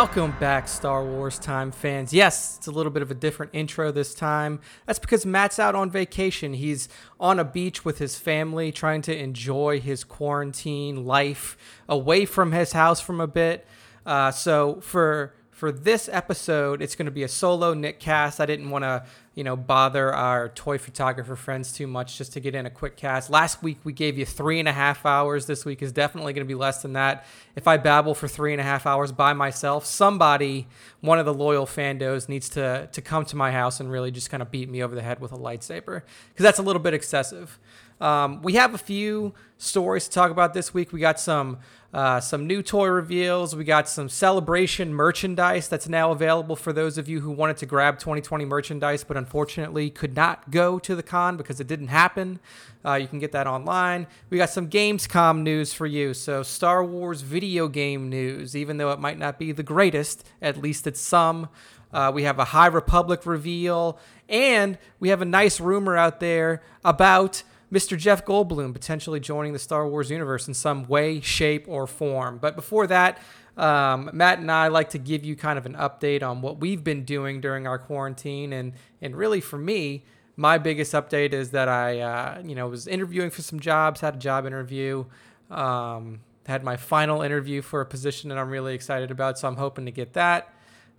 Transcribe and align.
Welcome 0.00 0.36
back, 0.38 0.68
Star 0.68 1.04
Wars 1.04 1.40
time 1.40 1.72
fans. 1.72 2.12
Yes, 2.12 2.56
it's 2.56 2.68
a 2.68 2.70
little 2.70 2.92
bit 2.92 3.02
of 3.02 3.10
a 3.10 3.14
different 3.14 3.50
intro 3.52 3.90
this 3.90 4.14
time. 4.14 4.60
That's 4.86 5.00
because 5.00 5.26
Matt's 5.26 5.58
out 5.58 5.74
on 5.74 5.90
vacation. 5.90 6.54
He's 6.54 6.88
on 7.18 7.40
a 7.40 7.44
beach 7.44 7.84
with 7.84 7.98
his 7.98 8.16
family, 8.16 8.70
trying 8.70 9.02
to 9.02 9.18
enjoy 9.18 9.80
his 9.80 10.04
quarantine 10.04 11.04
life 11.04 11.56
away 11.88 12.26
from 12.26 12.52
his 12.52 12.70
house 12.70 13.00
from 13.00 13.20
a 13.20 13.26
bit. 13.26 13.66
Uh, 14.06 14.30
so 14.30 14.80
for 14.82 15.34
for 15.58 15.72
this 15.72 16.08
episode, 16.12 16.80
it's 16.80 16.94
going 16.94 17.06
to 17.06 17.10
be 17.12 17.24
a 17.24 17.28
solo 17.28 17.74
Nick 17.74 17.98
cast. 17.98 18.40
I 18.40 18.46
didn't 18.46 18.70
want 18.70 18.84
to, 18.84 19.04
you 19.34 19.42
know, 19.42 19.56
bother 19.56 20.14
our 20.14 20.50
toy 20.50 20.78
photographer 20.78 21.34
friends 21.34 21.72
too 21.72 21.88
much 21.88 22.16
just 22.16 22.32
to 22.34 22.40
get 22.40 22.54
in 22.54 22.64
a 22.64 22.70
quick 22.70 22.96
cast. 22.96 23.28
Last 23.28 23.60
week 23.60 23.78
we 23.82 23.92
gave 23.92 24.16
you 24.16 24.24
three 24.24 24.60
and 24.60 24.68
a 24.68 24.72
half 24.72 25.04
hours. 25.04 25.46
This 25.46 25.64
week 25.64 25.82
is 25.82 25.90
definitely 25.90 26.32
going 26.32 26.46
to 26.46 26.48
be 26.48 26.54
less 26.54 26.80
than 26.82 26.92
that. 26.92 27.26
If 27.56 27.66
I 27.66 27.76
babble 27.76 28.14
for 28.14 28.28
three 28.28 28.52
and 28.52 28.60
a 28.60 28.64
half 28.64 28.86
hours 28.86 29.10
by 29.10 29.32
myself, 29.32 29.84
somebody, 29.84 30.68
one 31.00 31.18
of 31.18 31.26
the 31.26 31.34
loyal 31.34 31.66
fandos, 31.66 32.28
needs 32.28 32.48
to 32.50 32.88
to 32.92 33.02
come 33.02 33.24
to 33.24 33.36
my 33.36 33.50
house 33.50 33.80
and 33.80 33.90
really 33.90 34.12
just 34.12 34.30
kind 34.30 34.44
of 34.44 34.52
beat 34.52 34.70
me 34.70 34.80
over 34.80 34.94
the 34.94 35.02
head 35.02 35.18
with 35.18 35.32
a 35.32 35.36
lightsaber 35.36 36.02
because 36.28 36.44
that's 36.44 36.60
a 36.60 36.62
little 36.62 36.80
bit 36.80 36.94
excessive. 36.94 37.58
Um, 38.00 38.42
we 38.42 38.52
have 38.54 38.74
a 38.74 38.78
few 38.78 39.34
stories 39.56 40.04
to 40.04 40.10
talk 40.12 40.30
about 40.30 40.54
this 40.54 40.72
week. 40.72 40.92
We 40.92 41.00
got 41.00 41.18
some 41.18 41.58
uh, 41.92 42.20
some 42.20 42.46
new 42.46 42.62
toy 42.62 42.86
reveals. 42.86 43.56
We 43.56 43.64
got 43.64 43.88
some 43.88 44.10
celebration 44.10 44.92
merchandise 44.92 45.68
that's 45.68 45.88
now 45.88 46.10
available 46.10 46.54
for 46.54 46.70
those 46.70 46.98
of 46.98 47.08
you 47.08 47.20
who 47.20 47.30
wanted 47.30 47.56
to 47.58 47.66
grab 47.66 47.98
2020 47.98 48.44
merchandise, 48.44 49.04
but 49.04 49.16
unfortunately 49.16 49.88
could 49.88 50.14
not 50.14 50.50
go 50.50 50.78
to 50.80 50.94
the 50.94 51.02
con 51.02 51.38
because 51.38 51.60
it 51.60 51.66
didn't 51.66 51.88
happen. 51.88 52.40
Uh, 52.84 52.94
you 52.94 53.06
can 53.06 53.18
get 53.18 53.32
that 53.32 53.46
online. 53.46 54.06
We 54.28 54.36
got 54.36 54.50
some 54.50 54.68
Gamescom 54.68 55.40
news 55.40 55.72
for 55.72 55.86
you. 55.86 56.12
So, 56.12 56.42
Star 56.42 56.84
Wars 56.84 57.22
video 57.22 57.68
game 57.68 58.10
news, 58.10 58.54
even 58.54 58.76
though 58.76 58.90
it 58.92 59.00
might 59.00 59.18
not 59.18 59.38
be 59.38 59.52
the 59.52 59.62
greatest, 59.62 60.26
at 60.42 60.58
least 60.58 60.86
it's 60.86 61.00
some. 61.00 61.48
Uh, 61.90 62.12
we 62.14 62.24
have 62.24 62.38
a 62.38 62.44
High 62.44 62.66
Republic 62.66 63.24
reveal, 63.24 63.98
and 64.28 64.76
we 65.00 65.08
have 65.08 65.22
a 65.22 65.26
nice 65.26 65.58
rumor 65.58 65.96
out 65.96 66.20
there 66.20 66.62
about 66.84 67.42
Mr. 67.72 67.98
Jeff 67.98 68.24
Goldblum 68.24 68.72
potentially 68.72 69.20
joining 69.20 69.52
the 69.52 69.58
Star 69.58 69.86
Wars 69.86 70.10
universe 70.10 70.48
in 70.48 70.54
some 70.54 70.84
way, 70.84 71.20
shape, 71.20 71.66
or 71.68 71.86
form. 71.86 72.38
But 72.38 72.56
before 72.56 72.86
that, 72.86 73.20
um, 73.58 74.10
Matt 74.12 74.38
and 74.38 74.50
I 74.50 74.68
like 74.68 74.90
to 74.90 74.98
give 74.98 75.24
you 75.24 75.36
kind 75.36 75.58
of 75.58 75.66
an 75.66 75.74
update 75.74 76.22
on 76.22 76.40
what 76.40 76.60
we've 76.60 76.82
been 76.82 77.04
doing 77.04 77.40
during 77.40 77.66
our 77.66 77.78
quarantine, 77.78 78.52
and 78.52 78.72
and 79.02 79.16
really 79.16 79.40
for 79.40 79.58
me, 79.58 80.04
my 80.36 80.56
biggest 80.56 80.94
update 80.94 81.32
is 81.32 81.50
that 81.50 81.68
I 81.68 82.00
uh, 82.00 82.42
you 82.44 82.54
know 82.54 82.68
was 82.68 82.86
interviewing 82.86 83.30
for 83.30 83.42
some 83.42 83.60
jobs, 83.60 84.00
had 84.00 84.14
a 84.14 84.18
job 84.18 84.46
interview, 84.46 85.04
um, 85.50 86.20
had 86.46 86.62
my 86.62 86.76
final 86.76 87.20
interview 87.20 87.60
for 87.60 87.80
a 87.80 87.86
position 87.86 88.30
that 88.30 88.38
I'm 88.38 88.48
really 88.48 88.74
excited 88.74 89.10
about, 89.10 89.38
so 89.38 89.48
I'm 89.48 89.56
hoping 89.56 89.84
to 89.86 89.92
get 89.92 90.14
that. 90.14 90.54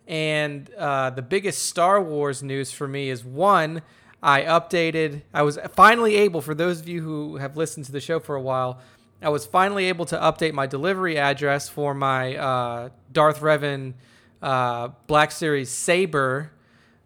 And 0.06 0.70
uh, 0.74 1.12
the 1.12 1.22
biggest 1.22 1.68
Star 1.68 2.02
Wars 2.02 2.44
news 2.44 2.72
for 2.72 2.88
me 2.88 3.10
is 3.10 3.24
one. 3.24 3.82
I 4.22 4.42
updated. 4.42 5.22
I 5.34 5.44
was 5.44 5.58
finally 5.74 6.16
able, 6.16 6.42
for 6.42 6.54
those 6.54 6.82
of 6.82 6.90
you 6.90 7.02
who 7.02 7.38
have 7.38 7.56
listened 7.56 7.86
to 7.86 7.92
the 7.92 8.02
show 8.02 8.20
for 8.20 8.36
a 8.36 8.42
while, 8.42 8.80
I 9.22 9.30
was 9.30 9.46
finally 9.46 9.86
able 9.86 10.06
to 10.06 10.18
update 10.18 10.54
my 10.54 10.66
delivery 10.66 11.18
address 11.18 11.68
for 11.70 11.94
my 11.94 12.36
uh, 12.36 12.90
Darth 13.12 13.42
Revan 13.42 13.94
uh, 14.42 14.90
Black 15.08 15.32
Series 15.32 15.70
Saber. 15.70 16.52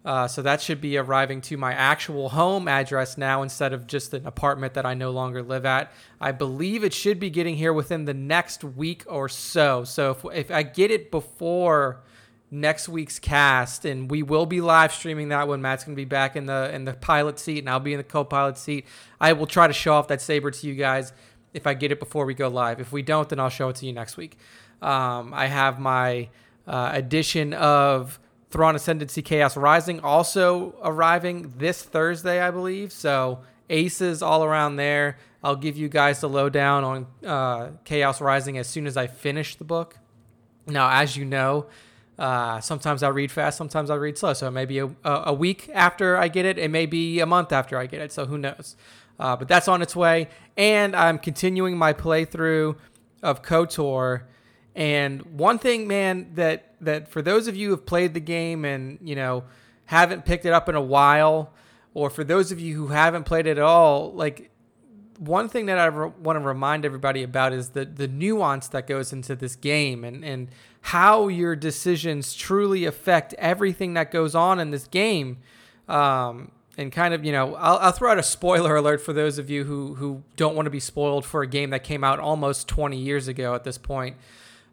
Uh, 0.06 0.28
so 0.28 0.42
that 0.42 0.60
should 0.60 0.82
be 0.82 0.98
arriving 0.98 1.40
to 1.40 1.56
my 1.56 1.72
actual 1.74 2.30
home 2.30 2.68
address 2.68 3.18
now 3.18 3.42
instead 3.42 3.72
of 3.72 3.88
just 3.88 4.14
an 4.14 4.28
apartment 4.28 4.74
that 4.74 4.86
I 4.86 4.96
no 4.96 5.12
longer 5.12 5.42
live 5.42 5.66
at. 5.66 5.94
I 6.20 6.34
believe 6.34 6.84
it 6.84 6.94
should 6.94 7.20
be 7.20 7.30
getting 7.30 7.56
here 7.56 7.72
within 7.72 8.04
the 8.06 8.14
next 8.14 8.64
week 8.64 9.06
or 9.08 9.30
so. 9.30 9.86
So 9.86 10.12
if, 10.12 10.50
if 10.50 10.52
I 10.52 10.64
get 10.64 10.92
it 10.92 11.10
before 11.10 12.02
next 12.54 12.88
week's 12.88 13.20
cast, 13.20 13.84
and 13.84 14.10
we 14.10 14.24
will 14.24 14.46
be 14.46 14.62
live 14.62 14.94
streaming 14.94 15.30
that 15.30 15.48
when 15.48 15.62
Matt's 15.62 15.84
gonna 15.84 15.96
be 15.96 16.06
back 16.06 16.36
in 16.36 16.46
the 16.46 16.74
in 16.74 16.86
the 16.86 16.94
pilot 16.94 17.40
seat, 17.40 17.60
and 17.60 17.70
I'll 17.70 17.80
be 17.80 17.94
in 17.94 17.98
the 17.98 18.04
co-pilot 18.04 18.58
seat. 18.58 18.86
I 19.20 19.34
will 19.34 19.48
try 19.48 19.68
to 19.68 19.74
show 19.74 19.94
off 19.94 20.08
that 20.10 20.22
saber 20.22 20.52
to 20.52 20.68
you 20.68 20.76
guys 20.76 21.12
if 21.54 21.68
I 21.68 21.74
get 21.74 21.92
it 21.92 22.00
before 22.00 22.26
we 22.26 22.34
go 22.34 22.48
live. 22.48 22.80
If 22.80 22.92
we 22.92 23.02
don't, 23.02 23.28
then 23.28 23.40
I'll 23.40 23.50
show 23.50 23.70
it 23.70 23.76
to 23.78 23.86
you 23.86 23.94
next 23.94 24.18
week. 24.18 24.38
Um, 24.82 25.34
I 25.34 25.48
have 25.48 25.80
my 25.80 26.30
uh, 26.68 26.92
edition 26.94 27.54
of 27.54 28.20
Thrawn 28.50 28.76
Ascendancy 28.76 29.22
Chaos 29.22 29.58
Rising 29.58 30.00
also 30.02 30.76
arriving 30.84 31.54
this 31.58 31.82
Thursday, 31.82 32.40
I 32.40 32.52
believe. 32.52 32.92
So 32.92 33.40
aces 33.70 34.22
all 34.22 34.44
around 34.44 34.76
there. 34.76 35.18
I'll 35.44 35.56
give 35.56 35.76
you 35.76 35.90
guys 35.90 36.22
the 36.22 36.30
lowdown 36.30 36.84
on 36.84 37.08
uh, 37.26 37.72
Chaos 37.84 38.22
Rising 38.22 38.58
as 38.58 38.68
soon 38.68 38.86
as 38.86 38.96
I 38.96 39.08
finish 39.08 39.56
the 39.56 39.64
book. 39.64 39.98
Now, 40.68 40.90
as 40.90 41.18
you 41.18 41.26
know, 41.26 41.66
uh, 42.18 42.62
sometimes 42.62 43.02
I 43.02 43.10
read 43.10 43.32
fast, 43.32 43.58
sometimes 43.58 43.90
I 43.90 43.96
read 43.96 44.18
slow. 44.18 44.34
So 44.34 44.48
it 44.48 44.52
may 44.52 44.66
be 44.66 44.80
a, 44.80 44.90
a, 45.04 45.34
week 45.34 45.70
after 45.74 46.16
I 46.18 46.28
get 46.28 46.46
it, 46.46 46.58
it 46.58 46.70
may 46.70 46.86
be 46.86 47.20
a 47.20 47.26
month 47.26 47.52
after 47.52 47.78
I 47.78 47.88
get 47.88 48.02
it. 48.02 48.12
So 48.12 48.26
who 48.26 48.38
knows? 48.38 48.76
Uh, 49.20 49.36
but 49.36 49.48
that's 49.48 49.68
on 49.68 49.82
its 49.82 49.96
way. 49.96 50.30
And 50.56 50.96
I'm 50.96 51.18
continuing 51.18 51.78
my 51.78 51.94
playthrough 51.94 52.76
of 53.22 53.42
KOTOR. 53.42 54.24
And 54.76 55.22
one 55.38 55.60
thing, 55.60 55.88
man, 55.88 56.32
that 56.36 56.76
that 56.82 57.08
for 57.08 57.22
those 57.22 57.48
of 57.48 57.56
you 57.56 57.70
who 57.70 57.76
have 57.76 57.86
played 57.86 58.14
the 58.14 58.20
game 58.20 58.66
and 58.66 58.98
you 59.02 59.16
know 59.16 59.44
haven't 59.86 60.26
picked 60.26 60.46
it 60.46 60.54
up 60.54 60.68
in 60.68 60.76
a 60.76 60.82
while, 60.82 61.54
or 61.94 62.10
for 62.10 62.24
those 62.24 62.52
of 62.52 62.60
you 62.60 62.76
who 62.76 62.88
haven't 62.88 63.24
played 63.24 63.46
it 63.46 63.58
at 63.58 63.64
all, 63.64 64.12
like 64.14 64.52
one 65.20 65.48
thing 65.48 65.68
that 65.68 65.78
I 65.78 65.86
re- 65.86 66.12
want 66.20 66.38
to 66.38 66.46
remind 66.46 66.86
everybody 66.86 67.22
about 67.24 67.54
is 67.54 67.70
the 67.70 67.86
the 67.86 68.08
nuance 68.08 68.68
that 68.70 68.88
goes 68.88 69.14
into 69.14 69.36
this 69.36 69.56
game 69.56 70.04
and 70.04 70.26
and 70.26 70.50
how 70.84 71.30
your 71.30 71.56
decisions 71.56 72.34
truly 72.34 72.84
affect 72.84 73.34
everything 73.36 73.94
that 73.94 74.12
goes 74.12 74.36
on 74.36 74.60
in 74.60 74.70
this 74.72 74.86
game. 74.86 75.38
Um, 75.88 76.52
and 76.78 76.92
kind 76.92 77.14
of, 77.14 77.24
you 77.24 77.32
know, 77.32 77.56
I'll, 77.56 77.78
I'll, 77.78 77.92
throw 77.94 78.12
out 78.12 78.20
a 78.20 78.24
spoiler 78.24 78.76
alert 78.76 79.00
for 79.00 79.14
those 79.14 79.38
of 79.38 79.50
you 79.50 79.64
who 79.64 79.96
who 79.96 80.24
don't 80.36 80.56
want 80.56 80.66
to 80.66 80.70
be 80.70 80.82
spoiled 80.82 81.24
for 81.24 81.42
a 81.42 81.48
game 81.48 81.70
that 81.70 81.84
came 81.84 82.04
out 82.04 82.20
almost 82.20 82.68
20 82.68 82.98
years 82.98 83.30
ago 83.30 83.56
at 83.56 83.64
this 83.64 83.78
point. 83.78 84.18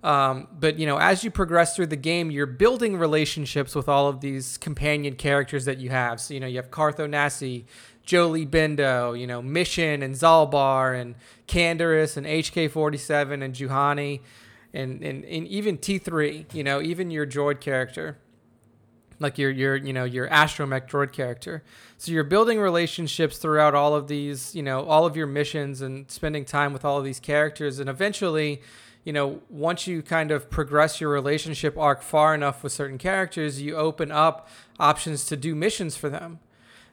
Um, 0.03 0.49
but 0.59 0.79
you 0.79 0.87
know, 0.87 0.97
as 0.97 1.23
you 1.23 1.31
progress 1.31 1.77
through 1.77 1.89
the 1.89 1.97
game, 1.97 2.31
you're 2.31 2.47
building 2.47 2.97
relationships 2.97 3.75
with 3.75 3.89
all 3.89 4.09
of 4.09 4.21
these 4.21 4.59
companion 4.59 5.15
characters 5.15 5.65
that 5.67 5.79
you 5.79 5.91
have. 5.91 6.21
So 6.21 6.35
you 6.35 6.41
know, 6.41 6.47
you 6.49 6.57
have 6.57 6.73
Carth 6.73 6.97
Onasi, 6.97 7.65
Jolee 8.05 8.49
Bindo, 8.49 9.19
you 9.19 9.29
know, 9.29 9.43
Mission 9.43 10.03
and 10.03 10.15
Zaalbar 10.17 11.01
and 11.01 11.15
Canderous 11.47 12.17
and 12.17 12.27
HK47 12.27 13.45
and 13.45 13.55
Juhani 13.55 14.21
and, 14.73 15.03
and, 15.03 15.25
and 15.25 15.47
even 15.47 15.79
T3, 15.79 16.55
you 16.55 16.65
know, 16.65 16.81
even 16.81 17.11
your 17.11 17.27
droid 17.27 17.61
character, 17.61 18.19
like 19.19 19.37
your, 19.39 19.51
your, 19.51 19.77
you 19.77 19.93
know, 19.93 20.05
your 20.05 20.29
astromech 20.29 20.89
droid 20.89 21.13
character. 21.13 21.63
So 21.99 22.13
you're 22.13 22.25
building 22.25 22.61
relationships 22.61 23.39
throughout 23.39 23.75
all 23.75 23.95
of 23.95 24.09
these, 24.09 24.55
you 24.55 24.63
know, 24.63 24.85
all 24.85 25.07
of 25.07 25.17
your 25.17 25.27
missions 25.27 25.83
and 25.83 26.11
spending 26.11 26.45
time 26.45 26.73
with 26.73 26.85
all 26.85 26.99
of 26.99 27.05
these 27.05 27.21
characters. 27.21 27.79
And 27.79 27.91
eventually, 27.91 28.63
you 29.05 29.13
know, 29.13 29.41
once 29.49 29.87
you 29.87 30.03
kind 30.03 30.31
of 30.31 30.51
progress 30.51 31.01
your 31.01 31.11
relationship 31.11 31.77
arc 31.77 32.03
far 32.03 32.35
enough 32.35 32.63
with 32.63 32.73
certain 32.73 32.99
characters, 32.99 33.61
you 33.61 33.77
open 33.77 34.11
up 34.11 34.49
options 34.79 35.27
to 35.27 35.37
do 35.37 35.55
missions 35.55 35.97
for 35.97 36.09
them. 36.09 36.39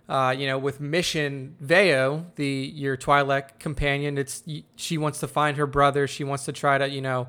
Uh, 0.10 0.34
you 0.38 0.48
know, 0.48 0.58
with 0.58 0.80
Mission 0.80 1.58
Vao, 1.60 2.26
the 2.36 2.72
your 2.74 2.96
Twi'lek 2.96 3.60
companion, 3.60 4.18
it's 4.18 4.42
she 4.78 4.98
wants 4.98 5.20
to 5.20 5.28
find 5.28 5.58
her 5.58 5.68
brother. 5.68 6.08
She 6.08 6.24
wants 6.24 6.46
to 6.46 6.54
try 6.54 6.78
to, 6.78 6.88
you 6.90 7.02
know, 7.02 7.28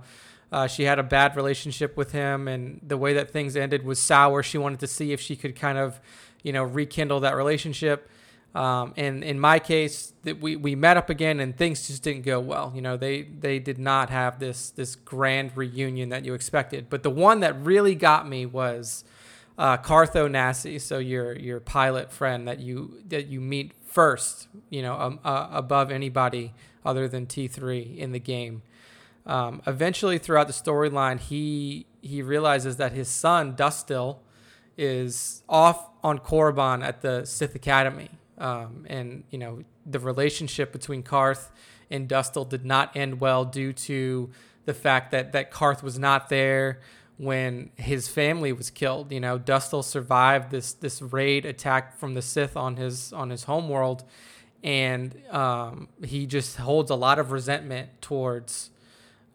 uh, 0.51 0.67
she 0.67 0.85
had 0.85 0.99
a 0.99 1.03
bad 1.03 1.37
relationship 1.37 1.97
with 1.97 2.13
him, 2.13 2.49
and 2.49 2.81
the 2.83 2.97
way 2.97 3.13
that 3.15 3.31
things 3.31 3.57
ended 3.57 3.85
was 3.85 3.99
sour. 3.99 4.43
She 4.43 4.59
wanted 4.59 4.81
to 4.81 4.87
see 4.87 5.13
if 5.13 5.21
she 5.21 5.37
could 5.37 5.55
kind 5.55 5.79
of, 5.79 6.01
you 6.43 6.53
know, 6.53 6.65
rekindle 6.65 7.21
that 7.21 7.37
relationship. 7.37 8.09
Um, 8.55 8.95
and 8.97 9.23
in 9.23 9.39
my 9.39 9.59
case, 9.59 10.15
that 10.23 10.41
we, 10.41 10.57
we 10.57 10.75
met 10.75 10.97
up 10.97 11.11
again, 11.11 11.39
and 11.39 11.55
things 11.55 11.87
just 11.87 12.03
didn't 12.03 12.23
go 12.23 12.41
well. 12.41 12.73
You 12.75 12.81
know, 12.81 12.97
they 12.97 13.23
they 13.23 13.59
did 13.59 13.79
not 13.79 14.09
have 14.09 14.39
this 14.39 14.71
this 14.71 14.97
grand 14.97 15.55
reunion 15.55 16.09
that 16.09 16.25
you 16.25 16.35
expected. 16.35 16.89
But 16.89 17.03
the 17.03 17.11
one 17.11 17.41
that 17.41 17.63
really 17.63 17.95
got 17.95 18.27
me 18.27 18.47
was 18.47 19.05
uh, 19.59 19.77
Carth 19.77 20.15
Onasi, 20.15 20.81
so 20.81 20.99
your 20.99 21.37
your 21.39 21.61
pilot 21.61 22.11
friend 22.11 22.49
that 22.49 22.59
you 22.59 23.03
that 23.09 23.27
you 23.27 23.41
meet 23.41 23.73
first, 23.85 24.49
you 24.71 24.81
know, 24.81 24.95
um, 24.95 25.21
uh, 25.25 25.49
above 25.51 25.91
anybody 25.91 26.55
other 26.87 27.07
than 27.07 27.27
T 27.27 27.49
three 27.49 27.83
in 27.99 28.13
the 28.13 28.19
game. 28.19 28.63
Um, 29.29 29.61
eventually, 29.67 30.19
throughout 30.19 30.47
the 30.47 30.55
storyline, 30.55 31.21
he 31.21 31.87
he 32.01 32.23
realizes 32.23 32.79
that 32.79 32.93
his 32.93 33.09
son 33.09 33.55
Dustil 33.55 34.19
is 34.77 35.43
off 35.49 35.91
on 36.03 36.19
Korriban 36.19 36.83
at 36.83 37.03
the 37.03 37.25
Sith 37.27 37.55
Academy, 37.55 38.11
um, 38.39 38.87
and 38.89 39.25
you 39.31 39.39
know 39.39 39.63
the 39.85 39.99
relationship 39.99 40.73
between 40.73 41.03
Carth 41.03 41.53
and 41.91 42.09
Dustil 42.09 42.49
did 42.49 42.65
not 42.65 42.97
end 42.97 43.21
well 43.21 43.45
due 43.45 43.73
to 43.73 44.31
the 44.65 44.75
fact 44.75 45.11
that 45.11 45.33
that 45.33 45.51
Carth 45.51 45.83
was 45.83 45.99
not 45.99 46.31
there 46.31 46.81
when 47.19 47.71
his 47.77 48.09
family 48.09 48.53
was 48.53 48.71
killed. 48.71 49.13
You 49.13 49.21
know, 49.21 49.39
Dustil 49.39 49.85
survived 49.85 50.51
this 50.51 50.73
this 50.73 51.03
raid 51.03 51.45
attack 51.45 51.99
from 51.99 52.15
the 52.15 52.23
Sith 52.23 52.57
on 52.57 52.77
his 52.77 53.13
on 53.13 53.29
his 53.29 53.45
homeworld, 53.45 54.05
and 54.65 55.15
um, 55.31 55.89
he 56.03 56.25
just 56.25 56.57
holds 56.57 56.91
a 56.91 56.95
lot 56.95 57.19
of 57.19 57.31
resentment 57.31 58.01
towards 58.01 58.71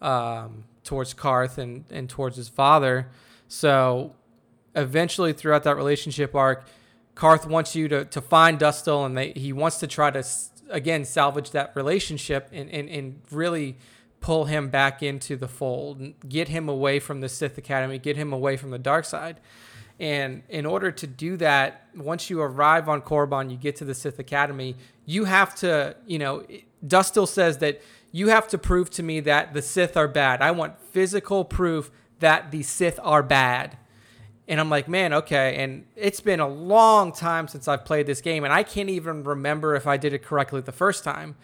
um, 0.04 0.66
towards 0.84 1.14
Carth 1.14 1.58
and, 1.58 1.86
and 1.90 2.10
towards 2.10 2.36
his 2.38 2.50
father. 2.50 3.08
So 3.48 4.16
eventually, 4.76 5.34
throughout 5.34 5.64
that 5.64 5.76
relationship 5.76 6.36
arc, 6.36 6.66
Carth 7.16 7.48
wants 7.48 7.76
you 7.76 7.88
to, 7.88 8.06
to 8.06 8.22
find 8.22 8.60
Dustil 8.60 9.06
and 9.06 9.18
they, 9.18 9.32
he 9.32 9.54
wants 9.54 9.78
to 9.80 9.88
try 9.88 10.12
to, 10.12 10.24
again, 10.70 11.06
salvage 11.06 11.52
that 11.52 11.72
relationship 11.76 12.50
and, 12.52 12.70
and, 12.70 12.90
and 12.90 13.22
really 13.32 13.78
pull 14.20 14.46
him 14.46 14.70
back 14.70 15.04
into 15.04 15.36
the 15.36 15.50
fold, 15.50 16.00
and 16.00 16.14
get 16.30 16.48
him 16.48 16.70
away 16.70 16.98
from 16.98 17.20
the 17.20 17.28
Sith 17.28 17.58
Academy, 17.58 18.00
get 18.00 18.16
him 18.16 18.32
away 18.32 18.56
from 18.56 18.72
the 18.72 18.80
dark 18.80 19.04
side. 19.04 19.38
And 20.00 20.44
in 20.48 20.66
order 20.66 20.92
to 20.92 21.06
do 21.06 21.36
that, 21.38 21.88
once 21.94 22.30
you 22.30 22.42
arrive 22.42 22.88
on 22.88 23.02
Korriban, 23.02 23.52
you 23.52 23.58
get 23.58 23.76
to 23.78 23.86
the 23.86 23.94
Sith 23.94 24.18
Academy, 24.20 24.76
you 25.06 25.26
have 25.26 25.54
to, 25.56 25.98
you 26.08 26.20
know, 26.20 26.46
Dustil 26.86 27.28
says 27.28 27.58
that 27.58 27.82
you 28.14 28.30
have 28.30 28.48
to 28.50 28.58
prove 28.58 28.90
to 28.92 29.04
me 29.04 29.20
that 29.22 29.54
the 29.54 29.62
Sith 29.62 29.98
are 29.98 30.08
bad. 30.08 30.42
I 30.42 30.52
want 30.52 30.80
physical 30.92 31.44
proof 31.44 31.92
that 32.20 32.52
the 32.52 32.64
Sith 32.64 33.00
are 33.04 33.24
bad. 33.24 33.76
And 34.48 34.60
I'm 34.60 34.70
like, 34.70 34.88
man, 34.88 35.14
okay. 35.14 35.62
And 35.64 35.86
it's 35.96 36.22
been 36.22 36.40
a 36.40 36.48
long 36.48 37.12
time 37.12 37.48
since 37.48 37.68
I've 37.68 37.84
played 37.84 38.06
this 38.06 38.22
game, 38.22 38.44
and 38.44 38.54
I 38.54 38.62
can't 38.64 38.90
even 38.90 39.24
remember 39.24 39.76
if 39.76 39.88
I 39.88 39.98
did 39.98 40.14
it 40.14 40.24
correctly 40.24 40.62
the 40.62 40.72
first 40.72 41.04
time. 41.04 41.36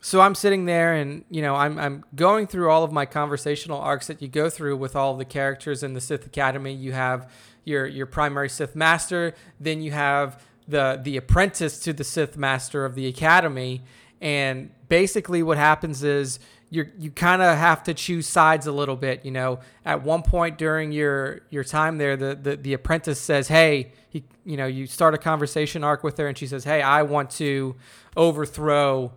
So 0.00 0.20
I'm 0.20 0.34
sitting 0.34 0.64
there 0.64 0.94
and, 0.94 1.24
you 1.28 1.42
know, 1.42 1.56
I'm, 1.56 1.78
I'm 1.78 2.04
going 2.14 2.46
through 2.46 2.70
all 2.70 2.84
of 2.84 2.92
my 2.92 3.04
conversational 3.04 3.78
arcs 3.80 4.06
that 4.06 4.22
you 4.22 4.28
go 4.28 4.48
through 4.48 4.76
with 4.76 4.96
all 4.96 5.16
the 5.16 5.26
characters 5.26 5.82
in 5.82 5.92
the 5.92 6.00
Sith 6.00 6.24
Academy. 6.24 6.72
You 6.72 6.92
have 6.92 7.30
your 7.64 7.86
your 7.86 8.06
primary 8.06 8.48
Sith 8.48 8.74
master, 8.74 9.34
then 9.58 9.82
you 9.82 9.90
have 9.90 10.42
the 10.66 11.00
the 11.02 11.16
apprentice 11.16 11.78
to 11.80 11.92
the 11.92 12.04
Sith 12.04 12.36
master 12.36 12.86
of 12.86 12.94
the 12.94 13.06
academy, 13.06 13.82
and 14.20 14.70
basically 14.90 15.42
what 15.42 15.56
happens 15.56 16.02
is 16.02 16.38
you 16.68 16.86
you 16.98 17.10
kind 17.10 17.40
of 17.40 17.56
have 17.56 17.82
to 17.84 17.94
choose 17.94 18.26
sides 18.26 18.66
a 18.66 18.72
little 18.72 18.96
bit. 18.96 19.24
You 19.24 19.30
know, 19.30 19.60
at 19.86 20.02
one 20.02 20.22
point 20.22 20.58
during 20.58 20.92
your 20.92 21.40
your 21.48 21.64
time 21.64 21.96
there, 21.96 22.18
the 22.18 22.34
the, 22.34 22.56
the 22.56 22.74
apprentice 22.74 23.20
says, 23.20 23.48
"Hey." 23.48 23.92
He, 24.12 24.24
you 24.44 24.56
know, 24.56 24.66
you 24.66 24.88
start 24.88 25.14
a 25.14 25.18
conversation 25.18 25.84
arc 25.84 26.02
with 26.02 26.18
her, 26.18 26.26
and 26.26 26.36
she 26.36 26.48
says, 26.48 26.64
"Hey, 26.64 26.82
I 26.82 27.02
want 27.02 27.30
to 27.30 27.76
overthrow 28.16 29.12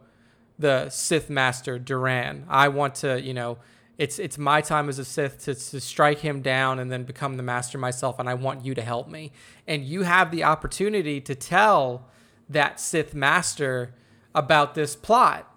the 0.60 0.90
Sith 0.90 1.30
Master 1.30 1.80
Duran. 1.80 2.46
I 2.48 2.68
want 2.68 2.96
to, 2.96 3.22
you 3.22 3.34
know, 3.34 3.58
it's 3.98 4.20
it's 4.20 4.38
my 4.38 4.62
time 4.62 4.90
as 4.90 5.00
a 5.00 5.06
Sith 5.06 5.44
to, 5.46 5.54
to 5.54 5.80
strike 5.80 6.20
him 6.20 6.42
down 6.42 6.80
and 6.80 6.92
then 6.92 7.04
become 7.04 7.38
the 7.38 7.44
Master 7.44 7.78
myself, 7.78 8.20
and 8.20 8.30
I 8.30 8.34
want 8.34 8.66
you 8.66 8.74
to 8.76 8.82
help 8.82 9.08
me. 9.08 9.32
And 9.68 9.84
you 9.84 10.04
have 10.04 10.32
the 10.32 10.44
opportunity 10.44 11.22
to 11.22 11.36
tell 11.36 12.08
that 12.50 12.80
Sith 12.80 13.14
Master 13.14 13.94
about 14.36 14.76
this 14.76 14.96
plot. 14.96 15.53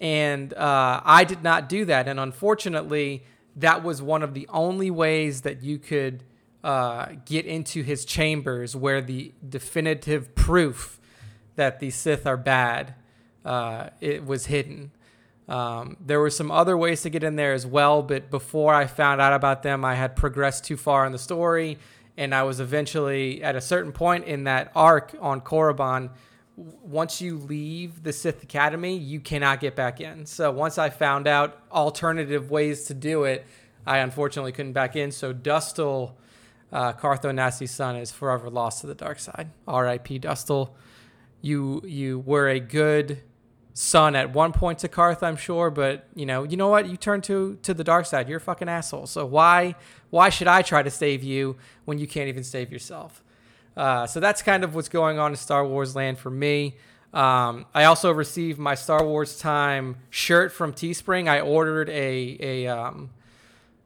And 0.00 0.54
uh, 0.54 1.00
I 1.04 1.24
did 1.24 1.42
not 1.42 1.68
do 1.68 1.84
that, 1.86 2.06
and 2.06 2.20
unfortunately, 2.20 3.24
that 3.56 3.82
was 3.82 4.00
one 4.00 4.22
of 4.22 4.32
the 4.32 4.46
only 4.48 4.90
ways 4.90 5.40
that 5.42 5.62
you 5.62 5.78
could 5.78 6.22
uh, 6.62 7.08
get 7.24 7.46
into 7.46 7.82
his 7.82 8.04
chambers, 8.04 8.76
where 8.76 9.00
the 9.00 9.32
definitive 9.48 10.34
proof 10.36 11.00
that 11.56 11.80
the 11.80 11.90
Sith 11.90 12.26
are 12.26 12.36
bad 12.36 12.94
uh, 13.48 13.88
it 14.00 14.26
was 14.26 14.46
hidden. 14.46 14.90
Um, 15.48 15.96
there 16.04 16.20
were 16.20 16.30
some 16.30 16.50
other 16.50 16.76
ways 16.76 17.00
to 17.02 17.10
get 17.10 17.24
in 17.24 17.36
there 17.36 17.54
as 17.54 17.66
well, 17.66 18.02
but 18.02 18.30
before 18.30 18.74
I 18.74 18.86
found 18.86 19.20
out 19.20 19.32
about 19.32 19.62
them, 19.62 19.84
I 19.84 19.94
had 19.94 20.14
progressed 20.14 20.64
too 20.64 20.76
far 20.76 21.06
in 21.06 21.12
the 21.12 21.18
story, 21.18 21.78
and 22.18 22.34
I 22.34 22.42
was 22.42 22.60
eventually 22.60 23.42
at 23.42 23.56
a 23.56 23.60
certain 23.62 23.92
point 23.92 24.26
in 24.26 24.44
that 24.44 24.70
arc 24.74 25.14
on 25.20 25.40
Korriban. 25.40 26.10
Once 26.58 27.20
you 27.20 27.36
leave 27.36 28.02
the 28.02 28.12
Sith 28.12 28.42
Academy, 28.42 28.96
you 28.96 29.20
cannot 29.20 29.60
get 29.60 29.76
back 29.76 30.00
in. 30.00 30.26
So 30.26 30.50
once 30.50 30.76
I 30.76 30.90
found 30.90 31.28
out 31.28 31.62
alternative 31.70 32.50
ways 32.50 32.84
to 32.86 32.94
do 32.94 33.24
it, 33.24 33.46
I 33.86 33.98
unfortunately 33.98 34.50
couldn't 34.50 34.72
back 34.72 34.96
in. 34.96 35.12
So 35.12 35.32
Dustil, 35.32 36.14
uh, 36.72 36.92
Carth 36.94 37.22
Onasi's 37.22 37.70
son, 37.70 37.94
is 37.94 38.10
forever 38.10 38.50
lost 38.50 38.80
to 38.80 38.88
the 38.88 38.94
dark 38.94 39.20
side. 39.20 39.50
R.I.P. 39.68 40.18
Dustil. 40.20 40.70
You 41.40 41.80
you 41.84 42.18
were 42.18 42.48
a 42.48 42.58
good 42.58 43.22
son 43.72 44.16
at 44.16 44.32
one 44.32 44.52
point 44.52 44.80
to 44.80 44.88
Carth, 44.88 45.22
I'm 45.22 45.36
sure, 45.36 45.70
but 45.70 46.08
you 46.16 46.26
know, 46.26 46.42
you 46.42 46.56
know 46.56 46.66
what? 46.66 46.88
You 46.88 46.96
turn 46.96 47.20
to 47.22 47.56
to 47.62 47.72
the 47.72 47.84
dark 47.84 48.06
side. 48.06 48.28
You're 48.28 48.38
a 48.38 48.40
fucking 48.40 48.68
asshole. 48.68 49.06
So 49.06 49.24
why 49.24 49.76
why 50.10 50.30
should 50.30 50.48
I 50.48 50.62
try 50.62 50.82
to 50.82 50.90
save 50.90 51.22
you 51.22 51.56
when 51.84 51.98
you 51.98 52.08
can't 52.08 52.28
even 52.28 52.42
save 52.42 52.72
yourself? 52.72 53.22
Uh, 53.78 54.08
so 54.08 54.18
that's 54.18 54.42
kind 54.42 54.64
of 54.64 54.74
what's 54.74 54.88
going 54.88 55.20
on 55.20 55.30
in 55.30 55.36
Star 55.36 55.64
Wars 55.64 55.94
land 55.94 56.18
for 56.18 56.30
me. 56.30 56.74
Um, 57.14 57.64
I 57.72 57.84
also 57.84 58.10
received 58.10 58.58
my 58.58 58.74
Star 58.74 59.04
Wars 59.06 59.38
Time 59.38 59.98
shirt 60.10 60.52
from 60.52 60.72
Teespring. 60.72 61.28
I 61.28 61.40
ordered 61.40 61.88
a 61.88 62.36
a 62.40 62.66
um, 62.66 63.10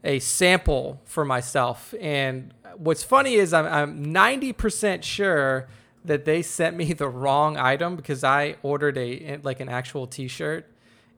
a 0.03 0.19
sample 0.19 1.03
for 1.05 1.27
myself, 1.27 1.95
and 2.01 2.55
what's 2.79 3.05
funny 3.05 3.35
is 3.35 3.53
I'm, 3.53 3.67
I'm 3.67 4.07
90% 4.07 5.03
sure 5.03 5.69
that 6.07 6.25
they 6.25 6.41
sent 6.41 6.75
me 6.75 6.93
the 6.95 7.09
wrong 7.09 7.59
item 7.59 7.95
because 7.95 8.25
I 8.25 8.57
ordered 8.63 8.97
a 8.97 9.41
like 9.43 9.61
an 9.61 9.69
actual 9.69 10.07
T-shirt 10.07 10.67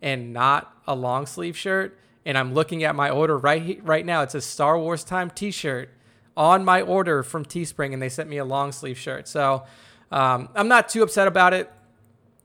and 0.03 0.33
not 0.33 0.77
a 0.89 0.97
long 0.97 1.27
sleeve 1.27 1.57
shirt. 1.57 1.97
And 2.27 2.37
I'm 2.37 2.55
looking 2.55 2.83
at 2.83 2.97
my 2.97 3.09
order 3.09 3.39
right 3.39 3.81
right 3.85 4.05
now. 4.05 4.23
It's 4.23 4.35
a 4.35 4.41
Star 4.41 4.77
Wars 4.77 5.05
time 5.05 5.31
T-shirt 5.31 5.91
on 6.37 6.65
my 6.65 6.83
order 6.83 7.23
from 7.23 7.45
Teespring, 7.45 7.93
and 7.93 8.03
they 8.03 8.09
sent 8.09 8.29
me 8.29 8.39
a 8.39 8.45
long 8.45 8.73
sleeve 8.73 8.99
shirt. 8.99 9.29
So 9.29 9.65
um, 10.11 10.49
I'm 10.55 10.69
not 10.69 10.89
too 10.89 11.03
upset 11.03 11.29
about 11.29 11.55
it. 11.55 11.71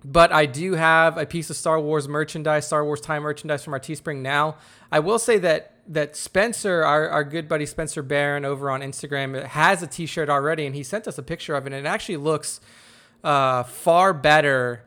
But 0.03 0.31
I 0.31 0.45
do 0.45 0.75
have 0.75 1.17
a 1.17 1.25
piece 1.25 1.49
of 1.49 1.57
Star 1.57 1.77
Wars 1.77 2.07
merchandise, 2.07 2.65
Star 2.65 2.85
Wars 2.85 3.01
time 3.01 3.23
merchandise 3.23 3.65
from 3.65 3.73
our 3.73 3.81
Teespring 3.81 4.21
now. 4.21 4.55
I 4.91 4.99
will 4.99 5.19
say 5.19 5.37
that 5.39 5.73
that 5.89 6.15
Spencer, 6.15 6.83
our, 6.83 7.09
our 7.09 7.23
good 7.23 7.49
buddy 7.49 7.65
Spencer 7.65 8.03
Barron 8.03 8.45
over 8.45 8.69
on 8.69 8.81
Instagram, 8.81 9.43
has 9.43 9.81
a 9.83 9.87
T-shirt 9.87 10.29
already, 10.29 10.65
and 10.67 10.75
he 10.75 10.83
sent 10.83 11.07
us 11.07 11.17
a 11.17 11.23
picture 11.23 11.55
of 11.55 11.65
it, 11.65 11.73
and 11.73 11.85
it 11.85 11.89
actually 11.89 12.17
looks 12.17 12.61
uh, 13.23 13.63
far 13.63 14.13
better 14.13 14.83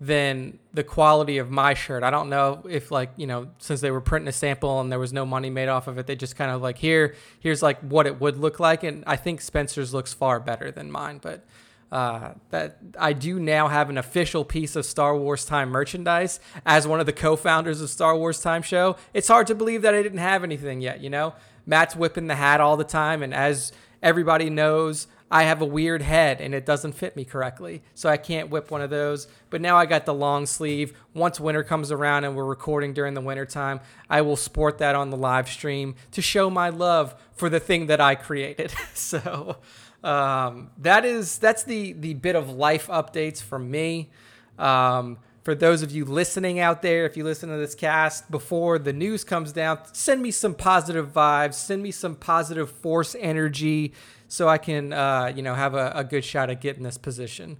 than 0.00 0.58
the 0.72 0.84
quality 0.84 1.38
of 1.38 1.50
my 1.50 1.74
shirt. 1.74 2.04
I 2.04 2.10
don't 2.10 2.30
know 2.30 2.64
if 2.68 2.90
like 2.90 3.10
you 3.16 3.26
know 3.26 3.48
since 3.58 3.80
they 3.80 3.90
were 3.90 4.00
printing 4.00 4.28
a 4.28 4.32
sample 4.32 4.80
and 4.80 4.92
there 4.92 4.98
was 4.98 5.12
no 5.12 5.26
money 5.26 5.50
made 5.50 5.68
off 5.68 5.88
of 5.88 5.98
it, 5.98 6.06
they 6.06 6.16
just 6.16 6.36
kind 6.36 6.50
of 6.50 6.62
like 6.62 6.78
here 6.78 7.14
here's 7.40 7.62
like 7.62 7.80
what 7.80 8.06
it 8.06 8.20
would 8.20 8.38
look 8.38 8.60
like, 8.60 8.84
and 8.84 9.02
I 9.06 9.16
think 9.16 9.40
Spencer's 9.40 9.92
looks 9.92 10.14
far 10.14 10.38
better 10.38 10.70
than 10.70 10.90
mine, 10.90 11.18
but 11.20 11.44
uh, 11.90 12.32
that 12.50 12.78
I 12.98 13.12
do 13.12 13.40
now 13.40 13.68
have 13.68 13.88
an 13.90 13.98
official 13.98 14.44
piece 14.44 14.76
of 14.76 14.84
Star 14.84 15.16
Wars 15.16 15.44
Time 15.44 15.70
merchandise 15.70 16.38
as 16.66 16.86
one 16.86 17.00
of 17.00 17.06
the 17.06 17.12
co-founders 17.12 17.80
of 17.80 17.88
Star 17.88 18.16
Wars 18.16 18.40
Time 18.40 18.62
Show. 18.62 18.96
It's 19.14 19.28
hard 19.28 19.46
to 19.46 19.54
believe 19.54 19.82
that 19.82 19.94
I 19.94 20.02
didn't 20.02 20.18
have 20.18 20.44
anything 20.44 20.80
yet. 20.80 21.00
You 21.00 21.10
know, 21.10 21.34
Matt's 21.66 21.96
whipping 21.96 22.26
the 22.26 22.34
hat 22.34 22.60
all 22.60 22.76
the 22.76 22.84
time, 22.84 23.22
and 23.22 23.32
as 23.34 23.72
everybody 24.02 24.50
knows, 24.50 25.06
I 25.30 25.44
have 25.44 25.60
a 25.60 25.66
weird 25.66 26.02
head 26.02 26.40
and 26.40 26.54
it 26.54 26.64
doesn't 26.64 26.92
fit 26.92 27.14
me 27.14 27.24
correctly, 27.24 27.82
so 27.94 28.08
I 28.08 28.16
can't 28.16 28.48
whip 28.48 28.70
one 28.70 28.80
of 28.80 28.90
those. 28.90 29.28
But 29.50 29.60
now 29.60 29.76
I 29.76 29.86
got 29.86 30.06
the 30.06 30.14
long 30.14 30.46
sleeve. 30.46 30.96
Once 31.14 31.38
winter 31.38 31.62
comes 31.62 31.92
around 31.92 32.24
and 32.24 32.34
we're 32.34 32.44
recording 32.44 32.94
during 32.94 33.14
the 33.14 33.20
winter 33.20 33.44
time, 33.44 33.80
I 34.08 34.22
will 34.22 34.36
sport 34.36 34.78
that 34.78 34.94
on 34.94 35.10
the 35.10 35.16
live 35.16 35.48
stream 35.48 35.96
to 36.12 36.22
show 36.22 36.48
my 36.48 36.70
love 36.70 37.14
for 37.34 37.48
the 37.48 37.60
thing 37.60 37.86
that 37.86 38.00
I 38.00 38.14
created. 38.14 38.72
so 38.94 39.58
um, 40.02 40.70
that 40.78 41.04
is 41.04 41.38
that's 41.38 41.64
the 41.64 41.92
the 41.92 42.14
bit 42.14 42.36
of 42.36 42.50
life 42.50 42.86
updates 42.86 43.42
from 43.42 43.70
me. 43.70 44.10
Um, 44.58 45.18
for 45.42 45.54
those 45.54 45.82
of 45.82 45.90
you 45.90 46.04
listening 46.04 46.58
out 46.58 46.82
there, 46.82 47.06
if 47.06 47.16
you 47.16 47.24
listen 47.24 47.48
to 47.48 47.56
this 47.56 47.74
cast 47.74 48.30
before 48.30 48.78
the 48.78 48.92
news 48.92 49.24
comes 49.24 49.52
down, 49.52 49.78
send 49.92 50.22
me 50.22 50.30
some 50.30 50.54
positive 50.54 51.12
vibes, 51.12 51.54
send 51.54 51.82
me 51.82 51.90
some 51.90 52.16
positive 52.16 52.70
force 52.70 53.16
energy, 53.18 53.92
so 54.28 54.48
I 54.48 54.58
can 54.58 54.92
uh, 54.92 55.32
you 55.34 55.42
know 55.42 55.54
have 55.54 55.74
a, 55.74 55.92
a, 55.94 56.04
good 56.04 56.24
shot 56.24 56.50
at 56.50 56.60
getting 56.60 56.82
this 56.82 56.98
position. 56.98 57.56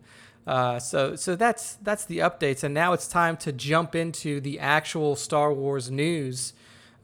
Uh, 0.46 0.78
so 0.78 1.16
so 1.16 1.34
that's 1.36 1.74
that's 1.76 2.04
the 2.04 2.18
updates, 2.18 2.62
and 2.62 2.74
now 2.74 2.92
it's 2.92 3.08
time 3.08 3.36
to 3.38 3.52
jump 3.52 3.94
into 3.94 4.40
the 4.40 4.58
actual 4.58 5.16
Star 5.16 5.52
Wars 5.52 5.90
news 5.90 6.52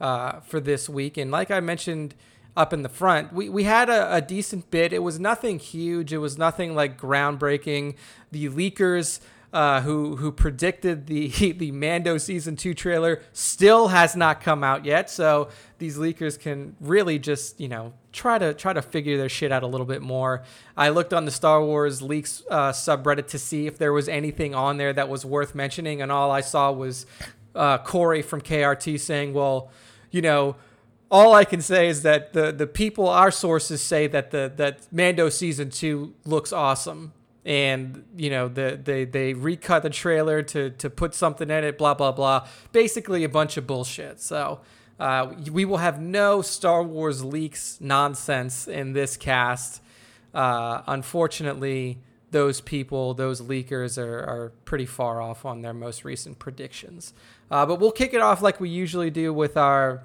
uh, 0.00 0.40
for 0.40 0.60
this 0.60 0.88
week. 0.88 1.16
And 1.16 1.30
like 1.30 1.50
I 1.50 1.60
mentioned 1.60 2.14
up 2.56 2.72
in 2.72 2.82
the 2.82 2.88
front. 2.88 3.32
We, 3.32 3.48
we 3.48 3.64
had 3.64 3.90
a, 3.90 4.14
a, 4.14 4.20
decent 4.20 4.70
bit. 4.70 4.92
It 4.92 5.00
was 5.00 5.18
nothing 5.18 5.58
huge. 5.58 6.12
It 6.12 6.18
was 6.18 6.38
nothing 6.38 6.74
like 6.74 7.00
groundbreaking. 7.00 7.96
The 8.30 8.48
leakers 8.48 9.20
uh, 9.54 9.80
who 9.82 10.16
who 10.16 10.32
predicted 10.32 11.06
the 11.06 11.28
the 11.52 11.70
Mando 11.70 12.18
season 12.18 12.56
two 12.56 12.75
trailer 12.75 13.23
still 13.32 13.88
has 13.88 14.16
not 14.16 14.40
come 14.40 14.64
out 14.64 14.84
yet. 14.84 15.08
So 15.08 15.49
these 15.78 15.96
leakers 15.96 16.38
can 16.38 16.75
really 16.80 17.20
just 17.20 17.61
you 17.61 17.68
know 17.68 17.94
try 18.12 18.37
to 18.37 18.52
try 18.52 18.73
to 18.73 18.82
figure 18.82 19.16
their 19.16 19.28
shit 19.28 19.52
out 19.52 19.62
a 19.62 19.68
little 19.68 19.87
bit 19.87 20.02
more. 20.02 20.42
I 20.76 20.88
looked 20.88 21.14
on 21.14 21.25
the 21.25 21.30
Star 21.30 21.64
Wars 21.64 22.02
leaks 22.02 22.42
uh, 22.50 22.73
subreddit 22.73 23.28
to 23.28 23.38
see 23.38 23.68
if 23.68 23.78
there 23.78 23.92
was 23.92 24.08
anything 24.08 24.56
on 24.56 24.76
there 24.76 24.92
that 24.92 25.08
was 25.08 25.25
worth 25.25 25.54
mentioning, 25.54 26.02
and 26.02 26.11
all 26.11 26.32
I 26.32 26.40
saw 26.40 26.73
was 26.73 27.06
uh, 27.54 27.78
Corey 27.78 28.23
from 28.23 28.40
KRT 28.40 28.99
saying, 29.00 29.32
"Well, 29.32 29.70
you 30.11 30.20
know." 30.20 30.56
all 31.11 31.34
I 31.34 31.44
can 31.44 31.61
say 31.61 31.88
is 31.88 32.02
that 32.02 32.32
the 32.32 32.50
the 32.50 32.66
people, 32.66 33.08
our 33.08 33.30
sources 33.30 33.80
say 33.80 34.08
that 34.08 34.32
the 34.32 34.50
that 34.56 34.90
Mando 34.90 35.28
season 35.28 35.70
two 35.70 36.14
looks 36.25 36.52
awesome, 36.52 37.12
and 37.44 38.04
you 38.16 38.30
know 38.30 38.48
the 38.48 38.80
they 38.82 39.04
they 39.04 39.34
recut 39.34 39.82
the 39.82 39.90
trailer 39.90 40.42
to 40.42 40.70
to 40.70 40.90
put 40.90 41.14
something 41.14 41.50
in 41.50 41.64
it, 41.64 41.78
blah 41.78 41.94
blah 41.94 42.12
blah. 42.12 42.46
Basically 42.72 43.24
a 43.24 43.28
bunch 43.28 43.56
of 43.56 43.66
bullshit. 43.66 44.20
So 44.20 44.60
Uh, 44.96 45.34
we 45.50 45.64
will 45.64 45.78
have 45.78 46.00
no 46.00 46.40
Star 46.40 46.80
Wars 46.80 47.24
leaks 47.24 47.78
nonsense 47.80 48.68
in 48.68 48.92
this 48.92 49.16
cast. 49.16 49.82
Uh, 50.32 50.82
unfortunately, 50.86 51.98
those 52.30 52.60
people, 52.60 53.12
those 53.14 53.40
leakers, 53.42 53.98
are, 53.98 54.20
are 54.20 54.52
pretty 54.64 54.86
far 54.86 55.20
off 55.20 55.44
on 55.44 55.62
their 55.62 55.74
most 55.74 56.04
recent 56.04 56.38
predictions. 56.38 57.12
Uh, 57.50 57.66
but 57.66 57.80
we'll 57.80 57.92
kick 57.92 58.14
it 58.14 58.20
off 58.20 58.40
like 58.40 58.60
we 58.60 58.68
usually 58.68 59.10
do 59.10 59.32
with 59.34 59.56
our, 59.56 60.04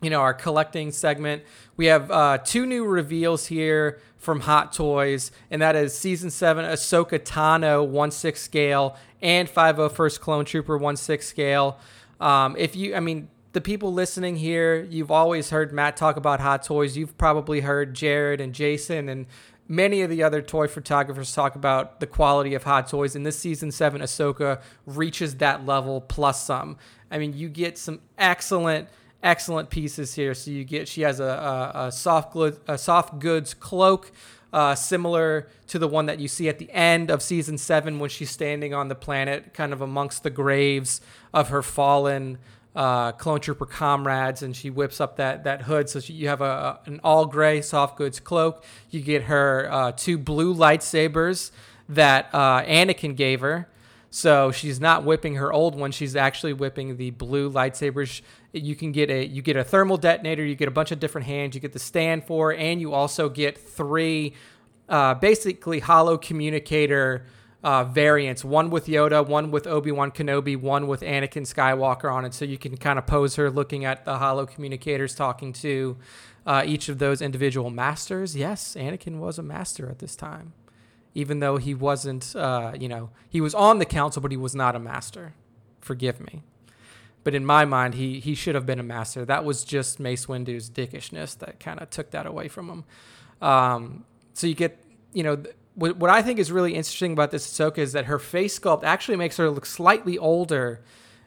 you 0.00 0.08
know, 0.08 0.20
our 0.20 0.32
collecting 0.34 0.90
segment. 0.90 1.42
We 1.76 1.86
have 1.86 2.10
uh, 2.10 2.38
two 2.38 2.64
new 2.64 2.86
reveals 2.86 3.46
here 3.46 4.00
from 4.20 4.40
Hot 4.40 4.72
Toys, 4.72 5.32
and 5.50 5.60
that 5.60 5.74
is 5.74 5.98
Season 5.98 6.30
Seven 6.30 6.64
Ahsoka 6.64 7.18
Tano 7.18 7.84
one 7.84 8.12
six 8.12 8.40
scale 8.40 8.96
and 9.20 9.48
501st 9.48 10.20
Clone 10.20 10.44
Trooper 10.44 10.78
one 10.78 10.96
six 10.96 11.26
scale. 11.26 11.78
Um, 12.20 12.54
if 12.56 12.76
you, 12.76 12.94
I 12.94 13.00
mean, 13.00 13.28
the 13.52 13.60
people 13.60 13.92
listening 13.92 14.36
here, 14.36 14.86
you've 14.88 15.10
always 15.10 15.50
heard 15.50 15.72
Matt 15.72 15.96
talk 15.96 16.16
about 16.16 16.38
Hot 16.38 16.62
Toys. 16.62 16.96
You've 16.96 17.16
probably 17.18 17.60
heard 17.60 17.94
Jared 17.94 18.40
and 18.40 18.54
Jason 18.54 19.08
and 19.08 19.26
many 19.66 20.02
of 20.02 20.10
the 20.10 20.22
other 20.22 20.42
toy 20.42 20.66
photographers 20.66 21.32
talk 21.32 21.54
about 21.54 22.00
the 22.00 22.06
quality 22.06 22.54
of 22.54 22.64
Hot 22.64 22.88
Toys. 22.88 23.16
And 23.16 23.24
this 23.24 23.38
season 23.38 23.70
seven, 23.70 24.02
Ahsoka 24.02 24.60
reaches 24.84 25.36
that 25.36 25.64
level 25.64 26.00
plus 26.00 26.44
some. 26.44 26.76
I 27.10 27.18
mean, 27.18 27.32
you 27.32 27.48
get 27.48 27.78
some 27.78 28.00
excellent, 28.18 28.88
excellent 29.22 29.70
pieces 29.70 30.14
here. 30.14 30.34
So 30.34 30.50
you 30.50 30.64
get 30.64 30.88
she 30.88 31.02
has 31.02 31.20
a, 31.20 31.24
a, 31.24 31.86
a 31.86 31.92
soft 31.92 32.36
a 32.66 32.78
soft 32.78 33.18
goods 33.18 33.54
cloak. 33.54 34.12
Uh, 34.52 34.74
similar 34.74 35.46
to 35.68 35.78
the 35.78 35.86
one 35.86 36.06
that 36.06 36.18
you 36.18 36.26
see 36.26 36.48
at 36.48 36.58
the 36.58 36.68
end 36.72 37.08
of 37.08 37.22
season 37.22 37.56
seven 37.56 38.00
when 38.00 38.10
she's 38.10 38.30
standing 38.30 38.74
on 38.74 38.88
the 38.88 38.96
planet, 38.96 39.54
kind 39.54 39.72
of 39.72 39.80
amongst 39.80 40.24
the 40.24 40.30
graves 40.30 41.00
of 41.32 41.50
her 41.50 41.62
fallen 41.62 42.36
uh, 42.74 43.12
clone 43.12 43.40
trooper 43.40 43.66
comrades, 43.66 44.42
and 44.42 44.56
she 44.56 44.70
whips 44.70 45.00
up 45.00 45.16
that 45.16 45.44
that 45.44 45.62
hood. 45.62 45.88
So 45.88 46.00
she, 46.00 46.14
you 46.14 46.28
have 46.28 46.40
a, 46.40 46.80
an 46.86 47.00
all 47.04 47.26
gray 47.26 47.60
soft 47.60 47.96
goods 47.96 48.20
cloak. 48.20 48.64
You 48.90 49.00
get 49.00 49.24
her 49.24 49.68
uh, 49.70 49.92
two 49.92 50.18
blue 50.18 50.54
lightsabers 50.54 51.52
that 51.88 52.28
uh, 52.32 52.62
Anakin 52.62 53.16
gave 53.16 53.40
her. 53.40 53.68
So 54.10 54.50
she's 54.50 54.80
not 54.80 55.04
whipping 55.04 55.36
her 55.36 55.52
old 55.52 55.76
one. 55.76 55.92
She's 55.92 56.16
actually 56.16 56.52
whipping 56.52 56.96
the 56.96 57.10
blue 57.10 57.50
lightsabers. 57.50 58.22
You 58.52 58.74
can 58.74 58.90
get 58.90 59.08
a 59.08 59.24
you 59.24 59.40
get 59.40 59.56
a 59.56 59.62
thermal 59.62 59.96
detonator. 59.96 60.44
You 60.44 60.56
get 60.56 60.68
a 60.68 60.72
bunch 60.72 60.90
of 60.90 60.98
different 60.98 61.28
hands. 61.28 61.54
You 61.54 61.60
get 61.60 61.72
the 61.72 61.78
stand 61.78 62.24
for, 62.24 62.52
and 62.52 62.80
you 62.80 62.92
also 62.92 63.28
get 63.28 63.56
three, 63.56 64.34
uh, 64.88 65.14
basically 65.14 65.78
holo 65.78 66.18
communicator 66.18 67.24
uh, 67.62 67.84
variants 67.84 68.44
one 68.44 68.70
with 68.70 68.86
Yoda, 68.86 69.26
one 69.26 69.50
with 69.50 69.66
Obi 69.66 69.92
Wan 69.92 70.10
Kenobi, 70.10 70.56
one 70.56 70.86
with 70.86 71.02
Anakin 71.02 71.42
Skywalker 71.42 72.12
on 72.12 72.24
it. 72.24 72.34
So 72.34 72.44
you 72.44 72.58
can 72.58 72.76
kind 72.76 72.98
of 72.98 73.06
pose 73.06 73.36
her 73.36 73.50
looking 73.50 73.84
at 73.84 74.04
the 74.04 74.18
holo 74.18 74.46
communicators 74.46 75.14
talking 75.14 75.52
to 75.54 75.96
uh, 76.46 76.62
each 76.66 76.88
of 76.88 76.98
those 76.98 77.20
individual 77.20 77.70
masters. 77.70 78.34
Yes, 78.34 78.74
Anakin 78.74 79.18
was 79.18 79.38
a 79.38 79.42
master 79.42 79.88
at 79.88 79.98
this 79.98 80.16
time, 80.16 80.52
even 81.14 81.40
though 81.40 81.56
he 81.56 81.74
wasn't, 81.74 82.34
uh, 82.36 82.72
you 82.78 82.88
know, 82.88 83.10
he 83.28 83.40
was 83.40 83.54
on 83.54 83.78
the 83.78 83.84
council, 83.84 84.22
but 84.22 84.30
he 84.30 84.36
was 84.36 84.54
not 84.54 84.76
a 84.76 84.78
master. 84.78 85.34
Forgive 85.80 86.20
me. 86.20 86.42
But 87.22 87.34
in 87.34 87.44
my 87.44 87.64
mind, 87.64 87.94
he, 87.94 88.20
he 88.20 88.34
should 88.34 88.54
have 88.54 88.64
been 88.64 88.80
a 88.80 88.84
master. 88.84 89.24
That 89.24 89.44
was 89.44 89.64
just 89.64 90.00
Mace 90.00 90.26
Windu's 90.26 90.70
dickishness 90.70 91.36
that 91.38 91.60
kind 91.60 91.80
of 91.80 91.90
took 91.90 92.10
that 92.12 92.26
away 92.26 92.48
from 92.48 92.68
him. 92.68 92.84
Um, 93.42 94.04
so 94.32 94.46
you 94.46 94.54
get, 94.54 94.82
you 95.12 95.22
know, 95.22 95.42
what, 95.74 95.96
what 95.96 96.10
I 96.10 96.22
think 96.22 96.38
is 96.38 96.50
really 96.50 96.74
interesting 96.74 97.12
about 97.12 97.30
this 97.30 97.46
Ahsoka 97.46 97.78
is 97.78 97.92
that 97.92 98.06
her 98.06 98.18
face 98.18 98.58
sculpt 98.58 98.84
actually 98.84 99.16
makes 99.16 99.36
her 99.36 99.50
look 99.50 99.66
slightly 99.66 100.16
older 100.16 100.80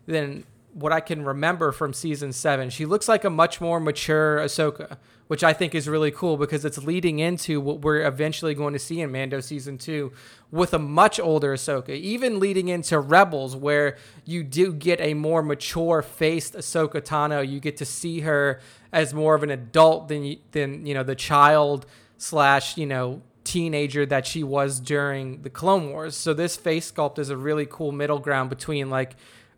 than 0.05 0.45
what 0.73 0.91
I 0.91 0.99
can 0.99 1.23
remember 1.23 1.71
from 1.71 1.93
season 1.93 2.33
seven. 2.33 2.69
She 2.69 2.85
looks 2.85 3.07
like 3.07 3.23
a 3.23 3.29
much 3.29 3.61
more 3.61 3.79
mature 3.79 4.39
Ahsoka, 4.39 4.97
which 5.27 5.43
I 5.43 5.53
think 5.53 5.75
is 5.75 5.87
really 5.87 6.11
cool 6.11 6.35
because 6.35 6.65
it's 6.65 6.79
leading 6.79 7.19
into 7.19 7.61
what 7.61 7.81
we're 7.81 8.05
eventually 8.05 8.55
going 8.55 8.73
to 8.73 8.79
see 8.79 8.99
in 8.99 9.11
Mando 9.11 9.39
season 9.39 9.77
two 9.77 10.11
with 10.51 10.73
a 10.73 10.79
much 10.79 11.19
older 11.19 11.53
Ahsoka, 11.53 11.89
even 11.89 12.39
leading 12.39 12.69
into 12.69 12.99
Rebels, 12.99 13.55
where 13.55 13.97
you 14.25 14.43
do 14.43 14.73
get 14.73 14.99
a 14.99 15.13
more 15.13 15.43
mature 15.43 16.01
faced 16.01 16.55
Ahsoka 16.55 17.01
Tano. 17.01 17.47
You 17.47 17.59
get 17.59 17.77
to 17.77 17.85
see 17.85 18.21
her 18.21 18.59
as 18.91 19.13
more 19.13 19.35
of 19.35 19.43
an 19.43 19.51
adult 19.51 20.07
than 20.07 20.37
than 20.51 20.85
you 20.85 20.93
know 20.93 21.03
the 21.03 21.15
child 21.15 21.85
slash 22.17 22.77
you 22.77 22.85
know 22.85 23.21
teenager 23.43 24.05
that 24.05 24.25
she 24.25 24.43
was 24.43 24.79
during 24.79 25.41
the 25.41 25.49
Clone 25.49 25.91
Wars. 25.91 26.15
So 26.15 26.33
this 26.33 26.55
face 26.55 26.91
sculpt 26.91 27.19
is 27.19 27.29
a 27.29 27.37
really 27.37 27.67
cool 27.69 27.91
middle 27.91 28.19
ground 28.19 28.49
between 28.49 28.89
like 28.89 29.15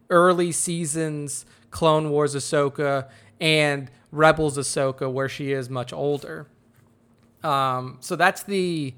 early 0.09 0.51
seasons 0.51 1.45
Clone 1.71 2.09
Wars 2.09 2.35
Ahsoka 2.35 3.09
and 3.39 3.91
Rebels 4.11 4.57
Ahsoka, 4.57 5.11
where 5.11 5.27
she 5.27 5.51
is 5.51 5.69
much 5.69 5.91
older. 5.91 6.47
Um, 7.43 7.97
so 7.99 8.15
that's 8.15 8.43
the 8.43 8.93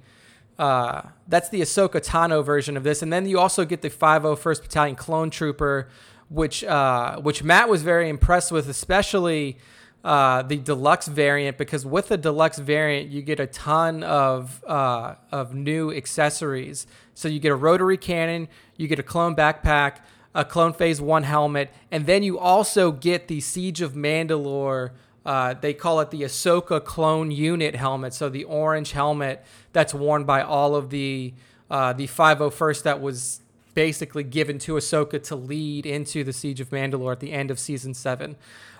uh, 0.59 1.01
that's 1.27 1.49
the 1.49 1.61
Ahsoka 1.61 2.03
Tano 2.03 2.43
version 2.43 2.77
of 2.77 2.83
this, 2.83 3.01
and 3.01 3.11
then 3.13 3.27
you 3.27 3.39
also 3.39 3.65
get 3.65 3.81
the 3.81 3.89
501st 3.89 4.61
Battalion 4.61 4.95
Clone 4.95 5.29
Trooper, 5.29 5.89
which 6.29 6.63
uh, 6.63 7.17
which 7.17 7.43
Matt 7.43 7.69
was 7.69 7.83
very 7.83 8.09
impressed 8.09 8.51
with, 8.51 8.69
especially 8.69 9.57
uh, 10.03 10.41
the 10.43 10.57
deluxe 10.57 11.07
variant 11.07 11.57
because 11.57 11.85
with 11.85 12.07
the 12.07 12.17
deluxe 12.17 12.59
variant 12.59 13.09
you 13.09 13.21
get 13.21 13.39
a 13.39 13.47
ton 13.47 14.03
of 14.03 14.63
uh, 14.65 15.15
of 15.31 15.53
new 15.53 15.91
accessories. 15.91 16.87
So 17.13 17.27
you 17.27 17.39
get 17.39 17.51
a 17.51 17.55
rotary 17.55 17.97
cannon, 17.97 18.47
you 18.77 18.87
get 18.87 18.99
a 18.99 19.03
clone 19.03 19.35
backpack, 19.35 19.97
a 20.35 20.45
clone 20.45 20.73
phase 20.73 21.01
one 21.01 21.23
helmet, 21.23 21.69
and 21.91 22.05
then 22.05 22.23
you 22.23 22.37
also 22.37 22.91
get 22.91 23.27
the 23.27 23.39
Siege 23.39 23.81
of 23.81 23.93
Mandalore. 23.93 24.91
Uh, 25.25 25.53
they 25.53 25.73
call 25.73 25.99
it 25.99 26.11
the 26.11 26.21
Ahsoka 26.21 26.83
clone 26.83 27.31
unit 27.31 27.75
helmet. 27.75 28.13
So 28.13 28.29
the 28.29 28.45
orange 28.45 28.91
helmet 28.91 29.43
that's 29.73 29.93
worn 29.93 30.23
by 30.23 30.41
all 30.41 30.75
of 30.75 30.89
the 30.89 31.33
uh, 31.69 31.91
the 31.93 32.07
501st 32.07 32.83
that 32.83 33.01
was 33.01 33.41
basically 33.73 34.23
given 34.23 34.57
to 34.57 34.73
Ahsoka 34.73 35.21
to 35.21 35.35
lead 35.35 35.85
into 35.85 36.23
the 36.23 36.33
Siege 36.33 36.61
of 36.61 36.69
Mandalore 36.69 37.11
at 37.11 37.19
the 37.19 37.31
end 37.31 37.51
of 37.51 37.59
season 37.59 37.93
seven. 37.93 38.35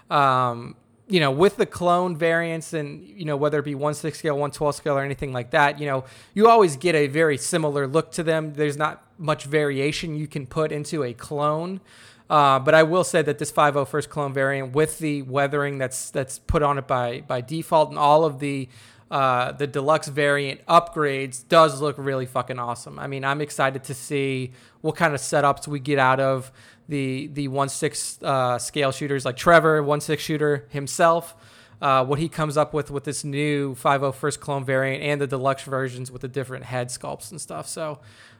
Um, 0.10 0.76
you 1.08 1.20
know, 1.20 1.32
with 1.32 1.58
the 1.58 1.66
clone 1.66 2.18
variants 2.18 2.74
and, 2.74 3.08
you 3.08 3.26
know, 3.26 3.38
whether 3.38 3.60
it 3.60 3.66
be 3.66 3.76
1 3.76 3.94
6 3.94 4.18
scale, 4.18 4.38
1 4.38 4.52
12 4.52 4.76
scale, 4.76 4.98
or 4.98 5.04
anything 5.04 5.32
like 5.32 5.52
that, 5.52 5.80
you 5.80 5.86
know, 5.86 6.04
you 6.34 6.50
always 6.50 6.76
get 6.76 6.96
a 6.96 7.08
very 7.08 7.38
similar 7.38 7.88
look 7.88 8.12
to 8.14 8.24
them. 8.24 8.54
There's 8.54 8.78
not 8.78 9.04
much 9.18 9.46
variation 9.46 10.16
you 10.16 10.28
can 10.28 10.46
put 10.46 10.72
into 10.72 11.04
a 11.04 11.14
clone. 11.14 11.80
Uh, 12.30 12.60
but 12.60 12.76
I 12.76 12.84
will 12.84 13.06
say 13.06 13.22
that 13.22 13.38
this 13.38 13.52
501st 13.52 14.10
clone 14.10 14.34
variant 14.34 14.76
with 14.76 15.00
the 15.00 15.22
weathering 15.22 15.78
that's 15.78 16.10
that's 16.10 16.40
put 16.40 16.62
on 16.62 16.78
it 16.78 16.86
by 16.86 17.22
by 17.22 17.40
default 17.40 17.90
and 17.90 17.98
all 17.98 18.26
of 18.26 18.40
the 18.40 18.68
uh, 19.10 19.54
the 19.54 19.66
deluxe 19.66 20.10
variant 20.10 20.66
upgrades 20.66 21.48
does 21.48 21.80
look 21.80 21.96
really 21.98 22.26
fucking 22.26 22.60
awesome. 22.60 23.00
I 23.00 23.08
mean, 23.08 23.24
I'm 23.24 23.40
excited 23.40 23.86
to 23.86 23.94
see 23.94 24.52
what 24.82 24.98
kind 24.98 25.14
of 25.14 25.22
setups 25.22 25.68
we 25.68 25.80
get 25.80 26.00
out 26.00 26.20
of 26.20 26.52
the 26.88 27.28
the 27.28 27.48
one 27.48 27.70
six 27.70 28.22
uh, 28.22 28.58
scale 28.58 28.92
shooters 28.92 29.26
like 29.26 29.38
Trevor, 29.38 29.84
one 29.84 30.02
six 30.02 30.24
shooter 30.24 30.68
himself. 30.70 31.36
Uh, 31.80 32.04
what 32.04 32.18
he 32.18 32.28
comes 32.28 32.58
up 32.58 32.74
with 32.74 32.90
with 32.90 33.04
this 33.04 33.24
new 33.24 33.76
501st 33.76 34.40
clone 34.40 34.66
variant 34.66 35.04
and 35.04 35.22
the 35.22 35.28
deluxe 35.28 35.62
versions 35.62 36.12
with 36.12 36.24
the 36.24 36.28
different 36.28 36.66
head 36.66 36.88
sculpts 36.88 37.30
and 37.30 37.40
stuff. 37.40 37.68
So, 37.68 38.00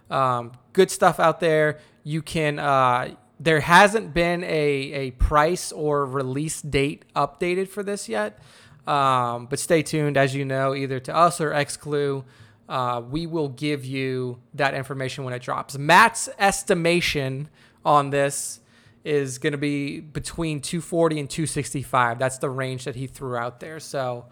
um, 0.10 0.54
good 0.74 0.90
stuff 0.90 1.20
out 1.20 1.40
there. 1.40 1.80
You 2.04 2.22
can. 2.22 2.58
Uh, 2.58 3.16
there 3.40 3.60
hasn't 3.60 4.14
been 4.16 4.44
a, 4.44 4.48
a 4.48 5.12
price 5.12 5.72
or 5.72 6.06
release 6.06 6.62
date 6.62 7.06
updated 7.16 7.68
for 7.68 7.84
this 7.84 8.10
yet, 8.10 8.40
um, 8.88 9.46
but 9.46 9.60
stay 9.60 9.84
tuned. 9.84 10.18
As 10.18 10.34
you 10.34 10.44
know, 10.44 10.74
either 10.74 11.00
to 11.02 11.16
us 11.16 11.40
or 11.40 11.52
Xclu, 11.52 12.24
uh, 12.68 13.02
we 13.08 13.28
will 13.28 13.50
give 13.50 13.86
you 13.86 14.40
that 14.56 14.74
information 14.74 15.24
when 15.24 15.34
it 15.34 15.42
drops. 15.42 15.78
Matt's 15.78 16.30
estimation 16.40 17.50
on 17.88 18.10
this 18.10 18.60
is 19.06 19.38
going 19.38 19.54
to 19.54 19.58
be 19.58 20.02
between 20.02 20.60
240 20.60 21.22
and 21.22 21.30
265. 21.30 22.20
That's 22.20 22.38
the 22.38 22.50
range 22.50 22.84
that 22.84 22.96
he 22.96 23.08
threw 23.08 23.38
out 23.38 23.62
there. 23.62 23.80
So 23.80 24.26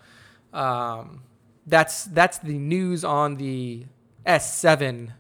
um, 0.54 1.22
that's 1.66 2.04
that's 2.06 2.38
the 2.40 2.58
news 2.58 3.06
on 3.06 3.36
the 3.36 3.86
S7 4.26 5.14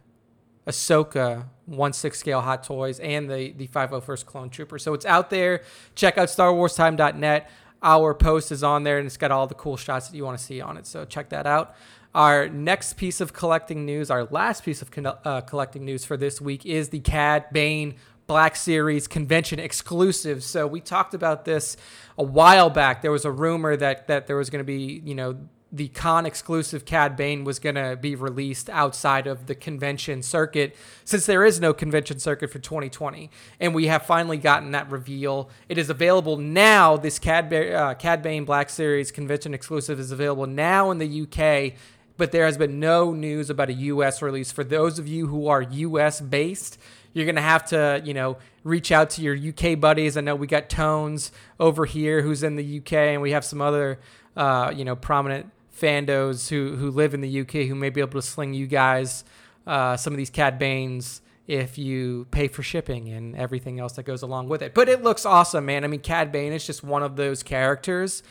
Ahsoka 0.68 1.46
1/6 1.70 2.16
scale 2.16 2.42
hot 2.42 2.64
toys 2.64 3.00
and 3.00 3.30
the 3.30 3.54
the 3.54 3.68
501st 3.68 4.26
clone 4.26 4.50
trooper. 4.50 4.78
So 4.78 4.94
it's 4.94 5.06
out 5.06 5.30
there. 5.30 5.62
Check 5.96 6.18
out 6.18 6.28
StarWarsTime.net. 6.28 7.50
Our 7.82 8.14
post 8.14 8.52
is 8.52 8.64
on 8.64 8.84
there 8.84 8.98
and 8.98 9.06
it's 9.06 9.18
got 9.18 9.32
all 9.32 9.48
the 9.48 9.56
cool 9.56 9.78
shots 9.78 10.10
that 10.10 10.18
you 10.18 10.26
want 10.26 10.38
to 10.38 10.44
see 10.44 10.60
on 10.60 10.76
it. 10.76 10.86
So 10.86 11.06
check 11.06 11.30
that 11.30 11.48
out. 11.48 11.76
Our 12.16 12.48
next 12.48 12.94
piece 12.94 13.20
of 13.20 13.34
collecting 13.34 13.86
news, 13.86 14.10
our 14.10 14.24
last 14.26 14.64
piece 14.64 14.82
of 14.82 14.90
uh, 15.06 15.42
collecting 15.42 15.84
news 15.84 16.06
for 16.06 16.16
this 16.16 16.40
week 16.40 16.66
is 16.66 16.90
the 16.90 17.02
Cad 17.02 17.46
Bane 17.52 17.96
Black 18.28 18.56
Series 18.56 19.08
convention 19.08 19.60
exclusive. 19.60 20.44
So 20.44 20.66
we 20.68 20.82
talked 20.82 21.14
about 21.14 21.46
this 21.46 21.78
a 22.18 22.24
while 22.24 22.70
back. 22.70 23.02
There 23.02 23.12
was 23.12 23.26
a 23.26 23.32
rumor 23.32 23.76
that 23.78 24.08
that 24.08 24.28
there 24.28 24.38
was 24.38 24.50
going 24.50 24.60
to 24.60 24.66
be, 24.66 25.02
you 25.06 25.16
know, 25.16 25.38
the 25.76 25.90
con 25.90 26.26
exclusive 26.26 26.86
Cad 26.86 27.18
Bane 27.18 27.44
was 27.44 27.60
going 27.60 27.76
to 27.76 27.98
be 27.98 28.16
released 28.16 28.70
outside 28.70 29.28
of 29.28 29.48
the 29.48 29.56
convention 29.56 30.24
circuit 30.24 30.76
since 31.04 31.26
there 31.26 31.44
is 31.44 31.60
no 31.60 31.74
convention 31.74 32.18
circuit 32.18 32.50
for 32.50 32.60
2020. 32.60 33.30
And 33.60 33.76
we 33.76 33.88
have 33.88 34.06
finally 34.06 34.38
gotten 34.38 34.72
that 34.72 34.90
reveal. 34.90 35.50
It 35.68 35.78
is 35.78 35.90
available 35.90 36.38
now. 36.38 36.96
This 36.96 37.20
Cad, 37.20 37.54
uh, 37.54 37.96
Cad 37.96 38.22
Bane 38.22 38.46
Black 38.46 38.70
Series 38.70 39.12
convention 39.12 39.54
exclusive 39.54 40.00
is 40.00 40.12
available 40.12 40.48
now 40.48 40.92
in 40.92 40.98
the 40.98 41.22
UK, 41.24 41.78
but 42.16 42.32
there 42.32 42.46
has 42.46 42.58
been 42.58 42.80
no 42.80 43.12
news 43.12 43.50
about 43.50 43.70
a 43.70 43.74
US 43.74 44.22
release. 44.22 44.54
For 44.54 44.64
those 44.64 44.98
of 44.98 45.10
you 45.10 45.28
who 45.28 45.48
are 45.48 45.62
US 45.62 46.22
based, 46.22 46.78
you're 47.16 47.26
going 47.26 47.36
to 47.36 47.42
have 47.42 47.66
to, 47.68 48.02
you 48.04 48.14
know, 48.14 48.38
reach 48.66 48.92
out 48.92 49.10
to 49.12 49.22
your 49.22 49.36
UK 49.36 49.80
buddies. 49.80 50.18
I 50.18 50.22
know 50.22 50.36
we 50.36 50.48
got 50.48 50.70
Tones 50.70 51.32
over 51.62 51.86
here 51.86 52.22
who's 52.22 52.44
in 52.44 52.58
the 52.58 52.78
UK, 52.80 52.94
and 52.94 53.22
we 53.22 53.32
have 53.32 53.46
some 53.46 53.62
other, 53.62 54.00
uh, 54.36 54.74
you 54.76 54.84
know, 54.84 54.98
prominent 54.98 55.50
fandos 55.76 56.50
who 56.50 56.76
who 56.76 56.92
live 56.92 57.14
in 57.14 57.22
the 57.22 57.42
UK 57.42 57.68
who 57.68 57.76
may 57.76 57.90
be 57.90 58.02
able 58.02 58.12
to 58.12 58.22
sling 58.22 58.54
you 58.54 58.68
guys 58.68 59.24
uh, 59.66 59.96
some 59.96 60.14
of 60.14 60.18
these 60.18 60.30
Cad 60.30 60.60
Banes 60.60 61.22
if 61.48 61.78
you 61.78 62.28
pay 62.32 62.48
for 62.48 62.64
shipping 62.64 63.08
and 63.10 63.36
everything 63.36 63.80
else 63.80 63.94
that 63.94 64.04
goes 64.04 64.22
along 64.22 64.50
with 64.50 64.62
it. 64.62 64.74
But 64.74 64.90
it 64.90 65.02
looks 65.02 65.26
awesome, 65.26 65.66
man. 65.66 65.84
I 65.84 65.88
mean, 65.88 66.02
Cad 66.02 66.32
Bane 66.32 66.52
is 66.52 66.66
just 66.66 66.84
one 66.84 67.02
of 67.02 67.16
those 67.16 67.44
characters 67.44 68.24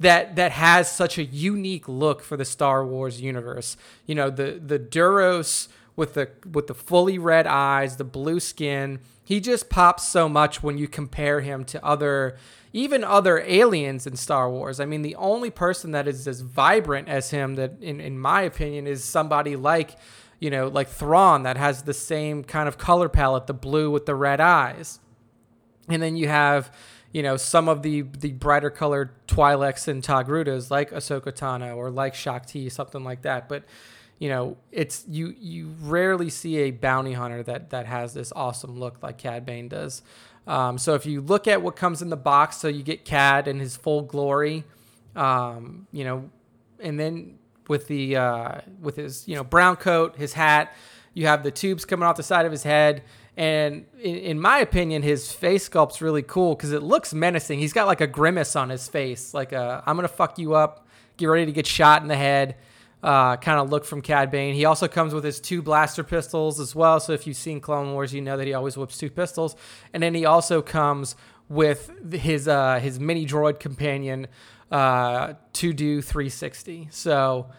that 0.00 0.36
that 0.36 0.52
has 0.52 0.90
such 0.90 1.18
a 1.18 1.24
unique 1.24 1.88
look 1.88 2.22
for 2.22 2.36
the 2.36 2.44
Star 2.44 2.84
Wars 2.84 3.20
universe. 3.20 3.76
You 4.06 4.14
know, 4.16 4.30
the 4.30 4.60
the 4.64 4.78
Duros 4.78 5.68
with 5.94 6.14
the 6.14 6.30
with 6.50 6.66
the 6.66 6.74
fully 6.74 7.18
red 7.18 7.46
eyes, 7.46 7.96
the 7.96 8.04
blue 8.04 8.40
skin. 8.40 9.00
He 9.22 9.38
just 9.38 9.68
pops 9.70 10.08
so 10.08 10.28
much 10.28 10.62
when 10.62 10.76
you 10.76 10.88
compare 10.88 11.40
him 11.40 11.64
to 11.66 11.84
other 11.84 12.36
even 12.72 13.04
other 13.04 13.40
aliens 13.40 14.06
in 14.06 14.16
Star 14.16 14.48
Wars. 14.50 14.80
I 14.80 14.86
mean, 14.86 15.02
the 15.02 15.16
only 15.16 15.50
person 15.50 15.90
that 15.90 16.06
is 16.06 16.26
as 16.26 16.40
vibrant 16.40 17.08
as 17.08 17.30
him 17.30 17.56
that 17.56 17.74
in, 17.80 18.00
in 18.00 18.18
my 18.18 18.42
opinion 18.42 18.86
is 18.86 19.02
somebody 19.04 19.56
like, 19.56 19.96
you 20.38 20.50
know, 20.50 20.68
like 20.68 20.88
Thrawn 20.88 21.42
that 21.42 21.56
has 21.56 21.82
the 21.82 21.94
same 21.94 22.44
kind 22.44 22.68
of 22.68 22.78
color 22.78 23.08
palette, 23.08 23.46
the 23.46 23.54
blue 23.54 23.90
with 23.90 24.06
the 24.06 24.14
red 24.14 24.40
eyes. 24.40 25.00
And 25.88 26.00
then 26.00 26.16
you 26.16 26.28
have, 26.28 26.72
you 27.12 27.22
know, 27.22 27.36
some 27.36 27.68
of 27.68 27.82
the 27.82 28.02
the 28.02 28.32
brighter 28.32 28.70
colored 28.70 29.10
Twi'leks 29.26 29.88
and 29.88 30.02
Togrutas 30.02 30.70
like 30.70 30.90
Ahsoka 30.90 31.32
Tano 31.32 31.76
or 31.76 31.90
like 31.90 32.14
Shaak 32.14 32.46
Ti, 32.46 32.68
something 32.68 33.02
like 33.02 33.22
that. 33.22 33.48
But 33.48 33.64
you 34.18 34.28
know, 34.28 34.56
it's 34.70 35.04
you 35.08 35.34
you 35.38 35.74
rarely 35.80 36.30
see 36.30 36.58
a 36.58 36.70
bounty 36.70 37.14
hunter 37.14 37.42
that 37.42 37.70
that 37.70 37.86
has 37.86 38.14
this 38.14 38.32
awesome 38.36 38.78
look 38.78 39.02
like 39.02 39.18
Cad 39.18 39.44
Bane 39.44 39.68
does. 39.68 40.02
Um, 40.46 40.78
so 40.78 40.94
if 40.94 41.06
you 41.06 41.20
look 41.20 41.46
at 41.48 41.62
what 41.62 41.76
comes 41.76 42.02
in 42.02 42.10
the 42.10 42.16
box, 42.16 42.58
so 42.58 42.68
you 42.68 42.82
get 42.82 43.04
Cad 43.04 43.48
in 43.48 43.60
his 43.60 43.76
full 43.76 44.02
glory, 44.02 44.64
um, 45.16 45.86
you 45.92 46.04
know, 46.04 46.30
and 46.78 46.98
then 46.98 47.38
with 47.66 47.88
the 47.88 48.16
uh, 48.16 48.60
with 48.80 48.96
his 48.96 49.26
you 49.26 49.34
know 49.34 49.44
brown 49.44 49.76
coat, 49.76 50.16
his 50.16 50.34
hat, 50.34 50.72
you 51.14 51.26
have 51.26 51.42
the 51.42 51.50
tubes 51.50 51.84
coming 51.84 52.06
off 52.06 52.16
the 52.16 52.22
side 52.22 52.46
of 52.46 52.52
his 52.52 52.62
head. 52.62 53.02
And 53.40 53.86
in, 54.00 54.16
in 54.16 54.40
my 54.40 54.58
opinion, 54.58 55.02
his 55.02 55.32
face 55.32 55.64
sculpt's 55.64 56.02
really 56.02 56.22
cool 56.22 56.54
because 56.54 56.72
it 56.72 56.82
looks 56.82 57.14
menacing. 57.14 57.58
He's 57.58 57.72
got 57.72 57.86
like 57.86 58.00
a 58.00 58.06
grimace 58.06 58.54
on 58.54 58.68
his 58.68 58.86
face, 58.86 59.32
like 59.32 59.52
a 59.52 59.82
"I'm 59.86 59.96
gonna 59.96 60.08
fuck 60.08 60.38
you 60.38 60.54
up," 60.54 60.86
get 61.16 61.26
ready 61.26 61.46
to 61.46 61.52
get 61.52 61.66
shot 61.66 62.02
in 62.02 62.08
the 62.08 62.16
head 62.16 62.56
uh, 63.02 63.36
kind 63.36 63.58
of 63.58 63.70
look 63.70 63.84
from 63.84 64.02
Cad 64.02 64.30
Bane. 64.30 64.54
He 64.54 64.64
also 64.64 64.88
comes 64.88 65.14
with 65.14 65.24
his 65.24 65.40
two 65.40 65.62
blaster 65.62 66.04
pistols 66.04 66.60
as 66.60 66.74
well. 66.74 67.00
So 67.00 67.12
if 67.12 67.26
you've 67.26 67.36
seen 67.36 67.60
Clone 67.60 67.92
Wars, 67.92 68.12
you 68.12 68.20
know 68.20 68.36
that 68.36 68.46
he 68.46 68.54
always 68.54 68.76
whips 68.76 68.98
two 68.98 69.10
pistols. 69.10 69.56
And 69.92 70.02
then 70.02 70.14
he 70.14 70.24
also 70.24 70.60
comes 70.60 71.16
with 71.48 71.90
his 72.12 72.46
uh, 72.46 72.78
his 72.78 73.00
mini 73.00 73.26
droid 73.26 73.58
companion 73.58 74.26
uh, 74.70 75.34
Todo 75.52 76.00
360. 76.00 76.88
So 76.90 77.50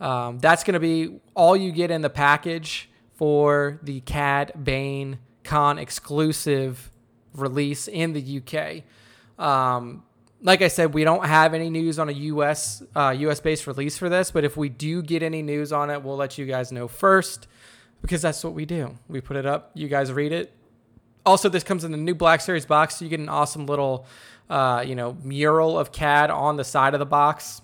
um, 0.00 0.38
that's 0.38 0.64
going 0.64 0.74
to 0.74 0.80
be 0.80 1.20
all 1.34 1.56
you 1.56 1.72
get 1.72 1.90
in 1.90 2.02
the 2.02 2.10
package 2.10 2.90
for 3.14 3.80
the 3.82 4.00
Cad 4.00 4.52
Bane 4.62 5.18
Con 5.44 5.78
exclusive 5.78 6.90
release 7.34 7.88
in 7.88 8.12
the 8.12 8.40
UK. 8.40 8.82
Um, 9.44 10.02
like 10.42 10.62
I 10.62 10.68
said, 10.68 10.94
we 10.94 11.04
don't 11.04 11.26
have 11.26 11.54
any 11.54 11.70
news 11.70 11.98
on 11.98 12.08
a 12.08 12.12
US 12.12 12.82
uh, 12.94 13.14
US 13.18 13.40
based 13.40 13.66
release 13.66 13.96
for 13.96 14.08
this, 14.08 14.30
but 14.30 14.44
if 14.44 14.56
we 14.56 14.68
do 14.68 15.02
get 15.02 15.22
any 15.22 15.42
news 15.42 15.72
on 15.72 15.90
it, 15.90 16.02
we'll 16.02 16.16
let 16.16 16.38
you 16.38 16.46
guys 16.46 16.72
know 16.72 16.88
first 16.88 17.46
because 18.02 18.22
that's 18.22 18.42
what 18.42 18.54
we 18.54 18.64
do. 18.64 18.96
We 19.08 19.20
put 19.20 19.36
it 19.36 19.46
up, 19.46 19.70
you 19.74 19.88
guys 19.88 20.12
read 20.12 20.32
it. 20.32 20.52
Also, 21.26 21.50
this 21.50 21.62
comes 21.62 21.84
in 21.84 21.92
the 21.92 21.98
new 21.98 22.14
Black 22.14 22.40
Series 22.40 22.64
box, 22.64 22.96
so 22.96 23.04
you 23.04 23.10
get 23.10 23.20
an 23.20 23.28
awesome 23.28 23.66
little, 23.66 24.06
uh, 24.48 24.82
you 24.86 24.94
know, 24.94 25.18
mural 25.22 25.78
of 25.78 25.92
Cad 25.92 26.30
on 26.30 26.56
the 26.56 26.64
side 26.64 26.94
of 26.94 27.00
the 27.00 27.06
box. 27.06 27.60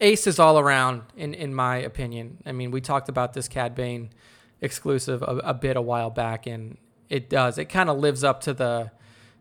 Ace 0.00 0.26
is 0.26 0.38
all 0.38 0.58
around, 0.58 1.02
in 1.16 1.34
in 1.34 1.54
my 1.54 1.76
opinion. 1.76 2.38
I 2.46 2.52
mean, 2.52 2.70
we 2.70 2.80
talked 2.80 3.08
about 3.08 3.34
this 3.34 3.48
Cad 3.48 3.74
Bane 3.74 4.10
exclusive 4.62 5.20
a, 5.22 5.36
a 5.44 5.52
bit 5.52 5.76
a 5.76 5.82
while 5.82 6.08
back, 6.08 6.46
and 6.46 6.78
it 7.10 7.28
does. 7.28 7.58
It 7.58 7.66
kind 7.66 7.90
of 7.90 7.98
lives 7.98 8.24
up 8.24 8.40
to 8.42 8.54
the 8.54 8.92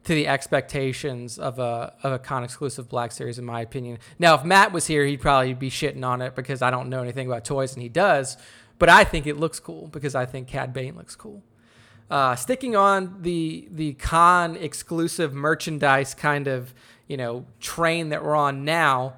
to 0.03 0.15
the 0.15 0.27
expectations 0.27 1.37
of 1.37 1.59
a 1.59 1.93
of 2.03 2.11
a 2.11 2.19
con 2.19 2.43
exclusive 2.43 2.89
Black 2.89 3.11
Series, 3.13 3.39
in 3.39 3.45
my 3.45 3.61
opinion. 3.61 3.99
Now, 4.19 4.35
if 4.35 4.43
Matt 4.43 4.73
was 4.73 4.87
here, 4.87 5.05
he'd 5.05 5.21
probably 5.21 5.53
be 5.53 5.69
shitting 5.69 6.03
on 6.03 6.21
it 6.21 6.35
because 6.35 6.61
I 6.61 6.71
don't 6.71 6.89
know 6.89 7.01
anything 7.01 7.27
about 7.27 7.45
toys, 7.45 7.73
and 7.73 7.81
he 7.81 7.89
does. 7.89 8.35
But 8.79 8.89
I 8.89 9.03
think 9.03 9.27
it 9.27 9.37
looks 9.37 9.59
cool 9.59 9.87
because 9.87 10.15
I 10.15 10.25
think 10.25 10.47
Cad 10.47 10.73
Bane 10.73 10.95
looks 10.95 11.15
cool. 11.15 11.43
Uh, 12.09 12.35
sticking 12.35 12.75
on 12.75 13.21
the 13.21 13.69
the 13.71 13.93
con 13.93 14.57
exclusive 14.57 15.33
merchandise 15.33 16.13
kind 16.13 16.47
of 16.47 16.73
you 17.07 17.15
know 17.15 17.45
train 17.59 18.09
that 18.09 18.23
we're 18.23 18.35
on 18.35 18.65
now, 18.65 19.13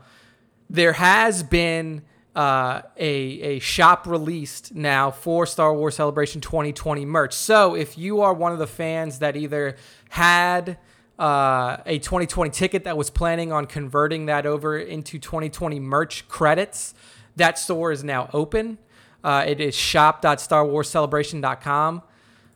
there 0.69 0.93
has 0.93 1.43
been 1.43 2.03
uh, 2.35 2.81
a, 2.97 3.07
a 3.07 3.59
shop 3.59 4.07
released 4.07 4.73
now 4.73 5.11
for 5.11 5.45
Star 5.45 5.71
Wars 5.73 5.95
Celebration 5.95 6.41
2020 6.41 7.05
merch. 7.05 7.33
So 7.33 7.75
if 7.75 7.97
you 7.97 8.21
are 8.21 8.33
one 8.33 8.51
of 8.51 8.59
the 8.59 8.67
fans 8.67 9.19
that 9.19 9.35
either 9.35 9.75
had 10.09 10.79
uh, 11.19 11.77
a 11.85 11.99
2020 11.99 12.49
ticket 12.49 12.85
that 12.85 12.97
was 12.97 13.11
planning 13.11 13.51
on 13.51 13.67
converting 13.67 14.25
that 14.25 14.47
over 14.47 14.79
into 14.79 15.19
2020 15.19 15.79
merch 15.79 16.27
credits, 16.27 16.95
that 17.35 17.59
store 17.59 17.91
is 17.91 18.03
now 18.03 18.29
open. 18.33 18.79
Uh, 19.23 19.45
it 19.47 19.61
is 19.61 19.75
shop.starwarscelebration.com. 19.75 22.01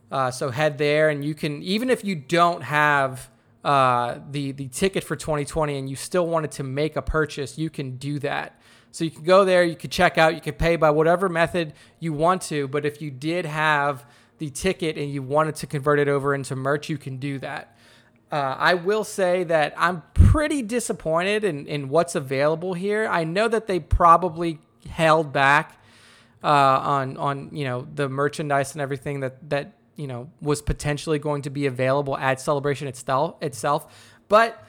Uh, 0.09 0.31
so 0.31 0.49
head 0.49 0.77
there, 0.77 1.09
and 1.09 1.25
you 1.25 1.35
can 1.35 1.61
even 1.61 1.89
if 1.89 2.01
you 2.03 2.15
don't 2.15 2.63
have 2.63 3.29
uh, 3.63 4.19
the 4.31 4.51
the 4.53 4.67
ticket 4.69 5.03
for 5.03 5.17
2020 5.17 5.77
and 5.77 5.89
you 5.89 5.97
still 5.97 6.25
wanted 6.25 6.49
to 6.51 6.63
make 6.63 6.95
a 6.95 7.01
purchase, 7.01 7.57
you 7.57 7.69
can 7.69 7.97
do 7.97 8.17
that. 8.19 8.56
So 8.97 9.03
you 9.03 9.11
can 9.11 9.25
go 9.25 9.45
there, 9.45 9.63
you 9.63 9.75
can 9.75 9.91
check 9.91 10.17
out, 10.17 10.33
you 10.33 10.41
can 10.41 10.55
pay 10.55 10.75
by 10.75 10.89
whatever 10.89 11.29
method 11.29 11.73
you 11.99 12.13
want 12.13 12.41
to. 12.43 12.67
But 12.67 12.83
if 12.83 12.99
you 12.99 13.11
did 13.11 13.45
have 13.45 14.03
the 14.39 14.49
ticket 14.49 14.97
and 14.97 15.11
you 15.11 15.21
wanted 15.21 15.53
to 15.57 15.67
convert 15.67 15.99
it 15.99 16.07
over 16.07 16.33
into 16.33 16.55
merch, 16.55 16.89
you 16.89 16.97
can 16.97 17.17
do 17.17 17.37
that. 17.37 17.77
Uh, 18.31 18.55
I 18.57 18.73
will 18.73 19.03
say 19.03 19.43
that 19.43 19.75
I'm 19.77 20.01
pretty 20.15 20.63
disappointed 20.63 21.43
in, 21.43 21.67
in 21.67 21.89
what's 21.89 22.15
available 22.15 22.73
here. 22.73 23.07
I 23.07 23.23
know 23.23 23.47
that 23.47 23.67
they 23.67 23.79
probably 23.79 24.57
held 24.89 25.31
back 25.31 25.79
uh, 26.43 26.47
on 26.47 27.17
on 27.17 27.49
you 27.51 27.65
know 27.65 27.87
the 27.93 28.09
merchandise 28.09 28.73
and 28.73 28.81
everything 28.81 29.19
that 29.19 29.47
that 29.51 29.73
you 29.95 30.07
know 30.07 30.31
was 30.41 30.63
potentially 30.63 31.19
going 31.19 31.43
to 31.43 31.51
be 31.51 31.67
available 31.67 32.17
at 32.17 32.41
Celebration 32.41 32.87
itself 32.87 33.35
itself, 33.43 34.15
but 34.27 34.66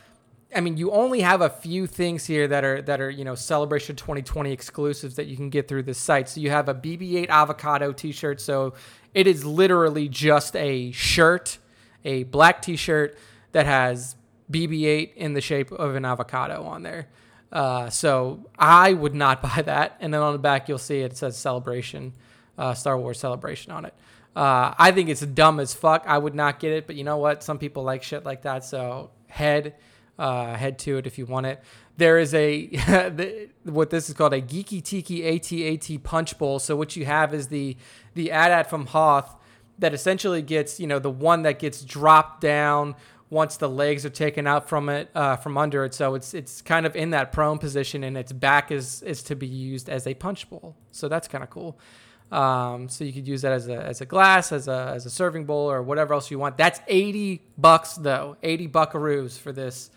I 0.55 0.61
mean, 0.61 0.79
you 0.79 0.91
only 0.93 1.21
have 1.21 1.43
a 1.43 1.51
few 1.51 1.87
things 1.87 2.25
here 2.25 2.49
that 2.49 2.65
are 2.65 2.81
that 2.83 3.01
are 3.01 3.11
you 3.11 3.25
know 3.25 3.35
Celebration 3.35 3.97
2020 3.97 4.51
exclusives 4.51 5.17
that 5.17 5.27
you 5.27 5.37
can 5.37 5.51
get 5.51 5.69
through 5.69 5.83
this 5.83 5.99
site. 5.99 6.29
So 6.29 6.41
you 6.41 6.51
have 6.51 6.69
a 6.69 6.75
BB-8 6.75 7.29
avocado 7.29 7.93
T-shirt. 7.93 8.41
So 8.41 8.75
it 9.13 9.27
is 9.27 9.45
literally 9.45 10.09
just 10.09 10.57
a 10.57 10.91
shirt, 10.93 11.59
a 12.05 12.25
black 12.25 12.63
T-shirt 12.63 13.19
that 13.53 13.67
has 13.67 14.17
BB-8 14.51 15.15
in 15.15 15.35
the 15.35 15.41
shape 15.43 15.71
of 15.71 15.95
an 15.95 16.05
avocado 16.05 16.63
on 16.65 16.83
there. 16.83 17.09
Uh, 17.53 17.91
so 17.91 18.47
I 18.59 18.95
would 18.95 19.15
not 19.15 19.43
buy 19.57 19.63
that. 19.63 19.97
And 20.01 20.15
then 20.15 20.23
on 20.23 20.33
the 20.33 20.39
back 20.39 20.69
you'll 20.69 20.79
see 20.79 21.01
it 21.01 21.17
says 21.17 21.37
Celebration, 21.37 22.15
uh, 22.57 22.73
Star 22.73 22.99
Wars 22.99 23.19
Celebration 23.19 23.73
on 23.73 23.85
it. 23.85 23.95
Uh, 24.35 24.73
I 24.79 24.93
think 24.93 25.09
it's 25.11 25.21
dumb 25.21 25.61
as 25.61 25.75
fuck. 25.75 26.05
I 26.07 26.17
would 26.17 26.35
not 26.35 26.59
get 26.59 26.73
it, 26.73 26.87
but 26.87 26.97
you 26.97 27.05
know 27.05 27.19
what? 27.19 27.43
Some 27.43 27.59
people 27.59 27.83
like 27.83 28.03
shit 28.03 28.25
like 28.25 28.43
that. 28.43 28.65
So 28.65 29.11
head 29.27 29.75
uh, 30.19 30.57
head 30.57 30.79
to 30.81 30.99
it 30.99 31.07
if 31.07 31.19
you 31.19 31.27
want 31.27 31.47
it. 31.47 31.63
There 31.97 32.19
is 32.19 32.35
a 32.35 32.67
what 33.65 33.91
this 33.91 34.09
is 34.09 34.15
called 34.15 34.33
a 34.33 34.43
Geeky 34.43 34.83
Tiki 34.83 35.23
ATAT 35.23 36.03
Punch 36.03 36.39
Bowl. 36.39 36.59
So 36.59 36.77
what 36.77 36.97
you 36.97 37.05
have 37.05 37.35
is 37.35 37.49
the 37.49 37.77
the 38.15 38.31
AT-AT 38.33 38.69
from 38.69 38.87
Hoth 38.87 39.37
that 39.79 39.95
essentially 39.95 40.43
gets 40.43 40.81
you 40.81 40.87
know 40.87 40.99
the 40.99 41.11
one 41.11 41.43
that 41.43 41.59
gets 41.59 41.83
dropped 41.83 42.41
down 42.41 42.95
once 43.31 43.59
the 43.59 43.69
legs 43.69 44.07
are 44.07 44.11
taken 44.11 44.47
out 44.47 44.69
from 44.69 44.89
it 44.89 45.11
uh, 45.15 45.37
from 45.37 45.59
under 45.59 45.85
it. 45.85 45.95
So 45.95 46.15
it's 46.15 46.35
it's 46.35 46.63
kind 46.63 46.87
of 46.87 46.97
in 46.97 47.11
that 47.11 47.33
prone 47.33 47.59
position, 47.59 48.05
and 48.05 48.17
its 48.17 48.33
back 48.33 48.71
is 48.71 49.03
is 49.03 49.23
to 49.25 49.37
be 49.37 49.47
used 49.47 49.89
as 49.89 50.07
a 50.07 50.15
punch 50.15 50.49
bowl. 50.51 50.77
So 50.93 51.09
that's 51.09 51.29
kind 51.29 51.45
of 51.45 51.51
cool. 51.51 51.79
Um, 52.31 52.89
so 52.89 53.05
you 53.05 53.13
could 53.13 53.27
use 53.27 53.43
that 53.43 53.53
as 53.53 53.69
a, 53.69 53.77
as 53.77 54.03
a 54.03 54.07
glass, 54.07 54.53
as 54.53 54.69
a, 54.69 54.93
as 54.95 55.07
a 55.07 55.11
serving 55.11 55.47
bowl, 55.47 55.71
or 55.71 55.83
whatever 55.83 56.13
else 56.13 56.31
you 56.31 56.39
want. 56.39 56.59
That's 56.59 56.79
80 56.87 57.43
bucks 57.57 57.95
though, 57.95 58.37
80 58.43 58.69
buckaroos 58.69 59.39
for 59.39 59.51
this 59.51 59.91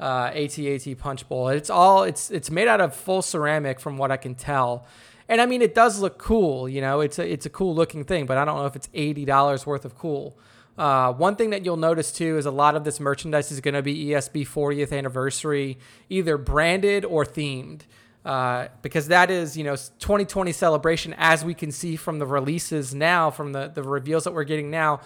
uh, 0.00 0.30
AT-AT 0.34 0.98
Punch 0.98 1.28
Bowl. 1.28 1.48
It's 1.48 1.70
all 1.70 2.04
it's 2.04 2.30
it's 2.30 2.50
made 2.50 2.68
out 2.68 2.80
of 2.80 2.94
full 2.94 3.22
ceramic 3.22 3.80
from 3.80 3.96
what 3.96 4.10
I 4.10 4.16
can 4.16 4.34
tell. 4.34 4.86
And 5.28 5.40
I 5.40 5.46
mean, 5.46 5.62
it 5.62 5.74
does 5.74 6.00
look 6.00 6.18
cool. 6.18 6.68
You 6.68 6.80
know, 6.80 7.00
it's 7.00 7.18
a 7.18 7.30
it's 7.30 7.46
a 7.46 7.50
cool 7.50 7.74
looking 7.74 8.04
thing, 8.04 8.26
but 8.26 8.36
I 8.36 8.44
don't 8.44 8.56
know 8.56 8.66
if 8.66 8.76
it's 8.76 8.88
eighty 8.94 9.24
dollars 9.24 9.66
worth 9.66 9.84
of 9.84 9.96
cool. 9.96 10.38
Uh, 10.76 11.12
one 11.12 11.36
thing 11.36 11.50
that 11.50 11.64
you'll 11.64 11.76
notice 11.76 12.10
too 12.10 12.36
is 12.36 12.46
a 12.46 12.50
lot 12.50 12.74
of 12.74 12.84
this 12.84 12.98
merchandise 12.98 13.52
is 13.52 13.60
going 13.60 13.74
to 13.74 13.82
be 13.82 14.06
ESB 14.06 14.42
40th 14.44 14.92
anniversary, 14.92 15.78
either 16.08 16.36
branded 16.36 17.04
or 17.04 17.24
themed, 17.24 17.82
uh, 18.24 18.66
because 18.82 19.06
that 19.06 19.30
is 19.30 19.56
you 19.56 19.62
know 19.62 19.76
2020 19.76 20.50
celebration 20.52 21.14
as 21.16 21.44
we 21.44 21.54
can 21.54 21.70
see 21.70 21.94
from 21.94 22.18
the 22.18 22.26
releases 22.26 22.94
now, 22.94 23.30
from 23.30 23.52
the 23.52 23.68
the 23.68 23.82
reveals 23.82 24.24
that 24.24 24.34
we're 24.34 24.44
getting 24.44 24.70
now. 24.70 25.00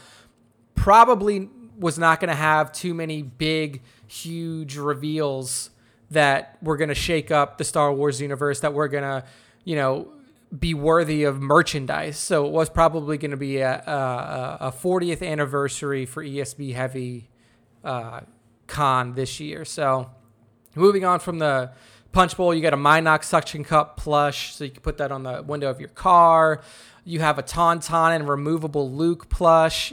Probably 0.75 1.51
was 1.79 1.99
not 1.99 2.21
going 2.21 2.29
to 2.29 2.35
have 2.35 2.73
too 2.73 2.95
many 2.95 3.23
big, 3.23 3.83
huge 4.07 4.77
reveals 4.77 5.71
that 6.11 6.59
were 6.63 6.77
going 6.77 6.89
to 6.89 6.95
shake 6.95 7.31
up 7.31 7.59
the 7.59 7.65
Star 7.65 7.93
Wars 7.93 8.21
universe. 8.21 8.61
That 8.61 8.75
we're 8.75 8.89
going 8.89 9.05
to 9.05 9.25
you 9.65 9.77
know 9.77 10.09
be 10.57 10.75
worthy 10.75 11.25
of 11.25 11.41
merchandise. 11.41 12.19
So 12.19 12.47
it 12.47 12.53
was 12.53 12.71
probably 12.71 13.19
going 13.19 13.33
to 13.33 13.37
be 13.37 13.59
a, 13.59 13.79
a, 13.81 14.59
a 14.69 14.73
40th 14.73 15.27
anniversary 15.27 16.07
for 16.07 16.25
ESB 16.25 16.75
Heavy 16.75 17.29
uh, 17.85 18.21
Con 18.67 19.15
this 19.15 19.41
year. 19.41 19.65
So 19.65 20.11
moving 20.75 21.05
on 21.05 21.21
from 21.21 21.39
the 21.39 21.73
Punch 22.13 22.37
Bowl, 22.37 22.55
you 22.55 22.63
got 22.63 22.73
a 22.73 22.79
Mynock 22.79 23.25
suction 23.25 23.63
cup 23.63 23.99
plush, 23.99 24.55
so 24.55 24.65
you 24.65 24.71
can 24.71 24.81
put 24.81 24.97
that 24.99 25.13
on 25.13 25.23
the 25.23 25.43
window 25.43 25.69
of 25.69 25.81
your 25.81 25.91
car. 25.91 26.63
You 27.05 27.21
have 27.21 27.39
a 27.39 27.43
Tauntaun 27.43 28.15
and 28.17 28.29
removable 28.29 28.91
Luke 28.91 29.29
plush. 29.29 29.93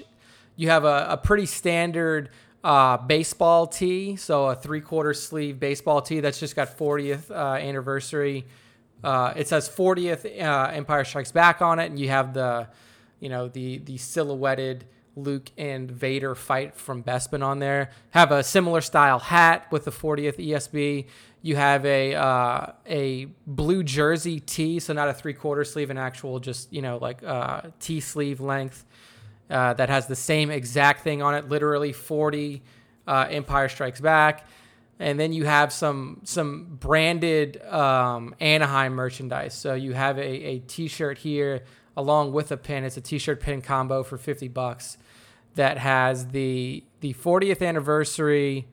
You 0.55 0.69
have 0.69 0.85
a, 0.85 1.07
a 1.09 1.17
pretty 1.17 1.45
standard 1.45 2.29
uh, 2.63 2.97
baseball 2.97 3.67
tee, 3.67 4.15
so 4.15 4.45
a 4.45 4.55
three 4.55 4.81
quarter 4.81 5.13
sleeve 5.13 5.59
baseball 5.59 6.01
tee 6.01 6.19
that's 6.19 6.39
just 6.39 6.55
got 6.55 6.77
40th 6.77 7.29
uh, 7.29 7.55
anniversary 7.55 8.45
uh, 9.05 9.33
it 9.35 9.47
says 9.47 9.69
40th 9.69 10.25
uh, 10.41 10.71
Empire 10.71 11.03
Strikes 11.03 11.31
Back 11.31 11.61
on 11.61 11.77
it, 11.77 11.85
and 11.85 11.99
you 11.99 12.09
have 12.09 12.33
the, 12.33 12.67
you 13.19 13.29
know, 13.29 13.47
the 13.47 13.77
the 13.77 13.97
silhouetted 13.97 14.85
Luke 15.15 15.51
and 15.57 15.89
Vader 15.89 16.33
fight 16.33 16.75
from 16.75 17.03
Bespin 17.03 17.43
on 17.43 17.59
there. 17.59 17.91
Have 18.09 18.31
a 18.31 18.43
similar 18.43 18.81
style 18.81 19.19
hat 19.19 19.67
with 19.71 19.85
the 19.85 19.91
40th 19.91 20.37
ESB. 20.37 21.05
You 21.43 21.55
have 21.55 21.85
a 21.85 22.15
uh, 22.15 22.71
a 22.87 23.25
blue 23.45 23.83
jersey 23.83 24.39
tee, 24.39 24.79
so 24.79 24.91
not 24.93 25.07
a 25.07 25.13
three 25.13 25.33
quarter 25.33 25.63
sleeve, 25.63 25.91
an 25.91 25.99
actual 25.99 26.39
just 26.39 26.73
you 26.73 26.81
know 26.81 26.97
like 26.97 27.21
uh, 27.23 27.61
T 27.79 27.99
sleeve 27.99 28.41
length 28.41 28.85
uh, 29.49 29.73
that 29.73 29.89
has 29.89 30.07
the 30.07 30.15
same 30.15 30.49
exact 30.49 31.03
thing 31.03 31.21
on 31.21 31.35
it. 31.35 31.49
Literally 31.49 31.93
40 31.93 32.61
uh, 33.07 33.27
Empire 33.29 33.69
Strikes 33.69 34.01
Back 34.01 34.45
and 34.99 35.19
then 35.19 35.33
you 35.33 35.45
have 35.45 35.73
some 35.73 36.21
some 36.23 36.77
branded 36.79 37.61
um, 37.65 38.33
Anaheim 38.39 38.93
merchandise. 38.93 39.53
So 39.53 39.73
you 39.73 39.93
have 39.93 40.17
a, 40.17 40.21
a 40.21 40.59
T-shirt 40.59 41.17
here 41.17 41.63
along 41.97 42.31
with 42.33 42.51
a 42.51 42.57
pin. 42.57 42.83
It's 42.83 42.97
a 42.97 43.01
T-shirt 43.01 43.41
pin 43.41 43.61
combo 43.61 44.03
for 44.03 44.17
fifty 44.17 44.47
bucks 44.47 44.97
that 45.55 45.77
has 45.77 46.27
the 46.27 46.83
the 47.01 47.13
40th 47.13 47.65
anniversary, 47.65 48.67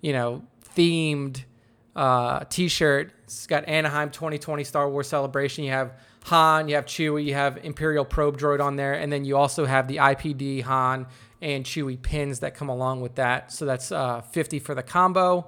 you 0.00 0.12
know, 0.12 0.42
themed 0.74 1.44
uh, 1.94 2.44
T-shirt. 2.48 3.12
It's 3.24 3.46
got 3.46 3.68
Anaheim 3.68 4.10
2020 4.10 4.64
Star 4.64 4.88
Wars 4.88 5.06
Celebration. 5.06 5.64
You 5.64 5.70
have 5.70 5.92
Han, 6.28 6.68
you 6.68 6.76
have 6.76 6.86
Chewie, 6.86 7.24
you 7.24 7.34
have 7.34 7.58
Imperial 7.64 8.04
Probe 8.04 8.38
Droid 8.38 8.60
on 8.60 8.76
there, 8.76 8.94
and 8.94 9.12
then 9.12 9.24
you 9.24 9.36
also 9.36 9.66
have 9.66 9.88
the 9.88 9.96
IPD 9.96 10.62
Han 10.62 11.06
and 11.42 11.64
Chewie 11.64 12.00
pins 12.00 12.40
that 12.40 12.54
come 12.54 12.68
along 12.68 13.00
with 13.00 13.16
that. 13.16 13.52
So 13.52 13.64
that's 13.64 13.92
uh, 13.92 14.20
50 14.20 14.58
for 14.58 14.74
the 14.74 14.82
combo. 14.82 15.46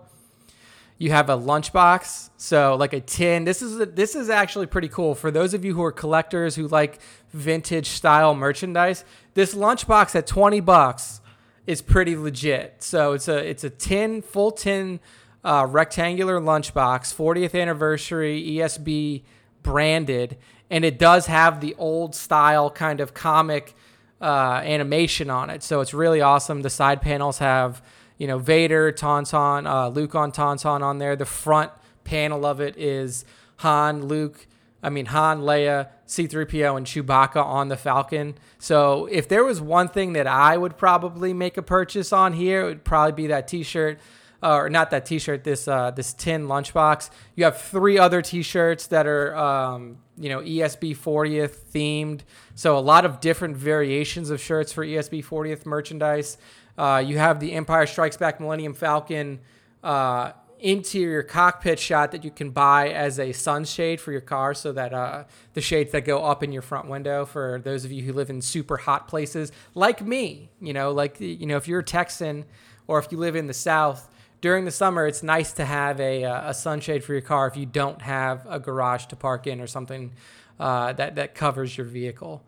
You 0.98 1.12
have 1.12 1.30
a 1.30 1.36
lunchbox, 1.36 2.30
so 2.36 2.76
like 2.76 2.92
a 2.92 3.00
tin. 3.00 3.44
This 3.44 3.62
is 3.62 3.80
a, 3.80 3.86
this 3.86 4.14
is 4.14 4.28
actually 4.28 4.66
pretty 4.66 4.88
cool 4.88 5.14
for 5.14 5.30
those 5.30 5.54
of 5.54 5.64
you 5.64 5.74
who 5.74 5.82
are 5.82 5.92
collectors 5.92 6.56
who 6.56 6.68
like 6.68 7.00
vintage 7.30 7.86
style 7.86 8.34
merchandise. 8.34 9.04
This 9.32 9.54
lunchbox 9.54 10.14
at 10.14 10.26
twenty 10.26 10.60
bucks 10.60 11.22
is 11.66 11.80
pretty 11.80 12.16
legit. 12.16 12.82
So 12.82 13.14
it's 13.14 13.28
a 13.28 13.38
it's 13.38 13.64
a 13.64 13.70
tin 13.70 14.20
full 14.20 14.50
tin 14.50 15.00
uh, 15.44 15.66
rectangular 15.68 16.40
lunchbox, 16.40 17.14
40th 17.14 17.58
anniversary 17.58 18.42
ESB 18.42 19.22
branded, 19.62 20.36
and 20.70 20.85
it 20.85 20.98
does 20.98 21.26
have 21.26 21.61
the 21.61 21.74
old 21.78 22.14
style 22.14 22.70
kind 22.70 23.00
of 23.00 23.12
comic 23.12 23.74
uh, 24.20 24.61
animation 24.64 25.30
on 25.30 25.50
it. 25.50 25.62
So 25.62 25.80
it's 25.80 25.92
really 25.92 26.20
awesome. 26.20 26.62
The 26.62 26.70
side 26.70 27.02
panels 27.02 27.38
have 27.38 27.83
you 28.20 28.26
know, 28.26 28.38
Vader, 28.38 28.92
Tauntaun, 28.92 29.66
uh, 29.66 29.88
Luke 29.88 30.14
on 30.14 30.30
Tauntaun 30.30 30.83
on 30.83 30.98
there. 30.98 31.16
The 31.16 31.24
front 31.24 31.72
panel 32.04 32.44
of 32.44 32.61
it 32.61 32.76
is 32.76 33.24
Han, 33.56 34.04
Luke, 34.04 34.46
I 34.83 34.90
mean, 34.90 35.06
Han, 35.06 35.40
Leia, 35.40 35.88
C3PO, 36.06 36.76
and 36.76 36.87
Chewbacca 36.87 37.42
on 37.42 37.68
the 37.68 37.78
Falcon. 37.78 38.35
So 38.59 39.06
if 39.06 39.26
there 39.26 39.42
was 39.42 39.62
one 39.62 39.88
thing 39.88 40.12
that 40.12 40.26
I 40.26 40.59
would 40.59 40.76
probably 40.76 41.33
make 41.33 41.56
a 41.56 41.62
purchase 41.62 42.12
on 42.12 42.35
here, 42.35 42.61
it 42.61 42.64
would 42.66 42.85
probably 42.85 43.12
be 43.12 43.26
that 43.28 43.48
t 43.48 43.62
shirt. 43.62 43.98
Uh, 44.42 44.57
or 44.57 44.70
not 44.70 44.90
that 44.90 45.05
T-shirt, 45.05 45.44
this 45.44 45.68
uh, 45.68 45.90
this 45.90 46.14
tin 46.14 46.46
lunchbox. 46.46 47.11
You 47.37 47.44
have 47.44 47.61
three 47.61 47.98
other 47.98 48.22
T-shirts 48.22 48.87
that 48.87 49.07
are 49.07 49.37
um, 49.37 49.98
you 50.16 50.31
know 50.31 50.40
ESB 50.40 50.96
40th 50.96 51.59
themed, 51.72 52.20
so 52.55 52.79
a 52.79 52.81
lot 52.81 53.05
of 53.05 53.20
different 53.20 53.57
variations 53.57 54.31
of 54.31 54.40
shirts 54.40 54.72
for 54.72 54.85
ESB 54.85 55.24
40th 55.24 55.66
merchandise. 55.66 56.38
Uh, 56.79 57.03
you 57.05 57.18
have 57.18 57.40
the 57.40 57.53
Empire 57.53 57.87
Strikes 57.87 58.16
Back 58.16 58.40
Millennium 58.40 58.72
Falcon 58.72 59.40
uh, 59.83 60.33
interior 60.61 61.22
cockpit 61.22 61.79
shot 61.79 62.12
that 62.12 62.24
you 62.24 62.31
can 62.31 62.50
buy 62.50 62.90
as 62.90 63.18
a 63.18 63.33
sunshade 63.33 64.00
for 64.00 64.12
your 64.12 64.20
car 64.20 64.55
so 64.55 64.72
that 64.72 64.92
uh, 64.92 65.24
the 65.55 65.61
shades 65.61 65.92
that 65.92 66.05
go 66.05 66.22
up 66.24 66.42
in 66.42 66.53
your 66.53 66.62
front 66.62 66.88
window 66.88 67.24
for 67.24 67.61
those 67.64 67.85
of 67.85 67.92
you 67.92 68.03
who 68.03 68.12
live 68.12 68.31
in 68.31 68.42
super 68.42 68.76
hot 68.76 69.09
places 69.09 69.53
like 69.74 70.05
me 70.05 70.50
you 70.61 70.72
know 70.72 70.92
like 70.92 71.18
you 71.18 71.46
know 71.46 71.57
if 71.57 71.66
you're 71.66 71.81
a 71.81 71.85
texan 71.85 72.44
or 72.87 72.98
if 72.98 73.11
you 73.11 73.16
live 73.16 73.37
in 73.37 73.46
the 73.46 73.55
south 73.55 74.11
during 74.40 74.64
the 74.64 74.70
summer 74.70 75.07
it's 75.07 75.22
nice 75.22 75.53
to 75.53 75.64
have 75.64 76.00
a, 76.00 76.24
uh, 76.24 76.50
a 76.50 76.55
sunshade 76.55 77.05
for 77.05 77.12
your 77.12 77.22
car 77.22 77.46
if 77.46 77.57
you 77.57 77.66
don't 77.66 78.03
have 78.03 78.46
a 78.48 78.59
garage 78.59 79.07
to 79.07 79.16
park 79.16 79.46
in 79.46 79.61
or 79.61 79.66
something 79.66 80.12
uh, 80.59 80.92
that, 80.92 81.14
that 81.16 81.35
covers 81.35 81.76
your 81.76 81.87
vehicle 81.87 82.42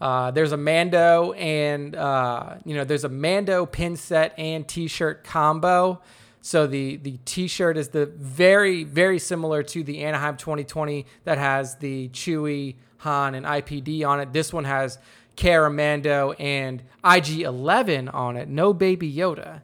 uh, 0.00 0.30
there's 0.30 0.52
a 0.52 0.56
Mando 0.56 1.32
and 1.32 1.94
uh, 1.94 2.56
you 2.64 2.74
know 2.74 2.84
there's 2.84 3.04
a 3.04 3.08
Mando 3.08 3.64
pin 3.64 3.96
set 3.96 4.38
and 4.38 4.66
T-shirt 4.66 5.24
combo. 5.24 6.00
So 6.42 6.66
the 6.66 6.96
the 6.96 7.18
T-shirt 7.24 7.76
is 7.76 7.88
the 7.88 8.06
very 8.06 8.84
very 8.84 9.18
similar 9.18 9.62
to 9.64 9.82
the 9.82 10.04
Anaheim 10.04 10.36
2020 10.36 11.06
that 11.24 11.38
has 11.38 11.76
the 11.76 12.08
Chewie, 12.10 12.76
Han, 12.98 13.34
and 13.34 13.46
IPD 13.46 14.06
on 14.06 14.20
it. 14.20 14.32
This 14.32 14.52
one 14.52 14.64
has 14.64 14.98
Cara 15.34 15.70
Mando 15.70 16.32
and 16.32 16.82
IG11 17.02 18.12
on 18.12 18.36
it. 18.36 18.48
No 18.48 18.74
Baby 18.74 19.12
Yoda. 19.12 19.62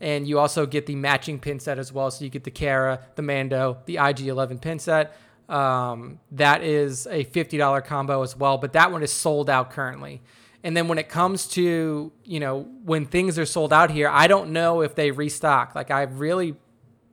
And 0.00 0.26
you 0.26 0.38
also 0.38 0.64
get 0.64 0.86
the 0.86 0.96
matching 0.96 1.38
pin 1.38 1.60
set 1.60 1.78
as 1.78 1.92
well. 1.92 2.10
So 2.10 2.24
you 2.24 2.30
get 2.30 2.44
the 2.44 2.50
Cara, 2.50 3.00
the 3.16 3.22
Mando, 3.22 3.78
the 3.84 3.96
IG11 3.96 4.60
pin 4.60 4.78
set. 4.78 5.14
Um, 5.48 6.20
that 6.32 6.62
is 6.62 7.06
a 7.06 7.24
$50 7.24 7.84
combo 7.84 8.22
as 8.22 8.36
well, 8.36 8.56
but 8.56 8.72
that 8.74 8.92
one 8.92 9.02
is 9.02 9.12
sold 9.12 9.50
out 9.50 9.72
currently. 9.72 10.22
And 10.62 10.76
then 10.76 10.88
when 10.88 10.98
it 10.98 11.08
comes 11.08 11.48
to, 11.48 12.12
you 12.24 12.40
know, 12.40 12.68
when 12.84 13.06
things 13.06 13.38
are 13.38 13.46
sold 13.46 13.72
out 13.72 13.90
here, 13.90 14.08
I 14.08 14.26
don't 14.26 14.52
know 14.52 14.82
if 14.82 14.94
they 14.94 15.10
restock. 15.10 15.74
Like, 15.74 15.90
I 15.90 16.02
really 16.02 16.54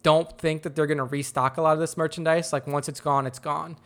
don't 0.04 0.38
think 0.38 0.64
that 0.64 0.76
they're 0.76 0.88
going 0.88 0.98
to 1.00 1.06
restock 1.06 1.58
a 1.58 1.62
lot 1.62 1.74
of 1.74 1.80
this 1.80 1.98
merchandise. 1.98 2.54
Like, 2.54 2.68
once 2.68 2.88
it's 2.88 3.00
gone, 3.00 3.26
it's 3.26 3.40
gone. 3.40 3.78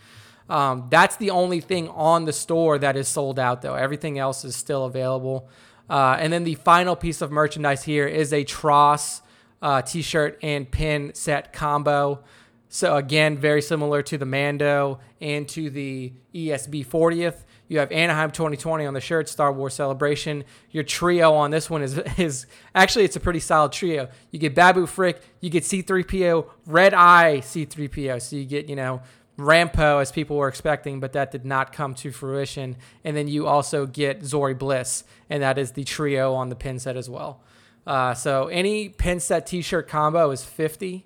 Um, 0.49 0.87
that's 0.89 1.15
the 1.15 1.29
only 1.29 1.61
thing 1.61 1.87
on 1.89 2.25
the 2.25 2.33
store 2.33 2.77
that 2.79 2.97
is 2.97 3.07
sold 3.07 3.39
out, 3.39 3.61
though. 3.61 3.75
Everything 3.75 4.17
else 4.19 4.43
is 4.43 4.55
still 4.55 4.85
available. 4.85 5.47
Uh, 5.91 6.15
and 6.17 6.31
then 6.31 6.45
the 6.45 6.55
final 6.55 6.95
piece 6.95 7.21
of 7.21 7.31
merchandise 7.31 7.83
here 7.83 8.07
is 8.07 8.31
a 8.31 8.45
TROS 8.45 9.21
uh, 9.61 9.81
t 9.81 10.01
shirt 10.01 10.39
and 10.41 10.71
pin 10.71 11.13
set 11.13 11.51
combo. 11.51 12.23
So 12.69 12.95
again, 12.95 13.37
very 13.37 13.61
similar 13.61 14.01
to 14.03 14.17
the 14.17 14.25
Mando 14.25 15.01
and 15.19 15.45
to 15.49 15.69
the 15.69 16.13
ESB 16.33 16.85
40th. 16.85 17.43
You 17.67 17.79
have 17.79 17.91
Anaheim 17.91 18.31
2020 18.31 18.85
on 18.85 18.93
the 18.93 19.01
shirt, 19.01 19.27
Star 19.27 19.51
Wars 19.51 19.73
Celebration. 19.73 20.45
Your 20.71 20.85
trio 20.85 21.33
on 21.33 21.51
this 21.51 21.69
one 21.69 21.81
is 21.81 21.97
is 22.17 22.45
actually 22.73 23.03
it's 23.03 23.17
a 23.17 23.19
pretty 23.19 23.41
solid 23.41 23.73
trio. 23.73 24.07
You 24.31 24.39
get 24.39 24.55
Babu 24.55 24.85
Frick, 24.85 25.21
you 25.41 25.49
get 25.49 25.63
C3PO, 25.63 26.47
Red 26.67 26.93
Eye 26.93 27.39
C3PO. 27.39 28.21
So 28.21 28.37
you 28.37 28.45
get, 28.45 28.69
you 28.69 28.77
know, 28.77 29.01
Rampo 29.41 30.01
as 30.01 30.11
people 30.11 30.37
were 30.37 30.47
expecting, 30.47 30.99
but 30.99 31.13
that 31.13 31.31
did 31.31 31.45
not 31.45 31.73
come 31.73 31.95
to 31.95 32.11
fruition. 32.11 32.77
And 33.03 33.15
then 33.15 33.27
you 33.27 33.47
also 33.47 33.85
get 33.85 34.21
Zorii 34.21 34.57
Bliss, 34.57 35.03
and 35.29 35.43
that 35.43 35.57
is 35.57 35.71
the 35.71 35.83
trio 35.83 36.33
on 36.33 36.49
the 36.49 36.55
pin 36.55 36.79
set 36.79 36.95
as 36.95 37.09
well. 37.09 37.41
Uh, 37.85 38.13
so 38.13 38.47
any 38.47 38.89
pin 38.89 39.19
set 39.19 39.47
t-shirt 39.47 39.87
combo 39.87 40.31
is 40.31 40.43
50 40.43 41.05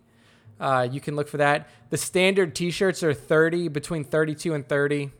uh, 0.60 0.88
you 0.89 1.02
can 1.02 1.15
look 1.15 1.28
for 1.28 1.38
that. 1.38 1.67
The 1.89 1.98
standard 1.98 2.56
T-shirts 2.56 3.04
are 3.04 3.13
30, 3.13 3.67
between 3.69 4.04
32 4.04 4.54
and 4.54 4.67
30, 4.67 5.12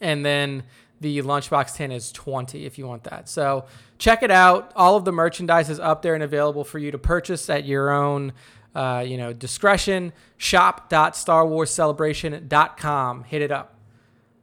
and 0.00 0.24
then 0.24 0.64
The 1.00 1.22
Lunchbox 1.22 1.76
tin 1.76 1.92
is 1.92 2.12
20 2.12 2.66
if 2.66 2.78
you 2.78 2.86
want 2.86 3.04
that. 3.04 3.28
So 3.28 3.64
check 3.98 4.22
it 4.22 4.30
out. 4.30 4.72
All 4.76 4.96
of 4.96 5.06
the 5.06 5.12
merchandise 5.12 5.70
is 5.70 5.80
up 5.80 6.02
there 6.02 6.14
and 6.14 6.22
available 6.22 6.64
for 6.64 6.78
you 6.78 6.90
to 6.90 6.98
purchase 6.98 7.48
at 7.48 7.64
your 7.64 7.90
own 7.90 8.34
uh, 8.74 9.02
you 9.06 9.16
know, 9.16 9.32
discretion. 9.32 10.12
Shop.starwarscelebration.com. 10.36 13.24
Hit 13.24 13.40
it 13.42 13.50
up. 13.50 13.76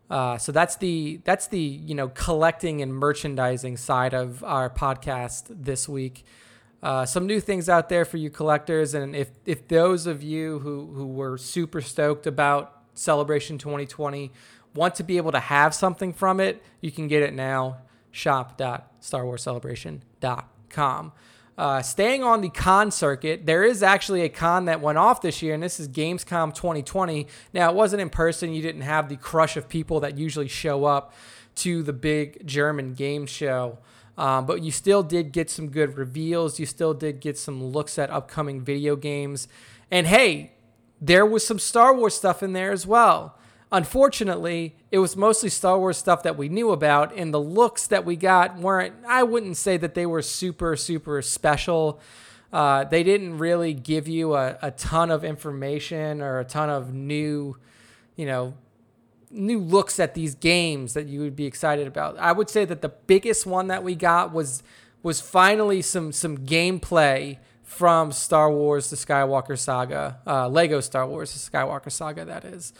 Uh, 0.10 0.38
so 0.38 0.54
that's 0.54 0.78
the 0.78 1.20
that's 1.26 1.48
the 1.48 1.60
you 1.60 1.94
know 1.94 2.08
collecting 2.10 2.82
and 2.82 2.94
merchandising 2.94 3.76
side 3.78 4.14
of 4.14 4.44
our 4.44 4.70
podcast 4.70 5.46
this 5.50 5.90
week. 5.90 6.24
Uh, 6.82 7.06
some 7.06 7.26
new 7.26 7.42
things 7.42 7.68
out 7.68 7.90
there 7.90 8.06
for 8.06 8.16
you 8.18 8.30
collectors, 8.30 8.94
and 8.94 9.16
if 9.16 9.32
if 9.46 9.68
those 9.68 10.06
of 10.08 10.24
you 10.24 10.60
who 10.60 10.92
who 10.94 11.08
were 11.08 11.38
super 11.38 11.82
stoked 11.82 12.26
about 12.26 12.74
Celebration 12.94 13.58
2020 13.58 14.32
want 14.74 14.96
to 14.96 15.04
be 15.04 15.18
able 15.18 15.34
to 15.34 15.40
have 15.40 15.76
something 15.76 16.14
from 16.14 16.40
it, 16.40 16.64
you 16.82 16.92
can 16.92 17.10
get 17.10 17.24
it 17.24 17.34
now. 17.34 17.80
Shop.starwarscelebration.com. 18.12 21.12
Uh, 21.58 21.82
staying 21.82 22.24
on 22.24 22.42
the 22.42 22.50
con 22.50 22.92
circuit, 22.92 23.46
there 23.48 23.64
is 23.64 23.82
actually 23.82 24.22
a 24.22 24.30
con 24.30 24.66
that 24.66 24.80
went 24.80 24.98
off 24.98 25.22
this 25.22 25.42
year, 25.42 25.56
and 25.56 25.64
this 25.64 25.80
is 25.80 25.88
Gamescom 25.90 26.54
2020. 26.54 27.28
Now, 27.52 27.72
it 27.72 27.76
wasn't 27.76 28.02
in 28.02 28.12
person. 28.12 28.54
You 28.54 28.62
didn't 28.62 28.82
have 28.82 29.10
the 29.10 29.18
crush 29.18 29.58
of 29.58 29.68
people 29.68 30.00
that 30.02 30.18
usually 30.18 30.48
show 30.48 30.86
up 30.86 31.14
to 31.56 31.82
the 31.82 31.94
big 31.94 32.46
German 32.46 32.94
game 32.94 33.26
show. 33.26 33.80
Um, 34.20 34.46
but 34.46 34.62
you 34.62 34.72
still 34.72 35.02
did 35.02 35.32
get 35.32 35.50
some 35.50 35.70
good 35.70 35.98
reveals. 35.98 36.60
You 36.60 36.68
still 36.68 36.94
did 36.94 37.20
get 37.20 37.38
some 37.38 37.64
looks 37.64 37.98
at 37.98 38.12
upcoming 38.12 38.62
video 38.62 38.96
games. 38.96 39.48
And 39.90 40.06
hey, 40.06 40.52
there 41.02 41.26
was 41.26 41.46
some 41.46 41.60
Star 41.60 41.96
Wars 41.96 42.16
stuff 42.16 42.44
in 42.44 42.54
there 42.54 42.72
as 42.72 42.86
well. 42.86 43.38
Unfortunately, 43.72 44.76
it 44.92 45.00
was 45.00 45.18
mostly 45.18 45.50
Star 45.50 45.78
Wars 45.78 45.98
stuff 45.98 46.24
that 46.24 46.38
we 46.38 46.48
knew 46.48 46.72
about, 46.72 47.14
and 47.16 47.34
the 47.34 47.40
looks 47.40 47.88
that 47.88 48.06
we 48.06 48.16
got 48.16 48.58
weren't, 48.58 48.94
I 49.06 49.24
wouldn't 49.24 49.58
say 49.58 49.76
that 49.78 49.94
they 49.94 50.06
were 50.06 50.22
super, 50.22 50.78
super 50.78 51.22
special. 51.22 52.00
Uh, 52.54 52.86
they 52.86 53.04
didn't 53.04 53.38
really 53.40 53.74
give 53.74 54.08
you 54.08 54.36
a, 54.36 54.58
a 54.62 54.72
ton 54.72 55.12
of 55.12 55.26
information 55.26 56.22
or 56.22 56.40
a 56.40 56.46
ton 56.46 56.70
of 56.70 56.94
new, 56.94 57.58
you 58.16 58.26
know, 58.26 58.54
new 59.30 59.60
looks 59.60 60.00
at 60.00 60.14
these 60.14 60.36
games 60.36 60.94
that 60.94 61.08
you 61.08 61.20
would 61.20 61.36
be 61.36 61.46
excited 61.46 61.88
about. 61.88 62.18
I 62.18 62.32
would 62.32 62.50
say 62.50 62.64
that 62.64 62.82
the 62.82 62.90
biggest 62.90 63.46
one 63.46 63.68
that 63.68 63.84
we 63.84 63.96
got 63.96 64.32
was 64.32 64.64
was 65.04 65.22
finally 65.22 65.82
some 65.82 66.12
some 66.12 66.38
gameplay 66.40 67.38
from 67.64 68.14
Star 68.14 68.50
Wars: 68.50 68.90
The 68.90 68.96
Skywalker 68.96 69.58
Saga, 69.58 70.20
uh, 70.26 70.48
Lego 70.48 70.80
Star 70.80 71.06
Wars: 71.06 71.34
The 71.34 71.52
Skywalker 71.52 71.92
Saga. 71.92 72.24
That 72.24 72.46
is. 72.46 72.72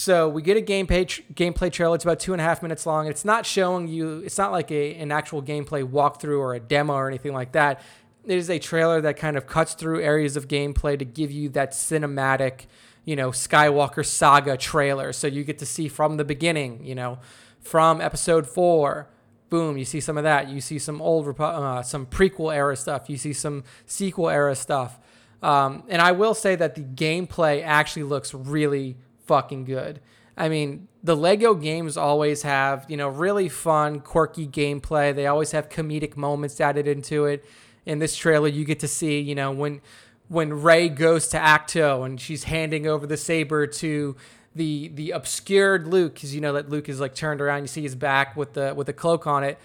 So 0.00 0.30
we 0.30 0.40
get 0.40 0.56
a 0.56 0.62
gameplay 0.62 1.04
gameplay 1.34 1.70
trailer. 1.70 1.94
It's 1.94 2.04
about 2.04 2.20
two 2.20 2.32
and 2.32 2.40
a 2.40 2.44
half 2.44 2.62
minutes 2.62 2.86
long. 2.86 3.06
It's 3.06 3.22
not 3.22 3.44
showing 3.44 3.86
you. 3.86 4.20
It's 4.20 4.38
not 4.38 4.50
like 4.50 4.70
a 4.70 4.94
an 4.94 5.12
actual 5.12 5.42
gameplay 5.42 5.86
walkthrough 5.86 6.38
or 6.38 6.54
a 6.54 6.60
demo 6.60 6.94
or 6.94 7.06
anything 7.06 7.34
like 7.34 7.52
that. 7.52 7.82
It 8.24 8.38
is 8.38 8.48
a 8.48 8.58
trailer 8.58 9.02
that 9.02 9.18
kind 9.18 9.36
of 9.36 9.46
cuts 9.46 9.74
through 9.74 10.00
areas 10.00 10.38
of 10.38 10.48
gameplay 10.48 10.98
to 10.98 11.04
give 11.04 11.30
you 11.30 11.50
that 11.50 11.72
cinematic, 11.72 12.64
you 13.04 13.14
know, 13.14 13.30
Skywalker 13.30 14.04
saga 14.04 14.56
trailer. 14.56 15.12
So 15.12 15.26
you 15.26 15.44
get 15.44 15.58
to 15.58 15.66
see 15.66 15.86
from 15.86 16.16
the 16.16 16.24
beginning, 16.24 16.82
you 16.82 16.94
know, 16.94 17.18
from 17.60 18.00
Episode 18.00 18.46
Four. 18.46 19.10
Boom, 19.50 19.76
you 19.76 19.84
see 19.84 20.00
some 20.00 20.16
of 20.16 20.24
that. 20.24 20.48
You 20.48 20.62
see 20.62 20.78
some 20.78 21.02
old, 21.02 21.38
uh, 21.38 21.82
some 21.82 22.06
prequel 22.06 22.54
era 22.54 22.74
stuff. 22.74 23.10
You 23.10 23.18
see 23.18 23.34
some 23.34 23.64
sequel 23.84 24.30
era 24.30 24.56
stuff. 24.56 24.98
Um, 25.42 25.82
and 25.88 26.00
I 26.00 26.12
will 26.12 26.34
say 26.34 26.56
that 26.56 26.74
the 26.74 26.84
gameplay 26.84 27.62
actually 27.62 28.04
looks 28.04 28.32
really 28.32 28.96
fucking 29.30 29.64
good. 29.64 30.00
I 30.36 30.48
mean, 30.48 30.88
the 31.04 31.14
Lego 31.14 31.54
games 31.54 31.96
always 31.96 32.42
have, 32.42 32.84
you 32.88 32.96
know, 32.96 33.08
really 33.08 33.48
fun, 33.48 34.00
quirky 34.00 34.44
gameplay. 34.44 35.14
They 35.14 35.28
always 35.28 35.52
have 35.52 35.68
comedic 35.68 36.16
moments 36.16 36.60
added 36.60 36.88
into 36.88 37.26
it. 37.26 37.44
In 37.86 38.00
this 38.00 38.16
trailer, 38.16 38.48
you 38.48 38.64
get 38.64 38.80
to 38.80 38.88
see, 38.88 39.20
you 39.20 39.36
know, 39.36 39.52
when 39.52 39.82
when 40.26 40.62
Rey 40.62 40.88
goes 40.88 41.28
to 41.28 41.38
Ahch-To 41.38 42.02
and 42.02 42.20
she's 42.20 42.44
handing 42.44 42.88
over 42.88 43.06
the 43.06 43.16
saber 43.16 43.68
to 43.68 44.16
the 44.52 44.88
the 44.88 45.12
obscured 45.12 45.86
Luke, 45.86 46.14
because 46.14 46.34
you 46.34 46.40
know 46.40 46.54
that 46.54 46.68
Luke 46.68 46.88
is 46.88 46.98
like 46.98 47.14
turned 47.14 47.40
around. 47.40 47.62
You 47.62 47.68
see 47.68 47.82
his 47.82 47.94
back 47.94 48.36
with 48.36 48.54
the 48.54 48.74
with 48.74 48.88
the 48.88 48.92
cloak 48.92 49.28
on 49.28 49.44
it. 49.44 49.58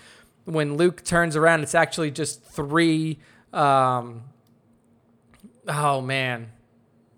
When 0.43 0.77
Luke 0.77 1.03
turns 1.03 1.35
around, 1.35 1.63
it's 1.63 1.73
actually 1.73 2.11
just 2.11 2.43
three. 2.43 3.17
Um, 3.51 4.25
oh 5.67 6.01
man, 6.01 6.51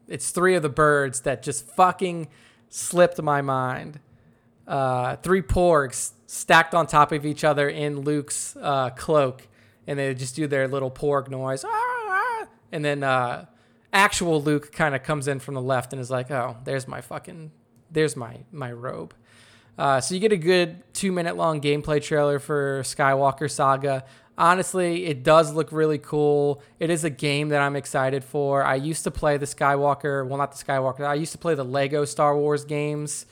it's 0.07 0.31
three 0.31 0.55
of 0.55 0.63
the 0.63 0.69
birds 0.69 1.21
that 1.21 1.43
just 1.43 1.65
fucking 1.67 2.27
slipped 2.69 3.21
my 3.21 3.41
mind. 3.41 3.99
Uh, 4.67 5.15
three 5.17 5.41
porgs 5.41 6.11
stacked 6.25 6.75
on 6.75 6.87
top 6.87 7.11
of 7.11 7.25
each 7.25 7.43
other 7.43 7.69
in 7.69 8.01
Luke's 8.01 8.55
uh, 8.61 8.89
cloak, 8.91 9.47
and 9.85 9.97
they 9.97 10.13
just 10.13 10.35
do 10.35 10.47
their 10.47 10.67
little 10.67 10.91
porg 10.91 11.29
noise. 11.29 11.63
Ah, 11.63 11.69
ah. 11.71 12.47
And 12.71 12.83
then 12.83 13.03
uh, 13.03 13.45
actual 13.93 14.41
Luke 14.41 14.71
kind 14.71 14.93
of 14.93 15.03
comes 15.03 15.27
in 15.27 15.39
from 15.39 15.55
the 15.55 15.61
left 15.61 15.93
and 15.93 16.01
is 16.01 16.11
like, 16.11 16.29
"Oh, 16.31 16.57
there's 16.65 16.87
my 16.87 17.01
fucking, 17.01 17.51
there's 17.89 18.15
my 18.15 18.39
my 18.51 18.71
robe." 18.71 19.13
Uh, 19.77 20.01
so 20.01 20.15
you 20.15 20.19
get 20.19 20.31
a 20.31 20.37
good 20.37 20.83
two 20.93 21.11
minute 21.11 21.37
long 21.37 21.61
gameplay 21.61 22.01
trailer 22.01 22.39
for 22.39 22.81
Skywalker 22.81 23.49
Saga 23.49 24.03
honestly, 24.37 25.05
it 25.05 25.23
does 25.23 25.53
look 25.53 25.71
really 25.71 25.97
cool. 25.97 26.61
It 26.79 26.89
is 26.89 27.03
a 27.03 27.09
game 27.09 27.49
that 27.49 27.61
I'm 27.61 27.75
excited 27.75 28.23
for. 28.23 28.63
I 28.63 28.75
used 28.75 29.03
to 29.05 29.11
play 29.11 29.37
the 29.37 29.45
Skywalker, 29.45 30.27
well, 30.27 30.37
not 30.37 30.55
the 30.55 30.63
Skywalker, 30.63 31.05
I 31.07 31.15
used 31.15 31.31
to 31.31 31.37
play 31.37 31.55
the 31.55 31.65
Lego 31.65 32.05
Star 32.05 32.37
Wars 32.37 32.65
games 32.65 33.25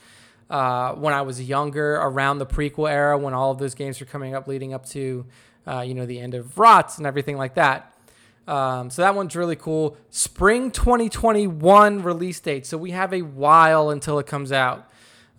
uh, 0.49 0.93
when 0.93 1.13
I 1.13 1.21
was 1.21 1.41
younger, 1.41 1.95
around 1.95 2.39
the 2.39 2.45
prequel 2.45 2.89
era, 2.89 3.17
when 3.17 3.33
all 3.33 3.51
of 3.51 3.57
those 3.57 3.75
games 3.75 3.99
were 3.99 4.05
coming 4.05 4.35
up, 4.35 4.47
leading 4.47 4.73
up 4.73 4.85
to, 4.87 5.25
uh, 5.67 5.81
you 5.81 5.93
know, 5.93 6.05
the 6.05 6.19
end 6.19 6.33
of 6.33 6.57
ROTS 6.57 6.97
and 6.97 7.07
everything 7.07 7.37
like 7.37 7.55
that. 7.55 7.91
Um, 8.47 8.91
so 8.91 9.01
that 9.01 9.15
one's 9.15 9.35
really 9.35 9.55
cool. 9.55 9.97
Spring 10.11 10.69
2021 10.69 12.03
release 12.03 12.39
date. 12.39 12.65
So 12.65 12.77
we 12.77 12.91
have 12.91 13.11
a 13.11 13.23
while 13.23 13.89
until 13.89 14.19
it 14.19 14.27
comes 14.27 14.51
out. 14.51 14.87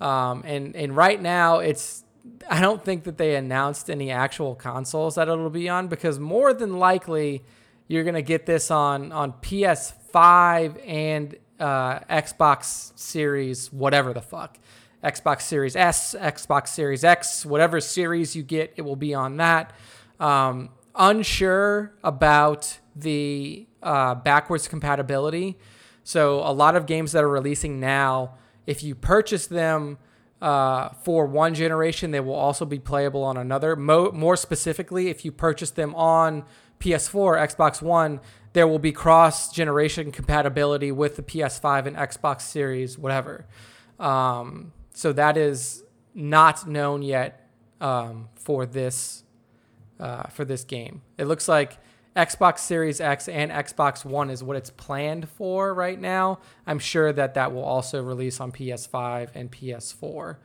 Um, 0.00 0.42
and 0.44 0.76
and 0.76 0.94
right 0.94 1.20
now 1.20 1.60
it's 1.60 2.04
I 2.48 2.60
don't 2.60 2.84
think 2.84 3.04
that 3.04 3.18
they 3.18 3.36
announced 3.36 3.90
any 3.90 4.10
actual 4.10 4.54
consoles 4.54 5.16
that 5.16 5.28
it'll 5.28 5.50
be 5.50 5.68
on 5.68 5.88
because 5.88 6.18
more 6.18 6.54
than 6.54 6.78
likely 6.78 7.44
you're 7.88 8.04
gonna 8.04 8.22
get 8.22 8.46
this 8.46 8.70
on 8.70 9.12
on 9.12 9.32
PS5 9.34 10.80
and 10.86 11.36
uh, 11.58 12.00
Xbox 12.00 12.98
Series, 12.98 13.72
whatever 13.72 14.12
the 14.12 14.20
fuck, 14.20 14.58
Xbox 15.02 15.42
Series 15.42 15.76
S, 15.76 16.14
Xbox 16.18 16.68
Series 16.68 17.04
X, 17.04 17.46
whatever 17.46 17.80
series 17.80 18.34
you 18.34 18.42
get, 18.42 18.72
it 18.76 18.82
will 18.82 18.96
be 18.96 19.14
on 19.14 19.36
that. 19.38 19.72
Um, 20.18 20.70
unsure 20.94 21.92
about 22.02 22.78
the 22.94 23.66
uh, 23.82 24.14
backwards 24.14 24.68
compatibility. 24.68 25.58
So 26.02 26.40
a 26.40 26.52
lot 26.52 26.76
of 26.76 26.86
games 26.86 27.12
that 27.12 27.22
are 27.22 27.28
releasing 27.28 27.78
now, 27.78 28.34
if 28.66 28.82
you 28.82 28.94
purchase 28.94 29.46
them 29.46 29.98
uh, 30.46 30.90
for 31.02 31.26
one 31.26 31.54
generation. 31.54 32.12
They 32.12 32.20
will 32.20 32.36
also 32.36 32.64
be 32.64 32.78
playable 32.78 33.24
on 33.24 33.36
another. 33.36 33.74
Mo- 33.74 34.12
more 34.12 34.36
specifically, 34.36 35.08
if 35.08 35.24
you 35.24 35.32
purchase 35.32 35.72
them 35.72 35.92
on 35.96 36.44
PS4, 36.78 37.48
Xbox 37.48 37.82
One, 37.82 38.20
there 38.52 38.68
will 38.68 38.78
be 38.78 38.92
cross 38.92 39.50
generation 39.52 40.12
compatibility 40.12 40.92
with 40.92 41.16
the 41.16 41.22
PS5 41.24 41.86
and 41.86 41.96
Xbox 41.96 42.42
Series, 42.42 42.96
whatever. 42.96 43.44
Um, 43.98 44.72
so 44.94 45.12
that 45.14 45.36
is 45.36 45.82
not 46.14 46.64
known 46.64 47.02
yet 47.02 47.50
um, 47.80 48.28
for 48.36 48.66
this 48.66 49.24
uh, 49.98 50.28
for 50.28 50.44
this 50.44 50.62
game. 50.62 51.02
It 51.18 51.24
looks 51.24 51.48
like 51.48 51.76
Xbox 52.16 52.60
Series 52.60 53.00
X 53.00 53.28
and 53.28 53.50
Xbox 53.50 54.04
One 54.04 54.30
is 54.30 54.42
what 54.42 54.56
it's 54.56 54.70
planned 54.70 55.28
for 55.28 55.74
right 55.74 56.00
now. 56.00 56.38
I'm 56.66 56.78
sure 56.78 57.12
that 57.12 57.34
that 57.34 57.52
will 57.52 57.64
also 57.64 58.02
release 58.02 58.40
on 58.40 58.52
PS5 58.52 59.30
and 59.34 59.52
PS4. 59.52 60.36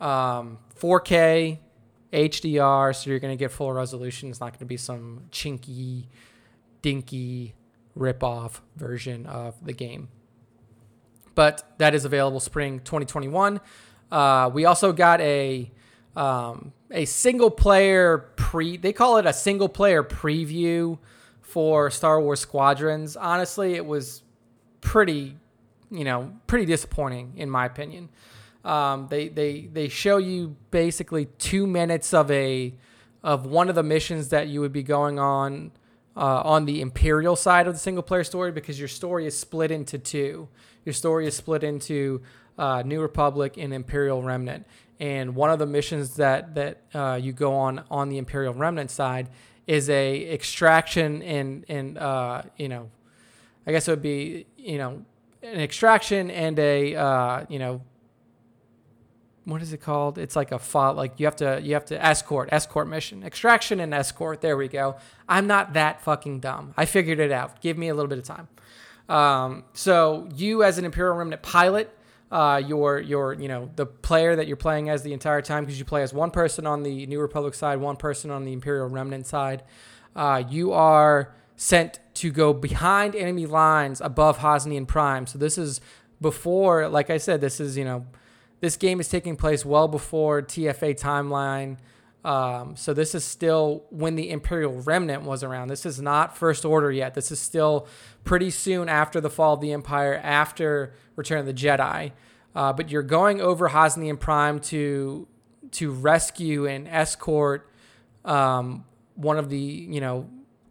Um, 0.00 0.58
4K, 0.78 1.58
HDR, 2.12 2.94
so 2.94 3.10
you're 3.10 3.18
going 3.18 3.36
to 3.36 3.38
get 3.38 3.50
full 3.50 3.72
resolution. 3.72 4.30
It's 4.30 4.38
not 4.38 4.52
going 4.52 4.60
to 4.60 4.64
be 4.64 4.76
some 4.76 5.24
chinky, 5.32 6.06
dinky 6.82 7.54
rip-off 7.96 8.62
version 8.76 9.26
of 9.26 9.56
the 9.64 9.72
game. 9.72 10.08
But 11.34 11.74
that 11.78 11.94
is 11.94 12.04
available 12.04 12.40
spring 12.40 12.78
2021. 12.80 13.60
Uh, 14.10 14.50
we 14.54 14.64
also 14.64 14.92
got 14.92 15.20
a 15.20 15.70
um, 16.18 16.72
a 16.90 17.04
single 17.04 17.50
player 17.50 18.18
pre 18.36 18.76
they 18.76 18.92
call 18.92 19.18
it 19.18 19.26
a 19.26 19.32
single 19.32 19.68
player 19.68 20.02
preview 20.02 20.98
for 21.40 21.90
Star 21.90 22.20
Wars 22.20 22.40
Squadrons. 22.40 23.16
Honestly, 23.16 23.74
it 23.74 23.86
was 23.86 24.22
pretty, 24.80 25.36
you 25.90 26.04
know, 26.04 26.32
pretty 26.48 26.66
disappointing 26.66 27.34
in 27.36 27.48
my 27.48 27.66
opinion. 27.66 28.08
Um, 28.64 29.06
they 29.08 29.28
they 29.28 29.68
they 29.72 29.88
show 29.88 30.16
you 30.16 30.56
basically 30.72 31.26
two 31.38 31.66
minutes 31.68 32.12
of 32.12 32.30
a 32.32 32.74
of 33.22 33.46
one 33.46 33.68
of 33.68 33.76
the 33.76 33.84
missions 33.84 34.30
that 34.30 34.48
you 34.48 34.60
would 34.60 34.72
be 34.72 34.82
going 34.82 35.20
on 35.20 35.70
uh, 36.16 36.42
on 36.42 36.64
the 36.64 36.80
Imperial 36.80 37.36
side 37.36 37.68
of 37.68 37.74
the 37.74 37.78
single 37.78 38.02
player 38.02 38.24
story 38.24 38.50
because 38.50 38.76
your 38.76 38.88
story 38.88 39.24
is 39.24 39.38
split 39.38 39.70
into 39.70 39.98
two. 39.98 40.48
Your 40.84 40.92
story 40.92 41.28
is 41.28 41.36
split 41.36 41.62
into 41.62 42.22
uh, 42.58 42.82
New 42.84 43.00
Republic 43.00 43.56
and 43.56 43.72
Imperial 43.72 44.20
Remnant, 44.22 44.66
And 45.00 45.34
one 45.34 45.50
of 45.50 45.58
the 45.58 45.66
missions 45.66 46.16
that 46.16 46.54
that 46.54 46.82
uh, 46.94 47.18
you 47.20 47.32
go 47.32 47.54
on 47.54 47.84
on 47.90 48.08
the 48.08 48.18
Imperial 48.18 48.54
Remnant 48.54 48.90
side 48.90 49.28
is 49.66 49.88
a 49.90 50.32
extraction 50.32 51.22
and 51.22 51.64
and 51.68 51.98
uh, 51.98 52.42
you 52.56 52.68
know, 52.68 52.90
I 53.66 53.72
guess 53.72 53.86
it 53.86 53.92
would 53.92 54.02
be 54.02 54.46
you 54.56 54.78
know 54.78 55.04
an 55.42 55.60
extraction 55.60 56.30
and 56.30 56.58
a 56.58 56.96
uh, 56.96 57.44
you 57.48 57.58
know 57.58 57.82
what 59.48 59.62
is 59.62 59.72
it 59.72 59.78
called? 59.78 60.18
It's 60.18 60.36
like 60.36 60.52
a 60.52 60.58
file. 60.58 60.92
Like 60.92 61.18
you 61.18 61.26
have 61.26 61.36
to 61.36 61.60
you 61.62 61.72
have 61.74 61.86
to 61.86 62.04
escort 62.04 62.50
escort 62.52 62.86
mission 62.86 63.22
extraction 63.22 63.80
and 63.80 63.94
escort. 63.94 64.42
There 64.42 64.56
we 64.56 64.68
go. 64.68 64.96
I'm 65.28 65.46
not 65.46 65.72
that 65.72 66.02
fucking 66.02 66.40
dumb. 66.40 66.74
I 66.76 66.84
figured 66.84 67.18
it 67.18 67.32
out. 67.32 67.62
Give 67.62 67.78
me 67.78 67.88
a 67.88 67.94
little 67.94 68.08
bit 68.08 68.18
of 68.18 68.24
time. 68.24 68.48
Um, 69.08 69.64
so 69.72 70.28
you 70.34 70.62
as 70.62 70.76
an 70.76 70.84
Imperial 70.84 71.16
Remnant 71.16 71.40
pilot, 71.40 71.96
uh, 72.30 72.62
your 72.64 73.00
your 73.00 73.32
you 73.34 73.48
know 73.48 73.70
the 73.76 73.86
player 73.86 74.36
that 74.36 74.46
you're 74.46 74.56
playing 74.56 74.88
as 74.90 75.02
the 75.02 75.12
entire 75.12 75.40
time 75.40 75.64
because 75.64 75.78
you 75.78 75.84
play 75.84 76.02
as 76.02 76.12
one 76.12 76.30
person 76.30 76.66
on 76.66 76.82
the 76.82 77.06
New 77.06 77.20
Republic 77.20 77.54
side, 77.54 77.80
one 77.80 77.96
person 77.96 78.30
on 78.30 78.44
the 78.44 78.52
Imperial 78.52 78.88
Remnant 78.88 79.26
side. 79.26 79.62
Uh, 80.14 80.42
you 80.48 80.72
are 80.72 81.34
sent 81.56 82.00
to 82.14 82.30
go 82.30 82.52
behind 82.52 83.14
enemy 83.16 83.46
lines 83.46 84.00
above 84.00 84.38
Hosnian 84.38 84.86
Prime. 84.86 85.26
So 85.26 85.38
this 85.38 85.56
is 85.58 85.80
before, 86.20 86.88
like 86.88 87.10
I 87.10 87.18
said, 87.18 87.40
this 87.40 87.60
is 87.60 87.76
you 87.76 87.84
know 87.84 88.06
this 88.60 88.76
game 88.76 89.00
is 89.00 89.08
taking 89.08 89.36
place 89.36 89.64
well 89.64 89.88
before 89.88 90.42
TFA 90.42 91.00
timeline. 91.00 91.78
Um, 92.24 92.76
so 92.76 92.92
this 92.92 93.14
is 93.14 93.24
still 93.24 93.84
when 93.90 94.16
the 94.16 94.30
Imperial 94.30 94.82
Remnant 94.82 95.22
was 95.22 95.42
around. 95.42 95.68
This 95.68 95.86
is 95.86 96.00
not 96.00 96.36
First 96.36 96.64
Order 96.64 96.90
yet. 96.90 97.14
This 97.14 97.30
is 97.30 97.38
still 97.38 97.86
pretty 98.24 98.50
soon 98.50 98.88
after 98.88 99.20
the 99.20 99.30
fall 99.30 99.54
of 99.54 99.60
the 99.60 99.72
Empire, 99.72 100.20
after 100.22 100.92
Return 101.16 101.38
of 101.38 101.46
the 101.46 101.54
Jedi. 101.54 102.12
Uh, 102.54 102.72
but 102.72 102.90
you're 102.90 103.02
going 103.02 103.40
over 103.40 103.68
Hosnian 103.68 104.18
Prime 104.18 104.58
to 104.60 105.28
to 105.70 105.90
rescue 105.90 106.66
and 106.66 106.88
escort 106.88 107.70
um, 108.24 108.84
one 109.14 109.36
of 109.36 109.50
the 109.50 109.58
you 109.58 110.00
know 110.00 110.28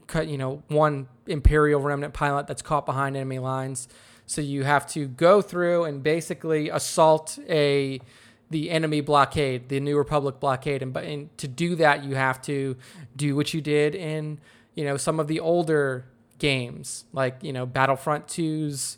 cut 0.08 0.28
you 0.28 0.38
know 0.38 0.64
one 0.68 1.08
Imperial 1.28 1.80
Remnant 1.80 2.14
pilot 2.14 2.48
that's 2.48 2.62
caught 2.62 2.86
behind 2.86 3.16
enemy 3.16 3.40
lines. 3.40 3.88
So 4.26 4.42
you 4.42 4.64
have 4.64 4.86
to 4.88 5.08
go 5.08 5.42
through 5.42 5.86
and 5.86 6.04
basically 6.04 6.70
assault 6.70 7.40
a 7.48 8.02
the 8.50 8.70
enemy 8.70 9.02
blockade, 9.02 9.70
the 9.70 9.80
New 9.80 9.98
Republic 9.98 10.40
blockade, 10.40 10.82
and 10.82 10.94
but 10.94 11.04
and 11.04 11.36
to 11.38 11.48
do 11.48 11.76
that 11.76 12.04
you 12.04 12.16
have 12.16 12.42
to 12.44 12.76
do 13.16 13.36
what 13.36 13.54
you 13.54 13.62
did 13.62 13.96
in 13.96 14.40
you 14.74 14.86
know 14.86 14.98
some 14.98 15.20
of 15.20 15.28
the 15.28 15.40
older 15.40 16.06
games 16.40 17.06
like 17.14 17.44
you 17.44 17.52
know 17.52 17.66
Battlefront 17.66 18.28
2's 18.28 18.98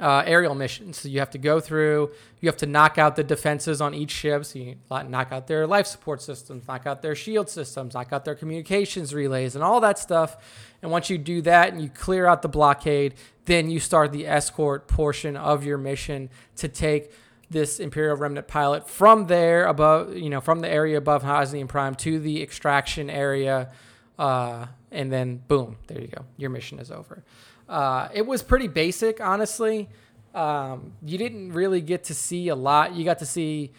uh, 0.00 0.22
aerial 0.26 0.54
missions. 0.54 0.98
So 0.98 1.08
you 1.08 1.18
have 1.18 1.30
to 1.30 1.38
go 1.38 1.60
through, 1.60 2.10
you 2.40 2.48
have 2.48 2.56
to 2.58 2.66
knock 2.66 2.98
out 2.98 3.16
the 3.16 3.24
defenses 3.24 3.80
on 3.80 3.94
each 3.94 4.10
ship. 4.10 4.44
So 4.44 4.58
you 4.58 4.76
knock 4.90 5.32
out 5.32 5.46
their 5.46 5.66
life 5.66 5.86
support 5.86 6.22
systems, 6.22 6.68
knock 6.68 6.86
out 6.86 7.02
their 7.02 7.14
shield 7.14 7.48
systems, 7.48 7.94
knock 7.94 8.12
out 8.12 8.24
their 8.24 8.34
communications 8.34 9.12
relays, 9.12 9.54
and 9.54 9.64
all 9.64 9.80
that 9.80 9.98
stuff. 9.98 10.36
And 10.82 10.90
once 10.90 11.10
you 11.10 11.18
do 11.18 11.42
that 11.42 11.72
and 11.72 11.82
you 11.82 11.88
clear 11.88 12.26
out 12.26 12.42
the 12.42 12.48
blockade, 12.48 13.14
then 13.46 13.70
you 13.70 13.80
start 13.80 14.12
the 14.12 14.26
escort 14.26 14.86
portion 14.86 15.36
of 15.36 15.64
your 15.64 15.78
mission 15.78 16.30
to 16.56 16.68
take 16.68 17.10
this 17.50 17.80
Imperial 17.80 18.16
Remnant 18.16 18.46
pilot 18.46 18.88
from 18.88 19.26
there 19.26 19.66
above, 19.66 20.16
you 20.16 20.30
know, 20.30 20.40
from 20.40 20.60
the 20.60 20.68
area 20.68 20.98
above 20.98 21.22
Hosnian 21.22 21.68
Prime 21.68 21.94
to 21.96 22.18
the 22.18 22.42
extraction 22.42 23.08
area. 23.08 23.70
Uh, 24.18 24.66
and 24.90 25.12
then 25.12 25.42
boom, 25.48 25.76
there 25.86 26.00
you 26.00 26.08
go. 26.08 26.24
Your 26.36 26.50
mission 26.50 26.78
is 26.78 26.90
over. 26.90 27.24
Uh, 27.68 28.08
it 28.12 28.26
was 28.26 28.42
pretty 28.42 28.68
basic, 28.68 29.20
honestly. 29.20 29.88
Um, 30.34 30.92
you 31.04 31.18
didn't 31.18 31.52
really 31.52 31.80
get 31.80 32.04
to 32.04 32.14
see 32.14 32.48
a 32.48 32.54
lot. 32.54 32.94
You 32.94 33.04
got 33.04 33.18
to 33.20 33.26
see, 33.26 33.72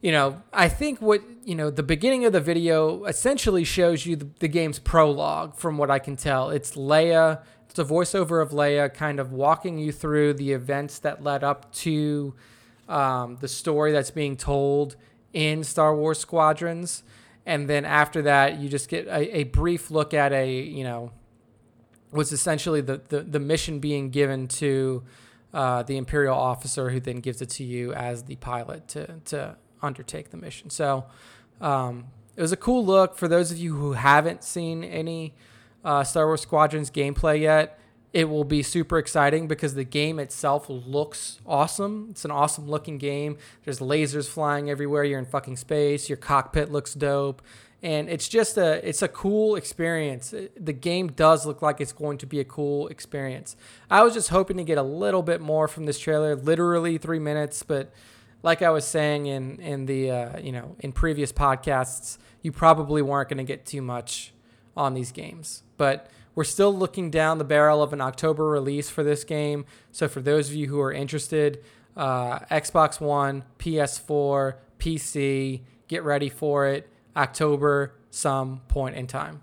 you 0.00 0.10
know, 0.10 0.42
I 0.52 0.68
think 0.68 1.00
what, 1.00 1.22
you 1.44 1.54
know, 1.54 1.70
the 1.70 1.82
beginning 1.82 2.24
of 2.24 2.32
the 2.32 2.40
video 2.40 3.04
essentially 3.04 3.64
shows 3.64 4.06
you 4.06 4.16
the, 4.16 4.28
the 4.40 4.48
game's 4.48 4.78
prologue, 4.78 5.56
from 5.56 5.78
what 5.78 5.90
I 5.90 5.98
can 5.98 6.16
tell. 6.16 6.50
It's 6.50 6.72
Leia, 6.76 7.42
it's 7.68 7.78
a 7.78 7.84
voiceover 7.84 8.42
of 8.42 8.50
Leia 8.50 8.92
kind 8.92 9.20
of 9.20 9.32
walking 9.32 9.78
you 9.78 9.92
through 9.92 10.34
the 10.34 10.52
events 10.52 10.98
that 11.00 11.22
led 11.22 11.44
up 11.44 11.72
to 11.74 12.34
um, 12.88 13.36
the 13.40 13.48
story 13.48 13.92
that's 13.92 14.10
being 14.10 14.36
told 14.36 14.96
in 15.32 15.64
Star 15.64 15.94
Wars 15.94 16.18
Squadrons. 16.18 17.02
And 17.44 17.68
then 17.68 17.84
after 17.84 18.22
that, 18.22 18.58
you 18.58 18.68
just 18.68 18.88
get 18.88 19.06
a, 19.06 19.38
a 19.38 19.44
brief 19.44 19.90
look 19.90 20.14
at 20.14 20.32
a, 20.32 20.50
you 20.50 20.84
know, 20.84 21.10
was 22.12 22.30
essentially 22.30 22.80
the, 22.80 23.00
the, 23.08 23.20
the 23.20 23.40
mission 23.40 23.80
being 23.80 24.10
given 24.10 24.46
to 24.46 25.02
uh, 25.54 25.82
the 25.82 25.96
imperial 25.96 26.36
officer 26.36 26.90
who 26.90 27.00
then 27.00 27.16
gives 27.20 27.42
it 27.42 27.48
to 27.50 27.64
you 27.64 27.92
as 27.94 28.24
the 28.24 28.36
pilot 28.36 28.86
to, 28.88 29.06
to 29.24 29.56
undertake 29.82 30.30
the 30.30 30.36
mission. 30.36 30.70
So 30.70 31.06
um, 31.60 32.06
it 32.36 32.42
was 32.42 32.52
a 32.52 32.56
cool 32.56 32.84
look 32.84 33.16
for 33.16 33.28
those 33.28 33.50
of 33.50 33.58
you 33.58 33.74
who 33.76 33.92
haven't 33.92 34.44
seen 34.44 34.84
any 34.84 35.34
uh, 35.84 36.04
Star 36.04 36.26
Wars 36.26 36.42
Squadrons 36.42 36.90
gameplay 36.90 37.40
yet. 37.40 37.78
It 38.12 38.28
will 38.28 38.44
be 38.44 38.62
super 38.62 38.98
exciting 38.98 39.48
because 39.48 39.74
the 39.74 39.84
game 39.84 40.18
itself 40.18 40.66
looks 40.68 41.40
awesome. 41.46 42.08
It's 42.10 42.24
an 42.24 42.30
awesome 42.30 42.68
looking 42.68 42.98
game. 42.98 43.38
There's 43.64 43.80
lasers 43.80 44.28
flying 44.28 44.68
everywhere. 44.68 45.04
You're 45.04 45.18
in 45.18 45.24
fucking 45.24 45.56
space. 45.56 46.10
Your 46.10 46.18
cockpit 46.18 46.70
looks 46.70 46.92
dope 46.92 47.40
and 47.82 48.08
it's 48.08 48.28
just 48.28 48.56
a 48.56 48.86
it's 48.88 49.02
a 49.02 49.08
cool 49.08 49.56
experience. 49.56 50.32
The 50.56 50.72
game 50.72 51.08
does 51.08 51.44
look 51.44 51.62
like 51.62 51.80
it's 51.80 51.92
going 51.92 52.18
to 52.18 52.26
be 52.26 52.38
a 52.38 52.44
cool 52.44 52.88
experience. 52.88 53.56
I 53.90 54.02
was 54.02 54.14
just 54.14 54.28
hoping 54.28 54.56
to 54.58 54.64
get 54.64 54.78
a 54.78 54.82
little 54.82 55.22
bit 55.22 55.40
more 55.40 55.66
from 55.66 55.84
this 55.84 55.98
trailer, 55.98 56.36
literally 56.36 56.96
three 56.98 57.18
minutes, 57.18 57.62
but 57.62 57.92
like 58.42 58.62
I 58.62 58.70
was 58.70 58.84
saying 58.84 59.26
in 59.26 59.58
in 59.58 59.86
the 59.86 60.10
uh, 60.10 60.38
you 60.38 60.52
know 60.52 60.76
in 60.78 60.92
previous 60.92 61.32
podcasts, 61.32 62.18
you 62.40 62.52
probably 62.52 63.02
weren't 63.02 63.28
going 63.28 63.38
to 63.38 63.44
get 63.44 63.66
too 63.66 63.82
much 63.82 64.32
on 64.76 64.94
these 64.94 65.12
games, 65.12 65.62
but. 65.76 66.08
We're 66.34 66.44
still 66.44 66.74
looking 66.74 67.10
down 67.10 67.38
the 67.38 67.44
barrel 67.44 67.82
of 67.82 67.92
an 67.92 68.00
October 68.00 68.46
release 68.46 68.88
for 68.88 69.02
this 69.02 69.24
game. 69.24 69.66
So, 69.90 70.08
for 70.08 70.20
those 70.20 70.48
of 70.48 70.54
you 70.54 70.68
who 70.68 70.80
are 70.80 70.92
interested, 70.92 71.62
uh, 71.96 72.40
Xbox 72.50 73.00
One, 73.00 73.44
PS4, 73.58 74.54
PC, 74.78 75.60
get 75.88 76.02
ready 76.02 76.28
for 76.28 76.66
it. 76.66 76.88
October 77.14 77.94
some 78.10 78.60
point 78.68 78.96
in 78.96 79.06
time. 79.06 79.42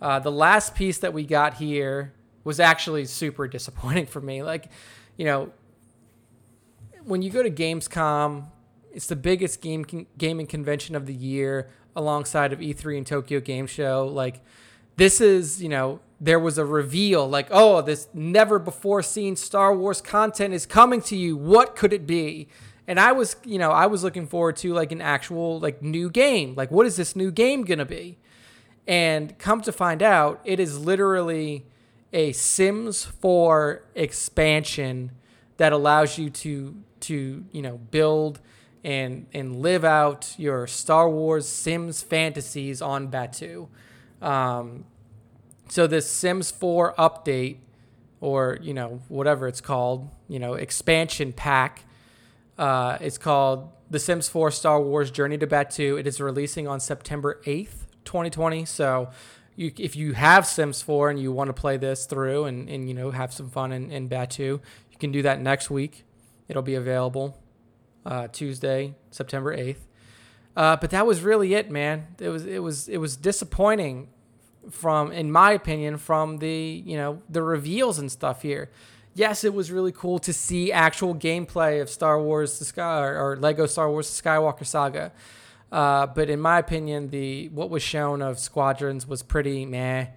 Uh, 0.00 0.18
the 0.18 0.32
last 0.32 0.74
piece 0.74 0.98
that 0.98 1.12
we 1.12 1.24
got 1.24 1.54
here 1.54 2.12
was 2.44 2.58
actually 2.58 3.04
super 3.04 3.46
disappointing 3.46 4.06
for 4.06 4.20
me. 4.20 4.42
Like, 4.42 4.70
you 5.16 5.24
know, 5.24 5.52
when 7.04 7.22
you 7.22 7.30
go 7.30 7.42
to 7.42 7.50
Gamescom, 7.50 8.46
it's 8.92 9.06
the 9.06 9.16
biggest 9.16 9.60
game 9.60 9.84
con- 9.84 10.06
gaming 10.18 10.46
convention 10.46 10.94
of 10.94 11.06
the 11.06 11.14
year 11.14 11.68
alongside 11.94 12.52
of 12.52 12.58
E3 12.58 12.98
and 12.98 13.06
Tokyo 13.06 13.40
Game 13.40 13.66
Show. 13.66 14.10
Like, 14.12 14.40
this 14.96 15.20
is, 15.20 15.62
you 15.62 15.68
know, 15.68 16.00
there 16.22 16.38
was 16.38 16.56
a 16.56 16.64
reveal 16.64 17.28
like, 17.28 17.48
oh, 17.50 17.82
this 17.82 18.08
never 18.14 18.58
before 18.58 19.02
seen 19.02 19.36
Star 19.36 19.76
Wars 19.76 20.00
content 20.00 20.54
is 20.54 20.64
coming 20.64 21.02
to 21.02 21.16
you. 21.16 21.36
What 21.36 21.76
could 21.76 21.92
it 21.92 22.06
be? 22.06 22.48
and 22.86 22.98
I 22.98 23.12
was, 23.12 23.36
you 23.44 23.58
know, 23.58 23.70
I 23.70 23.86
was 23.86 24.02
looking 24.02 24.26
forward 24.26 24.56
to 24.56 24.74
like 24.74 24.92
an 24.92 25.00
actual 25.00 25.60
like 25.60 25.82
new 25.82 26.10
game. 26.10 26.54
Like, 26.56 26.70
what 26.70 26.86
is 26.86 26.96
this 26.96 27.14
new 27.14 27.30
game 27.30 27.64
gonna 27.64 27.84
be? 27.84 28.18
And 28.86 29.38
come 29.38 29.60
to 29.62 29.72
find 29.72 30.02
out, 30.02 30.40
it 30.44 30.58
is 30.58 30.78
literally 30.78 31.64
a 32.12 32.32
Sims 32.32 33.04
4 33.04 33.84
expansion 33.94 35.12
that 35.56 35.72
allows 35.72 36.18
you 36.18 36.30
to 36.30 36.76
to 37.00 37.44
you 37.50 37.62
know 37.62 37.78
build 37.78 38.40
and 38.84 39.26
and 39.32 39.60
live 39.60 39.84
out 39.84 40.34
your 40.36 40.66
Star 40.66 41.08
Wars 41.08 41.48
Sims 41.48 42.02
fantasies 42.02 42.82
on 42.82 43.10
Batuu. 43.10 43.68
Um, 44.20 44.84
so 45.68 45.86
this 45.86 46.10
Sims 46.10 46.50
4 46.50 46.94
update, 46.94 47.58
or 48.20 48.58
you 48.60 48.74
know 48.74 49.00
whatever 49.08 49.48
it's 49.48 49.60
called, 49.60 50.10
you 50.28 50.38
know 50.38 50.54
expansion 50.54 51.32
pack 51.32 51.84
uh, 52.58 52.98
it's 53.00 53.18
called 53.18 53.70
The 53.90 53.98
Sims 53.98 54.28
4 54.28 54.50
Star 54.50 54.80
Wars 54.80 55.10
Journey 55.10 55.38
to 55.38 55.46
Batuu. 55.46 55.98
It 55.98 56.06
is 56.06 56.20
releasing 56.20 56.68
on 56.68 56.80
September 56.80 57.40
8th, 57.44 57.86
2020. 58.04 58.64
So 58.64 59.10
you, 59.56 59.72
if 59.78 59.96
you 59.96 60.12
have 60.12 60.46
Sims 60.46 60.82
4 60.82 61.10
and 61.10 61.20
you 61.20 61.32
want 61.32 61.48
to 61.48 61.54
play 61.54 61.76
this 61.76 62.06
through 62.06 62.44
and, 62.44 62.68
and 62.68 62.88
you 62.88 62.94
know 62.94 63.10
have 63.10 63.32
some 63.32 63.48
fun 63.48 63.72
in, 63.72 63.90
in 63.90 64.08
Batuu, 64.08 64.60
you 64.90 64.98
can 64.98 65.10
do 65.12 65.22
that 65.22 65.40
next 65.40 65.70
week. 65.70 66.04
It'll 66.48 66.62
be 66.62 66.74
available 66.74 67.38
uh, 68.04 68.28
Tuesday, 68.28 68.94
September 69.10 69.56
8th. 69.56 69.76
Uh, 70.54 70.76
but 70.76 70.90
that 70.90 71.06
was 71.06 71.22
really 71.22 71.54
it, 71.54 71.70
man. 71.70 72.08
It 72.20 72.28
was 72.28 72.44
it 72.44 72.62
was 72.62 72.86
it 72.86 72.98
was 72.98 73.16
disappointing 73.16 74.08
from, 74.70 75.12
in 75.12 75.32
my 75.32 75.52
opinion, 75.52 75.98
from 75.98 76.38
the 76.38 76.82
you 76.84 76.96
know 76.96 77.22
the 77.28 77.42
reveals 77.42 77.98
and 77.98 78.10
stuff 78.10 78.42
here 78.42 78.70
yes, 79.14 79.44
it 79.44 79.54
was 79.54 79.70
really 79.70 79.92
cool 79.92 80.18
to 80.20 80.32
see 80.32 80.72
actual 80.72 81.14
gameplay 81.14 81.80
of 81.80 81.90
Star 81.90 82.20
Wars 82.20 82.58
the 82.58 82.64
Sky 82.64 83.00
or, 83.00 83.18
or 83.18 83.36
Lego 83.36 83.66
Star 83.66 83.90
Wars 83.90 84.08
Skywalker 84.08 84.66
Saga. 84.66 85.12
Uh, 85.70 86.06
but 86.06 86.28
in 86.28 86.40
my 86.40 86.58
opinion, 86.58 87.08
the 87.08 87.48
what 87.48 87.70
was 87.70 87.82
shown 87.82 88.20
of 88.20 88.38
Squadrons 88.38 89.06
was 89.06 89.22
pretty 89.22 89.64
meh. 89.64 90.08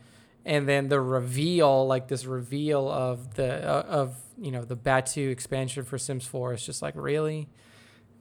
And 0.44 0.68
then 0.68 0.90
the 0.90 1.00
reveal, 1.00 1.88
like 1.88 2.08
this 2.08 2.26
reveal 2.26 2.88
of 2.90 3.36
the 3.36 3.68
uh, 3.68 3.82
of 3.88 4.16
you 4.38 4.52
know 4.52 4.64
the 4.64 4.76
Batuu 4.76 5.32
expansion 5.32 5.84
for 5.84 5.98
Sims 5.98 6.28
4 6.28 6.54
is 6.54 6.66
just 6.66 6.82
like 6.82 6.94
really, 6.96 7.48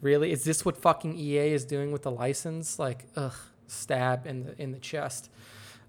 really? 0.01 0.33
Is 0.33 0.45
this 0.45 0.65
what 0.65 0.77
fucking 0.77 1.19
EA 1.19 1.53
is 1.53 1.65
doing 1.65 1.93
with 1.93 2.03
the 2.03 2.11
license? 2.11 2.79
Like, 2.79 3.05
ugh, 3.17 3.35
stab 3.67 4.27
in 4.27 4.45
the 4.45 4.63
in 4.63 4.71
the 4.73 4.79
chest. 4.79 5.29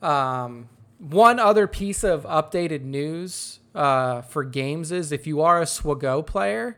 Um, 0.01 0.69
one 0.99 1.39
other 1.39 1.67
piece 1.67 2.03
of 2.03 2.23
updated 2.23 2.81
news 2.81 3.59
uh, 3.73 4.21
for 4.21 4.43
games 4.43 4.91
is 4.91 5.11
if 5.11 5.27
you 5.27 5.41
are 5.41 5.61
a 5.61 5.65
SWGO 5.65 6.25
player, 6.25 6.77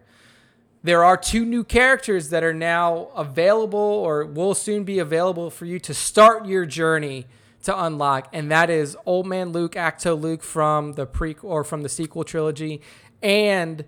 there 0.84 1.04
are 1.04 1.18
two 1.18 1.46
new 1.46 1.64
characters 1.64 2.30
that 2.30 2.44
are 2.44 2.54
now 2.54 3.10
available 3.16 3.80
or 3.80 4.26
will 4.26 4.54
soon 4.54 4.84
be 4.84 5.00
available 5.00 5.50
for 5.50 5.66
you 5.66 5.80
to 5.80 5.94
start 5.94 6.46
your 6.46 6.66
journey 6.66 7.26
to 7.64 7.84
unlock, 7.84 8.30
and 8.32 8.50
that 8.50 8.70
is 8.70 8.96
Old 9.06 9.28
Man 9.28 9.52
Luke, 9.52 9.74
Ahch-To 9.74 10.14
Luke 10.14 10.42
from 10.42 10.94
the 10.94 11.06
pre 11.06 11.36
or 11.42 11.64
from 11.64 11.82
the 11.82 11.90
sequel 11.90 12.24
trilogy, 12.24 12.82
and 13.22 13.84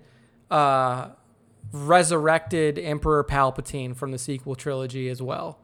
uh, 0.50 1.08
resurrected 1.72 2.78
Emperor 2.78 3.24
Palpatine 3.24 3.96
from 3.96 4.10
the 4.10 4.18
sequel 4.18 4.54
trilogy 4.54 5.08
as 5.08 5.22
well. 5.22 5.59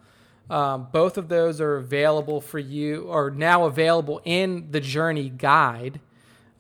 Um, 0.49 0.89
both 0.93 1.19
of 1.19 1.29
those 1.29 1.61
are 1.61 1.77
available 1.77 2.41
for 2.41 2.59
you, 2.59 3.03
or 3.03 3.31
now 3.31 3.65
available 3.65 4.21
in 4.25 4.71
the 4.71 4.81
Journey 4.81 5.29
Guide. 5.31 6.01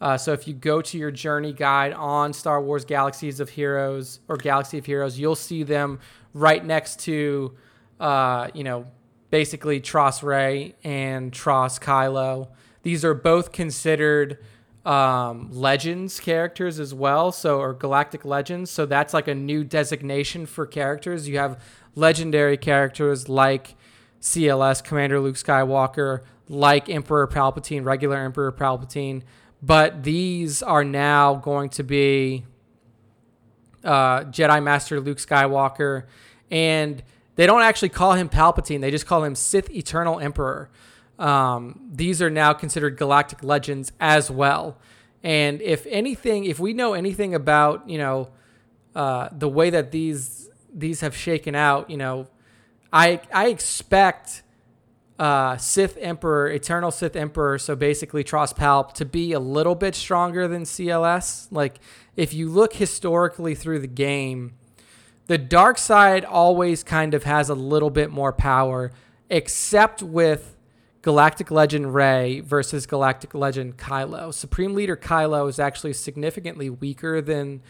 Uh, 0.00 0.18
so 0.18 0.32
if 0.32 0.46
you 0.46 0.54
go 0.54 0.82
to 0.82 0.98
your 0.98 1.10
Journey 1.10 1.52
Guide 1.52 1.92
on 1.92 2.32
Star 2.32 2.60
Wars 2.60 2.84
Galaxies 2.84 3.40
of 3.40 3.48
Heroes 3.48 4.20
or 4.28 4.36
Galaxy 4.36 4.78
of 4.78 4.86
Heroes, 4.86 5.18
you'll 5.18 5.36
see 5.36 5.62
them 5.62 6.00
right 6.34 6.64
next 6.64 7.00
to, 7.00 7.54
uh, 7.98 8.48
you 8.52 8.64
know, 8.64 8.86
basically 9.30 9.80
TROS 9.80 10.22
Rey 10.22 10.74
and 10.84 11.32
TROS 11.32 11.78
Kylo. 11.78 12.48
These 12.82 13.04
are 13.04 13.14
both 13.14 13.52
considered 13.52 14.38
um, 14.84 15.50
legends 15.50 16.20
characters 16.20 16.78
as 16.78 16.94
well, 16.94 17.32
so 17.32 17.58
or 17.58 17.72
galactic 17.72 18.24
legends. 18.24 18.70
So 18.70 18.86
that's 18.86 19.12
like 19.12 19.26
a 19.28 19.34
new 19.34 19.64
designation 19.64 20.46
for 20.46 20.64
characters. 20.66 21.28
You 21.28 21.38
have 21.38 21.60
legendary 21.96 22.56
characters 22.56 23.28
like 23.28 23.74
CLS 24.20 24.84
Commander 24.84 25.18
Luke 25.18 25.34
Skywalker, 25.34 26.22
like 26.48 26.88
Emperor 26.88 27.26
Palpatine, 27.26 27.84
regular 27.84 28.18
Emperor 28.18 28.52
Palpatine, 28.52 29.22
but 29.60 30.04
these 30.04 30.62
are 30.62 30.84
now 30.84 31.34
going 31.34 31.70
to 31.70 31.82
be 31.82 32.44
uh, 33.82 34.20
Jedi 34.24 34.62
Master 34.62 35.00
Luke 35.00 35.18
Skywalker, 35.18 36.04
and 36.50 37.02
they 37.34 37.46
don't 37.46 37.62
actually 37.62 37.88
call 37.88 38.12
him 38.12 38.28
Palpatine; 38.28 38.80
they 38.80 38.90
just 38.90 39.06
call 39.06 39.24
him 39.24 39.34
Sith 39.34 39.70
Eternal 39.70 40.20
Emperor. 40.20 40.70
Um, 41.18 41.80
these 41.90 42.20
are 42.20 42.30
now 42.30 42.52
considered 42.52 42.96
galactic 42.98 43.42
legends 43.42 43.90
as 43.98 44.30
well. 44.30 44.78
And 45.22 45.62
if 45.62 45.86
anything, 45.86 46.44
if 46.44 46.60
we 46.60 46.74
know 46.74 46.92
anything 46.92 47.34
about 47.34 47.88
you 47.88 47.98
know 47.98 48.28
uh, 48.94 49.28
the 49.32 49.48
way 49.48 49.70
that 49.70 49.90
these 49.92 50.35
these 50.76 51.00
have 51.00 51.16
shaken 51.16 51.54
out, 51.54 51.90
you 51.90 51.96
know, 51.96 52.28
I 52.92 53.20
I 53.32 53.48
expect 53.48 54.42
uh, 55.18 55.56
Sith 55.56 55.96
Emperor, 56.00 56.48
Eternal 56.48 56.90
Sith 56.90 57.16
Emperor, 57.16 57.58
so 57.58 57.74
basically 57.74 58.22
TROS 58.22 58.52
Palp, 58.52 58.92
to 58.94 59.04
be 59.04 59.32
a 59.32 59.40
little 59.40 59.74
bit 59.74 59.94
stronger 59.94 60.46
than 60.46 60.62
CLS. 60.62 61.48
Like 61.50 61.80
if 62.16 62.34
you 62.34 62.48
look 62.48 62.74
historically 62.74 63.54
through 63.54 63.80
the 63.80 63.86
game, 63.86 64.54
the 65.26 65.38
dark 65.38 65.78
side 65.78 66.24
always 66.24 66.84
kind 66.84 67.14
of 67.14 67.24
has 67.24 67.48
a 67.48 67.54
little 67.54 67.90
bit 67.90 68.10
more 68.10 68.32
power, 68.32 68.92
except 69.30 70.02
with 70.02 70.56
Galactic 71.02 71.50
Legend 71.50 71.94
Rey 71.94 72.40
versus 72.40 72.86
Galactic 72.86 73.34
Legend 73.34 73.76
Kylo. 73.76 74.32
Supreme 74.32 74.74
Leader 74.74 74.96
Kylo 74.96 75.48
is 75.48 75.58
actually 75.58 75.94
significantly 75.94 76.68
weaker 76.68 77.20
than, 77.20 77.62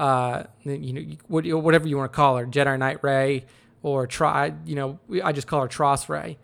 uh, 0.00 0.44
you 0.64 0.92
know, 0.92 1.58
whatever 1.58 1.86
you 1.86 1.96
want 1.96 2.10
to 2.10 2.16
call 2.16 2.36
her, 2.36 2.46
Jedi 2.46 2.78
Knight 2.78 3.02
Rey 3.02 3.44
or 3.82 4.06
try, 4.06 4.52
you 4.64 4.74
know, 4.74 4.98
I 5.22 5.32
just 5.32 5.46
call 5.46 5.62
her 5.62 5.68
TROS 5.68 6.08
Rey. 6.08 6.38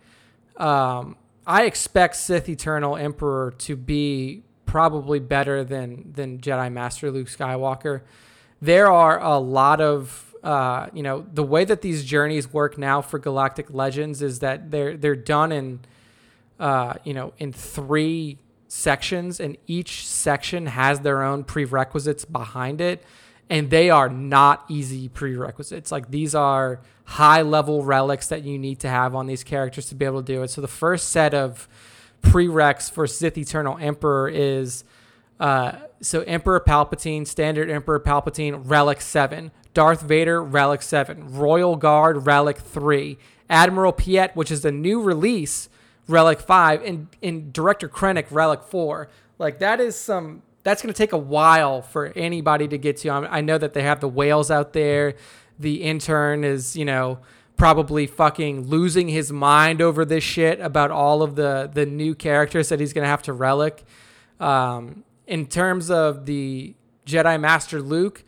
Um, 0.57 1.15
I 1.45 1.65
expect 1.65 2.17
Sith 2.17 2.49
Eternal 2.49 2.97
Emperor 2.97 3.53
to 3.59 3.75
be 3.75 4.43
probably 4.65 5.19
better 5.19 5.63
than 5.63 6.11
than 6.13 6.39
Jedi 6.39 6.71
Master 6.71 7.09
Luke 7.09 7.27
Skywalker. 7.27 8.01
There 8.61 8.91
are 8.91 9.19
a 9.21 9.37
lot 9.37 9.81
of 9.81 10.35
uh, 10.43 10.87
you 10.93 11.03
know 11.03 11.25
the 11.33 11.43
way 11.43 11.65
that 11.65 11.81
these 11.81 12.03
journeys 12.03 12.51
work 12.51 12.77
now 12.77 13.01
for 13.01 13.17
Galactic 13.17 13.73
Legends 13.73 14.21
is 14.21 14.39
that 14.39 14.71
they're 14.71 14.97
they're 14.97 15.15
done 15.15 15.51
in 15.51 15.79
uh, 16.59 16.95
you 17.03 17.13
know, 17.13 17.33
in 17.37 17.53
three 17.53 18.37
sections, 18.67 19.39
and 19.39 19.57
each 19.67 20.07
section 20.07 20.65
has 20.67 21.01
their 21.01 21.23
own 21.23 21.43
prerequisites 21.43 22.25
behind 22.25 22.81
it. 22.81 23.03
And 23.49 23.69
they 23.69 23.89
are 23.89 24.09
not 24.09 24.65
easy 24.67 25.07
prerequisites. 25.07 25.91
Like 25.91 26.11
these 26.11 26.35
are 26.35 26.81
high 27.05 27.41
level 27.41 27.83
relics 27.83 28.27
that 28.27 28.43
you 28.43 28.59
need 28.59 28.79
to 28.81 28.89
have 28.89 29.15
on 29.15 29.27
these 29.27 29.43
characters 29.43 29.87
to 29.87 29.95
be 29.95 30.05
able 30.05 30.21
to 30.21 30.33
do 30.33 30.43
it. 30.43 30.49
So 30.49 30.61
the 30.61 30.67
first 30.67 31.09
set 31.09 31.33
of 31.33 31.67
prereqs 32.21 32.91
for 32.91 33.07
Sith 33.07 33.37
Eternal 33.37 33.77
Emperor 33.79 34.27
is 34.27 34.83
uh, 35.39 35.73
so 36.01 36.21
Emperor 36.21 36.59
Palpatine, 36.59 37.25
Standard 37.25 37.69
Emperor 37.69 37.99
Palpatine, 37.99 38.61
Relic 38.65 39.01
7. 39.01 39.51
Darth 39.73 40.01
Vader, 40.01 40.43
Relic 40.43 40.81
7. 40.81 41.33
Royal 41.33 41.75
Guard, 41.75 42.25
Relic 42.25 42.57
3. 42.57 43.17
Admiral 43.49 43.93
Piet, 43.93 44.35
which 44.35 44.51
is 44.51 44.65
a 44.65 44.71
new 44.71 45.01
release 45.01 45.69
Relic 46.07 46.39
5 46.39 46.83
and 46.83 47.07
in 47.21 47.51
Director 47.51 47.89
Krennic 47.89 48.27
Relic 48.31 48.63
4. 48.63 49.09
Like 49.37 49.59
that 49.59 49.79
is 49.79 49.95
some 49.95 50.41
that's 50.67 50.81
going 50.81 50.93
to 50.93 50.97
take 50.97 51.13
a 51.13 51.17
while 51.17 51.81
for 51.81 52.11
anybody 52.13 52.67
to 52.67 52.77
get 52.77 52.97
to. 52.97 53.09
I 53.09 53.39
know 53.39 53.57
that 53.57 53.73
they 53.73 53.83
have 53.83 54.01
the 54.01 54.09
whales 54.09 54.51
out 54.51 54.73
there. 54.73 55.15
The 55.57 55.81
intern 55.81 56.43
is, 56.43 56.75
you 56.75 56.83
know, 56.83 57.19
probably 57.55 58.05
fucking 58.05 58.67
losing 58.67 59.07
his 59.07 59.31
mind 59.31 59.81
over 59.81 60.03
this 60.03 60.25
shit 60.25 60.59
about 60.59 60.91
all 60.91 61.23
of 61.23 61.37
the 61.37 61.71
the 61.73 61.85
new 61.85 62.13
characters 62.13 62.67
that 62.67 62.81
he's 62.81 62.91
going 62.91 63.05
to 63.05 63.09
have 63.09 63.23
to 63.23 63.31
relic. 63.31 63.85
Um, 64.41 65.05
in 65.25 65.45
terms 65.45 65.89
of 65.89 66.25
the 66.25 66.75
Jedi 67.05 67.39
Master 67.39 67.81
Luke, 67.81 68.25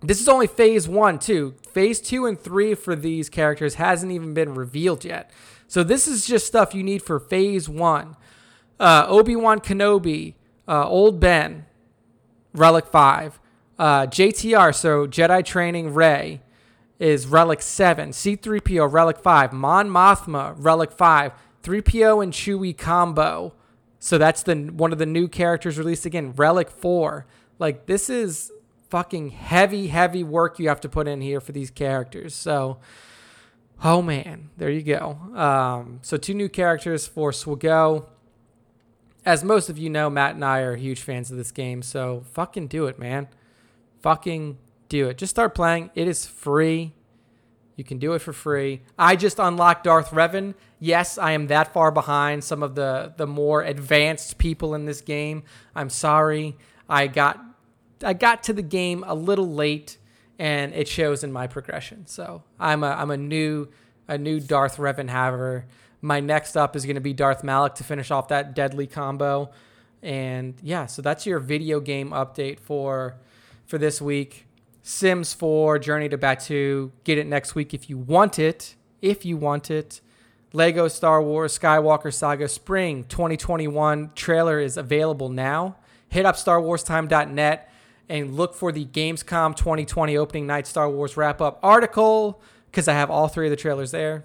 this 0.00 0.20
is 0.20 0.28
only 0.28 0.48
phase 0.48 0.88
one, 0.88 1.16
too. 1.20 1.54
Phase 1.72 2.00
two 2.00 2.26
and 2.26 2.36
three 2.36 2.74
for 2.74 2.96
these 2.96 3.28
characters 3.28 3.76
hasn't 3.76 4.10
even 4.10 4.34
been 4.34 4.52
revealed 4.54 5.04
yet. 5.04 5.30
So 5.68 5.84
this 5.84 6.08
is 6.08 6.26
just 6.26 6.44
stuff 6.44 6.74
you 6.74 6.82
need 6.82 7.02
for 7.02 7.20
phase 7.20 7.68
one. 7.68 8.16
Uh, 8.80 9.06
Obi 9.06 9.36
Wan 9.36 9.60
Kenobi, 9.60 10.34
uh, 10.68 10.88
Old 10.88 11.20
Ben, 11.20 11.66
Relic 12.54 12.86
5. 12.86 13.40
Uh, 13.78 14.06
JTR, 14.06 14.74
so 14.74 15.06
Jedi 15.06 15.44
Training 15.44 15.92
Rey, 15.92 16.40
is 16.98 17.26
Relic 17.26 17.60
7. 17.60 18.10
C3PO, 18.10 18.90
Relic 18.90 19.18
5. 19.18 19.52
Mon 19.52 19.88
Mothma, 19.88 20.54
Relic 20.56 20.92
5. 20.92 21.32
3PO 21.62 22.22
and 22.22 22.32
Chewie 22.32 22.76
combo. 22.76 23.52
So 23.98 24.18
that's 24.18 24.42
the 24.42 24.54
one 24.54 24.92
of 24.92 24.98
the 24.98 25.06
new 25.06 25.26
characters 25.26 25.78
released 25.78 26.06
again. 26.06 26.32
Relic 26.32 26.70
4. 26.70 27.26
Like 27.58 27.86
this 27.86 28.08
is 28.08 28.52
fucking 28.88 29.30
heavy, 29.30 29.88
heavy 29.88 30.22
work 30.22 30.58
you 30.58 30.68
have 30.68 30.80
to 30.82 30.88
put 30.88 31.08
in 31.08 31.20
here 31.20 31.40
for 31.40 31.52
these 31.52 31.70
characters. 31.70 32.34
So 32.34 32.78
Oh 33.84 34.00
man, 34.00 34.50
there 34.56 34.70
you 34.70 34.82
go. 34.82 35.18
Um, 35.34 35.98
so 36.02 36.16
two 36.16 36.34
new 36.34 36.48
characters 36.48 37.06
for 37.06 37.30
SWGO. 37.30 38.06
As 39.26 39.42
most 39.42 39.68
of 39.68 39.76
you 39.76 39.90
know, 39.90 40.08
Matt 40.08 40.36
and 40.36 40.44
I 40.44 40.60
are 40.60 40.76
huge 40.76 41.00
fans 41.00 41.32
of 41.32 41.36
this 41.36 41.50
game, 41.50 41.82
so 41.82 42.22
fucking 42.32 42.68
do 42.68 42.86
it, 42.86 42.96
man. 42.96 43.26
Fucking 44.00 44.56
do 44.88 45.08
it. 45.08 45.18
Just 45.18 45.30
start 45.30 45.52
playing. 45.52 45.90
It 45.96 46.06
is 46.06 46.24
free. 46.24 46.94
You 47.74 47.82
can 47.82 47.98
do 47.98 48.14
it 48.14 48.20
for 48.20 48.32
free. 48.32 48.82
I 48.96 49.16
just 49.16 49.40
unlocked 49.40 49.84
Darth 49.84 50.10
Revan. 50.10 50.54
Yes, 50.78 51.18
I 51.18 51.32
am 51.32 51.48
that 51.48 51.72
far 51.72 51.90
behind 51.90 52.44
some 52.44 52.62
of 52.62 52.76
the 52.76 53.12
the 53.16 53.26
more 53.26 53.62
advanced 53.62 54.38
people 54.38 54.74
in 54.74 54.86
this 54.86 55.00
game. 55.00 55.42
I'm 55.74 55.90
sorry. 55.90 56.56
I 56.88 57.08
got 57.08 57.38
I 58.04 58.12
got 58.12 58.44
to 58.44 58.52
the 58.52 58.62
game 58.62 59.04
a 59.06 59.14
little 59.14 59.52
late 59.52 59.98
and 60.38 60.72
it 60.72 60.86
shows 60.88 61.24
in 61.24 61.32
my 61.32 61.46
progression. 61.48 62.06
So 62.06 62.44
I'm 62.58 62.82
a 62.82 62.90
I'm 62.90 63.10
a 63.10 63.16
new 63.16 63.68
a 64.08 64.16
new 64.16 64.40
Darth 64.40 64.76
Revan 64.76 65.10
haver. 65.10 65.66
My 66.00 66.20
next 66.20 66.56
up 66.56 66.76
is 66.76 66.84
going 66.84 66.96
to 66.96 67.00
be 67.00 67.12
Darth 67.12 67.42
Malak 67.42 67.74
to 67.76 67.84
finish 67.84 68.10
off 68.10 68.28
that 68.28 68.54
deadly 68.54 68.86
combo. 68.86 69.50
And 70.02 70.54
yeah, 70.62 70.86
so 70.86 71.02
that's 71.02 71.26
your 71.26 71.38
video 71.38 71.80
game 71.80 72.10
update 72.10 72.60
for 72.60 73.16
for 73.66 73.78
this 73.78 74.00
week. 74.00 74.46
Sims 74.82 75.34
4, 75.34 75.80
Journey 75.80 76.08
to 76.08 76.16
Batuu. 76.16 76.92
Get 77.02 77.18
it 77.18 77.26
next 77.26 77.56
week 77.56 77.74
if 77.74 77.90
you 77.90 77.98
want 77.98 78.38
it. 78.38 78.76
If 79.02 79.24
you 79.24 79.36
want 79.36 79.70
it. 79.70 80.00
Lego 80.52 80.86
Star 80.86 81.20
Wars 81.20 81.58
Skywalker 81.58 82.14
Saga 82.14 82.48
Spring 82.48 83.04
2021 83.04 84.12
trailer 84.14 84.60
is 84.60 84.76
available 84.76 85.28
now. 85.28 85.76
Hit 86.08 86.24
up 86.24 86.36
starwarstime.net 86.36 87.70
and 88.08 88.34
look 88.36 88.54
for 88.54 88.70
the 88.70 88.86
Gamescom 88.86 89.56
2020 89.56 90.16
opening 90.16 90.46
night 90.46 90.66
Star 90.66 90.88
Wars 90.88 91.16
wrap 91.16 91.40
up 91.40 91.58
article 91.62 92.40
because 92.70 92.86
I 92.86 92.92
have 92.92 93.10
all 93.10 93.28
three 93.28 93.46
of 93.46 93.50
the 93.50 93.56
trailers 93.56 93.90
there. 93.90 94.24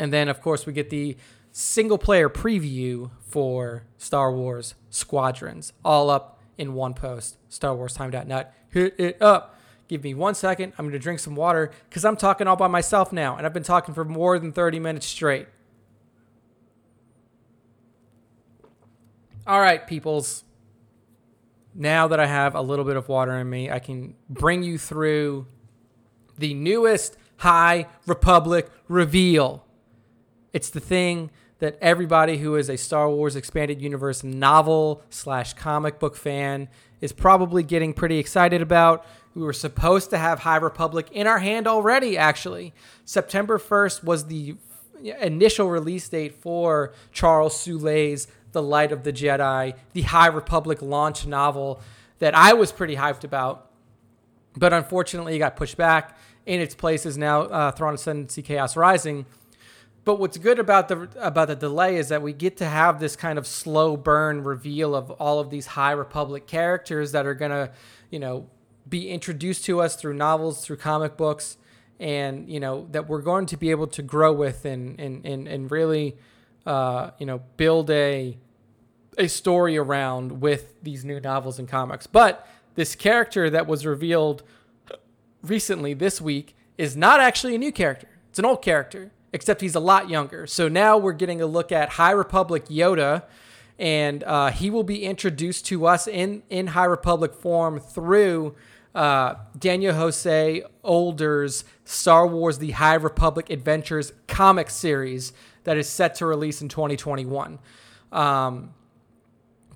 And 0.00 0.10
then, 0.10 0.30
of 0.30 0.40
course, 0.40 0.64
we 0.64 0.72
get 0.72 0.88
the 0.88 1.18
single 1.52 1.98
player 1.98 2.30
preview 2.30 3.10
for 3.20 3.84
Star 3.98 4.32
Wars 4.32 4.74
Squadrons, 4.88 5.74
all 5.84 6.08
up 6.08 6.40
in 6.56 6.72
one 6.72 6.94
post. 6.94 7.36
StarWarsTime.net. 7.50 8.54
Hit 8.70 8.94
it 8.98 9.20
up. 9.20 9.60
Give 9.88 10.02
me 10.02 10.14
one 10.14 10.34
second. 10.34 10.72
I'm 10.78 10.86
going 10.86 10.92
to 10.92 10.98
drink 10.98 11.20
some 11.20 11.36
water 11.36 11.70
because 11.90 12.06
I'm 12.06 12.16
talking 12.16 12.46
all 12.46 12.56
by 12.56 12.66
myself 12.66 13.12
now, 13.12 13.36
and 13.36 13.44
I've 13.44 13.52
been 13.52 13.62
talking 13.62 13.92
for 13.92 14.06
more 14.06 14.38
than 14.38 14.52
30 14.52 14.78
minutes 14.78 15.04
straight. 15.04 15.48
All 19.46 19.60
right, 19.60 19.86
peoples. 19.86 20.44
Now 21.74 22.08
that 22.08 22.18
I 22.18 22.26
have 22.26 22.54
a 22.54 22.62
little 22.62 22.86
bit 22.86 22.96
of 22.96 23.06
water 23.10 23.32
in 23.32 23.50
me, 23.50 23.70
I 23.70 23.80
can 23.80 24.14
bring 24.30 24.62
you 24.62 24.78
through 24.78 25.46
the 26.38 26.54
newest 26.54 27.18
High 27.36 27.86
Republic 28.06 28.70
reveal. 28.88 29.66
It's 30.52 30.70
the 30.70 30.80
thing 30.80 31.30
that 31.60 31.78
everybody 31.80 32.38
who 32.38 32.56
is 32.56 32.68
a 32.68 32.76
Star 32.76 33.08
Wars 33.08 33.36
expanded 33.36 33.80
universe 33.80 34.24
novel 34.24 35.02
slash 35.10 35.54
comic 35.54 35.98
book 35.98 36.16
fan 36.16 36.68
is 37.00 37.12
probably 37.12 37.62
getting 37.62 37.92
pretty 37.92 38.18
excited 38.18 38.62
about. 38.62 39.06
We 39.34 39.42
were 39.42 39.52
supposed 39.52 40.10
to 40.10 40.18
have 40.18 40.40
High 40.40 40.56
Republic 40.56 41.08
in 41.12 41.26
our 41.26 41.38
hand 41.38 41.68
already, 41.68 42.18
actually. 42.18 42.74
September 43.04 43.58
1st 43.58 44.02
was 44.02 44.26
the 44.26 44.56
initial 45.20 45.70
release 45.70 46.08
date 46.08 46.34
for 46.34 46.92
Charles 47.12 47.58
Soule's 47.58 48.26
The 48.52 48.62
Light 48.62 48.90
of 48.90 49.04
the 49.04 49.12
Jedi, 49.12 49.74
the 49.92 50.02
High 50.02 50.26
Republic 50.26 50.82
launch 50.82 51.26
novel 51.26 51.80
that 52.18 52.34
I 52.34 52.54
was 52.54 52.72
pretty 52.72 52.96
hyped 52.96 53.24
about. 53.24 53.70
But 54.56 54.72
unfortunately, 54.72 55.36
it 55.36 55.38
got 55.38 55.56
pushed 55.56 55.76
back. 55.76 56.18
In 56.46 56.60
its 56.60 56.74
place 56.74 57.06
is 57.06 57.16
now 57.16 57.42
uh, 57.42 57.70
Thrawn 57.70 57.94
Ascendancy 57.94 58.42
Chaos 58.42 58.76
Rising. 58.76 59.26
But 60.10 60.18
what's 60.18 60.38
good 60.38 60.58
about 60.58 60.88
the 60.88 61.08
about 61.20 61.46
the 61.46 61.54
delay 61.54 61.94
is 61.94 62.08
that 62.08 62.20
we 62.20 62.32
get 62.32 62.56
to 62.56 62.66
have 62.66 62.98
this 62.98 63.14
kind 63.14 63.38
of 63.38 63.46
slow 63.46 63.96
burn 63.96 64.42
reveal 64.42 64.96
of 64.96 65.12
all 65.12 65.38
of 65.38 65.50
these 65.50 65.68
High 65.68 65.92
Republic 65.92 66.48
characters 66.48 67.12
that 67.12 67.26
are 67.26 67.34
gonna, 67.34 67.70
you 68.10 68.18
know, 68.18 68.48
be 68.88 69.08
introduced 69.08 69.64
to 69.66 69.80
us 69.80 69.94
through 69.94 70.14
novels, 70.14 70.64
through 70.64 70.78
comic 70.78 71.16
books, 71.16 71.58
and 72.00 72.48
you 72.50 72.58
know 72.58 72.88
that 72.90 73.08
we're 73.08 73.22
going 73.22 73.46
to 73.46 73.56
be 73.56 73.70
able 73.70 73.86
to 73.86 74.02
grow 74.02 74.32
with 74.32 74.64
and 74.64 74.98
and 74.98 75.24
and, 75.24 75.46
and 75.46 75.70
really, 75.70 76.16
uh, 76.66 77.12
you 77.20 77.26
know, 77.26 77.40
build 77.56 77.88
a 77.88 78.36
a 79.16 79.28
story 79.28 79.78
around 79.78 80.40
with 80.40 80.74
these 80.82 81.04
new 81.04 81.20
novels 81.20 81.60
and 81.60 81.68
comics. 81.68 82.08
But 82.08 82.48
this 82.74 82.96
character 82.96 83.48
that 83.48 83.68
was 83.68 83.86
revealed 83.86 84.42
recently 85.40 85.94
this 85.94 86.20
week 86.20 86.56
is 86.76 86.96
not 86.96 87.20
actually 87.20 87.54
a 87.54 87.58
new 87.58 87.70
character. 87.70 88.08
It's 88.28 88.40
an 88.40 88.44
old 88.44 88.60
character, 88.60 89.12
except 89.32 89.60
he's 89.60 89.74
a 89.74 89.80
lot 89.80 90.10
younger. 90.10 90.46
So 90.46 90.68
now 90.68 90.98
we're 90.98 91.12
getting 91.12 91.40
a 91.40 91.46
look 91.46 91.72
at 91.72 91.90
High 91.90 92.10
Republic 92.12 92.66
Yoda 92.66 93.24
and 93.80 94.22
uh, 94.24 94.50
he 94.50 94.68
will 94.68 94.84
be 94.84 95.04
introduced 95.04 95.64
to 95.66 95.86
us 95.86 96.06
in 96.06 96.42
in 96.50 96.68
High 96.68 96.84
Republic 96.84 97.34
form 97.34 97.80
through 97.80 98.54
uh, 98.94 99.36
Daniel 99.58 99.94
Jose 99.94 100.62
Older's 100.84 101.64
Star 101.84 102.26
Wars: 102.26 102.58
The 102.58 102.72
High 102.72 102.94
Republic 102.94 103.48
Adventures 103.48 104.12
comic 104.28 104.68
series 104.68 105.32
that 105.64 105.78
is 105.78 105.88
set 105.88 106.14
to 106.16 106.26
release 106.26 106.60
in 106.60 106.68
2021. 106.68 107.58
Um, 108.12 108.74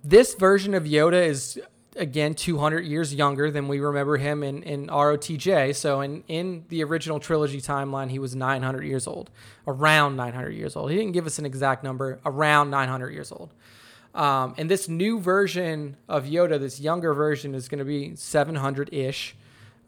this 0.05 0.35
version 0.35 0.75
of 0.75 0.85
Yoda 0.85 1.27
is 1.27 1.59
again 1.97 2.35
200 2.35 2.85
years 2.85 3.15
younger 3.15 3.51
than 3.51 3.69
we 3.69 3.81
remember 3.81 4.17
him 4.17 4.43
in, 4.43 4.63
in 4.63 4.87
ROTJ. 4.89 5.75
So 5.77 6.01
in, 6.01 6.25
in 6.29 6.65
the 6.69 6.83
original 6.85 7.21
trilogy 7.21 7.61
timeline, 7.61 8.11
he 8.11 8.19
was 8.19 8.35
900 8.35 8.85
years 8.85 9.07
old, 9.07 9.31
around 9.67 10.17
900 10.17 10.51
years 10.51 10.77
old. 10.77 10.91
He 10.91 10.97
didn't 10.97 11.13
give 11.13 11.27
us 11.27 11.39
an 11.39 11.47
exact 11.47 11.85
number, 11.85 12.21
around 12.25 12.71
900 12.71 13.11
years 13.11 13.31
old. 13.33 13.53
Um, 14.15 14.55
and 14.57 14.71
this 14.71 14.89
new 14.89 15.19
version 15.19 15.97
of 16.09 16.25
Yoda, 16.25 16.61
this 16.61 16.81
younger 16.81 17.15
version, 17.15 17.55
is 17.55 17.69
going 17.69 17.81
to 17.81 17.85
be 17.85 18.15
700 18.15 18.93
ish. 18.93 19.35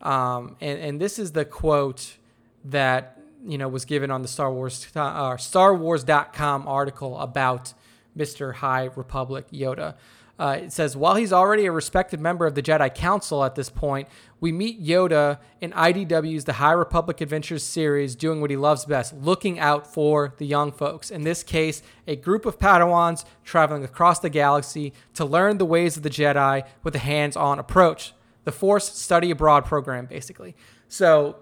Um, 0.03 0.57
and, 0.61 0.81
and 0.81 1.01
this 1.01 1.19
is 1.19 1.33
the 1.33 1.45
quote 1.45 2.17
that 2.65 3.19
you 3.45 3.57
know 3.57 3.69
was 3.69 3.85
given 3.85 4.11
on 4.11 4.23
the 4.23 4.29
Star 4.29 4.53
Wars 4.53 4.87
uh, 4.97 5.37
Star 5.37 5.75
Wars.com 5.75 6.67
article 6.67 7.19
about 7.19 7.73
Mr. 8.17 8.55
High 8.55 8.91
Republic 8.97 9.47
Yoda. 9.53 9.95
Uh, 10.39 10.59
it 10.65 10.73
says, 10.73 10.95
while 10.95 11.15
he's 11.15 11.33
already 11.33 11.65
a 11.65 11.73
respected 11.73 12.21
member 12.21 12.45
of 12.47 12.55
the 12.55 12.63
Jedi 12.63 12.95
Council 12.95 13.43
at 13.43 13.55
this 13.55 13.71
point, 13.71 14.07
we 14.39 14.53
meet 14.53 14.85
Yoda 14.85 15.39
in 15.63 15.73
IDW's 15.73 16.45
The 16.45 16.55
High 16.55 16.73
Republic 16.73 17.23
Adventures 17.23 17.63
series 17.63 18.15
doing 18.15 18.43
what 18.43 18.51
he 18.51 18.57
loves 18.57 18.85
best, 18.85 19.15
looking 19.15 19.59
out 19.59 19.87
for 19.87 20.35
the 20.37 20.45
young 20.45 20.73
folks. 20.73 21.11
In 21.11 21.23
this 21.23 21.43
case, 21.43 21.83
a 22.07 22.17
group 22.17 22.45
of 22.45 22.59
Padawans 22.59 23.25
traveling 23.45 23.83
across 23.83 24.19
the 24.19 24.29
galaxy 24.29 24.93
to 25.15 25.25
learn 25.25 25.57
the 25.57 25.65
ways 25.65 25.97
of 25.97 26.03
the 26.03 26.11
Jedi 26.11 26.67
with 26.83 26.95
a 26.95 27.01
hands 27.01 27.35
on 27.35 27.59
approach. 27.59 28.13
The 28.45 28.53
Force 28.53 28.93
Study 28.93 29.31
Abroad 29.31 29.65
program, 29.65 30.05
basically. 30.05 30.55
So 30.87 31.37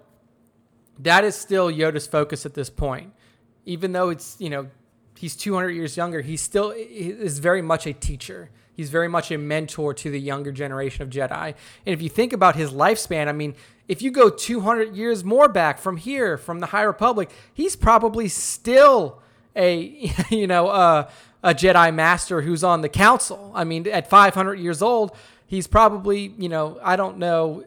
that 1.01 1.25
is 1.25 1.35
still 1.35 1.69
Yoda's 1.69 2.07
focus 2.07 2.47
at 2.47 2.55
this 2.55 2.71
point. 2.71 3.13
Even 3.67 3.91
though 3.91 4.11
it's, 4.11 4.37
you 4.39 4.51
know, 4.51 4.71
he's 5.19 5.35
200 5.35 5.71
years 5.71 5.97
younger, 5.97 6.21
he 6.21 6.37
still 6.37 6.73
is 6.77 7.41
very 7.41 7.61
much 7.61 7.89
a 7.89 7.93
teacher 7.93 8.51
He's 8.75 8.91
very 8.91 9.09
much 9.09 9.31
a 9.31 9.39
mentor 9.39 9.95
to 9.95 10.11
the 10.11 10.21
younger 10.21 10.53
generation 10.53 11.03
of 11.03 11.11
Jedi. 11.11 11.55
And 11.87 11.95
if 11.95 12.03
you 12.03 12.09
think 12.09 12.33
about 12.33 12.57
his 12.57 12.73
lifespan, 12.73 13.29
I 13.29 13.33
mean, 13.33 13.55
if 13.87 14.03
you 14.03 14.11
go 14.11 14.31
200 14.31 14.97
years 14.97 15.25
more 15.25 15.49
back 15.49 15.79
from 15.79 15.97
here, 15.97 16.37
from 16.37 16.61
the 16.61 16.67
High 16.67 16.83
Republic, 16.83 17.31
he's 17.53 17.77
probably 17.77 18.29
still 18.29 19.23
a, 19.55 20.13
you 20.31 20.47
know, 20.47 20.69
uh, 20.69 21.09
a 21.43 21.55
Jedi 21.55 21.95
Master 21.95 22.41
who's 22.41 22.65
on 22.65 22.81
the 22.81 22.89
Council. 22.89 23.53
I 23.55 23.65
mean, 23.65 23.87
at 23.87 24.09
500 24.09 24.55
years 24.55 24.83
old, 24.83 25.17
he's 25.47 25.67
probably, 25.67 26.35
you 26.39 26.49
know, 26.49 26.79
I 26.83 26.97
don't 26.97 27.19
know 27.19 27.65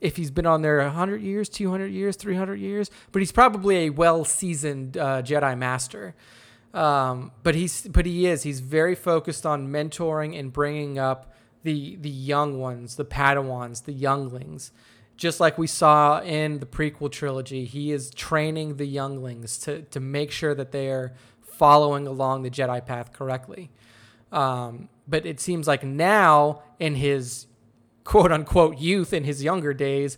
if 0.00 0.16
he's 0.16 0.30
been 0.30 0.46
on 0.46 0.62
there 0.62 0.78
100 0.78 1.22
years, 1.22 1.48
200 1.48 1.86
years, 1.86 2.16
300 2.16 2.56
years, 2.56 2.90
but 3.12 3.20
he's 3.20 3.30
probably 3.30 3.86
a 3.86 3.90
well 3.90 4.24
seasoned 4.24 4.96
uh, 4.96 5.22
Jedi 5.22 5.56
Master. 5.56 6.14
Um, 6.74 7.32
but 7.42 7.54
he's 7.54 7.82
but 7.82 8.06
he 8.06 8.26
is 8.26 8.44
he's 8.44 8.60
very 8.60 8.94
focused 8.94 9.44
on 9.44 9.68
mentoring 9.68 10.38
and 10.38 10.52
bringing 10.52 10.98
up 10.98 11.32
the 11.62 11.96
the 11.96 12.10
young 12.10 12.58
ones, 12.58 12.96
the 12.96 13.04
Padawans, 13.04 13.84
the 13.84 13.92
younglings. 13.92 14.72
Just 15.16 15.38
like 15.38 15.58
we 15.58 15.66
saw 15.66 16.20
in 16.22 16.58
the 16.58 16.66
prequel 16.66 17.12
trilogy, 17.12 17.66
he 17.66 17.92
is 17.92 18.10
training 18.10 18.76
the 18.76 18.86
younglings 18.86 19.58
to 19.58 19.82
to 19.82 20.00
make 20.00 20.30
sure 20.30 20.54
that 20.54 20.72
they 20.72 20.88
are 20.88 21.12
following 21.42 22.06
along 22.06 22.42
the 22.42 22.50
Jedi 22.50 22.84
path 22.84 23.12
correctly. 23.12 23.70
Um, 24.32 24.88
but 25.06 25.26
it 25.26 25.40
seems 25.40 25.68
like 25.68 25.84
now 25.84 26.62
in 26.78 26.94
his 26.94 27.46
quote 28.04 28.32
unquote 28.32 28.78
youth 28.78 29.12
in 29.12 29.24
his 29.24 29.44
younger 29.44 29.74
days, 29.74 30.16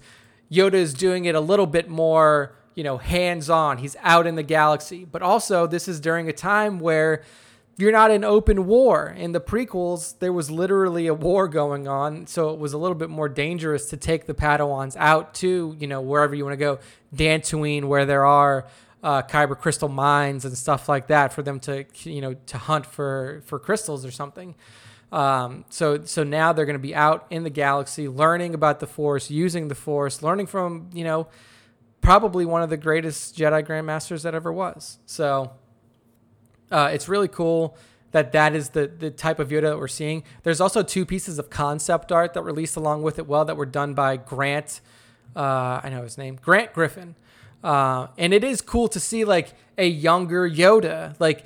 Yoda 0.50 0.74
is 0.74 0.94
doing 0.94 1.24
it 1.24 1.34
a 1.34 1.40
little 1.40 1.66
bit 1.66 1.88
more 1.88 2.55
you 2.75 2.83
know, 2.85 2.99
hands 2.99 3.49
on. 3.49 3.79
He's 3.79 3.97
out 4.03 4.27
in 4.27 4.35
the 4.35 4.43
galaxy. 4.43 5.05
But 5.05 5.22
also, 5.22 5.66
this 5.66 5.89
is 5.89 6.01
during 6.01 6.29
a 6.29 6.33
time 6.33 6.79
where 6.79 7.22
you're 7.77 7.93
not 7.93 8.11
in 8.11 8.25
open 8.25 8.66
war. 8.66 9.14
In 9.16 9.33
the 9.33 9.41
prequels, 9.41 10.18
there 10.18 10.33
was 10.33 10.51
literally 10.51 11.07
a 11.07 11.14
war 11.14 11.49
going 11.49 11.89
on, 11.89 12.27
so 12.27 12.51
it 12.51 12.59
was 12.59 12.72
a 12.72 12.79
little 12.79 12.95
bit 12.95 13.11
more 13.11 13.29
dangerous 13.29 13.91
to 13.91 13.97
take 13.97 14.27
the 14.27 14.35
Padawans 14.35 14.97
out 14.97 15.35
to, 15.35 15.77
you 15.79 15.87
know, 15.87 16.01
wherever 16.01 16.35
you 16.35 16.45
want 16.45 16.53
to 16.53 16.59
go, 16.59 16.79
Dantooine, 17.14 17.85
where 17.85 18.07
there 18.07 18.25
are 18.25 18.66
uh, 19.03 19.22
kyber 19.22 19.59
crystal 19.59 19.89
mines 19.89 20.45
and 20.45 20.57
stuff 20.57 20.89
like 20.89 21.09
that, 21.09 21.33
for 21.33 21.43
them 21.43 21.59
to, 21.61 21.85
you 22.05 22.20
know, 22.20 22.35
to 22.47 22.59
hunt 22.59 22.87
for 22.87 23.43
for 23.47 23.59
crystals 23.59 24.05
or 24.05 24.11
something. 24.11 24.55
Um, 25.11 25.64
so 25.68 26.05
so 26.05 26.22
now 26.25 26.53
they're 26.53 26.66
going 26.66 26.75
to 26.75 26.83
be 26.83 26.95
out 26.95 27.27
in 27.29 27.43
the 27.43 27.51
galaxy, 27.51 28.09
learning 28.09 28.55
about 28.55 28.81
the 28.81 28.87
Force, 28.87 29.31
using 29.31 29.68
the 29.68 29.75
Force, 29.75 30.22
learning 30.22 30.47
from, 30.47 30.91
you 30.93 31.05
know 31.05 31.27
probably 32.05 32.44
one 32.44 32.62
of 32.62 32.70
the 32.70 32.76
greatest 32.76 33.36
Jedi 33.36 33.66
Grandmasters 33.66 34.22
that 34.22 34.34
ever 34.34 34.52
was. 34.52 34.98
So 35.07 35.52
uh, 36.70 36.90
it's 36.92 37.09
really 37.09 37.28
cool 37.28 37.76
that 38.12 38.30
that 38.32 38.55
is 38.55 38.70
the 38.70 38.86
the 38.86 39.11
type 39.11 39.38
of 39.40 39.48
Yoda 39.48 39.62
that 39.62 39.78
we're 39.78 39.88
seeing. 39.88 40.22
There's 40.44 40.61
also 40.61 40.82
two 40.82 41.05
pieces 41.05 41.38
of 41.38 41.50
concept 41.50 42.12
art 42.12 42.34
that 42.34 42.42
released 42.42 42.76
along 42.76 43.02
with 43.02 43.18
it, 43.18 43.26
well, 43.26 43.44
that 43.46 43.57
were 43.57 43.66
done 43.66 43.94
by 43.94 44.16
Grant. 44.18 44.80
Uh, 45.34 45.80
I 45.82 45.88
know 45.90 46.02
his 46.02 46.16
name, 46.16 46.38
Grant 46.40 46.72
Griffin, 46.72 47.16
uh, 47.64 48.07
and 48.16 48.32
it 48.32 48.44
is 48.44 48.61
cool 48.61 48.86
to 48.88 49.00
see 49.00 49.24
like 49.24 49.55
a 49.76 49.88
younger 49.88 50.48
Yoda, 50.48 51.18
like 51.18 51.44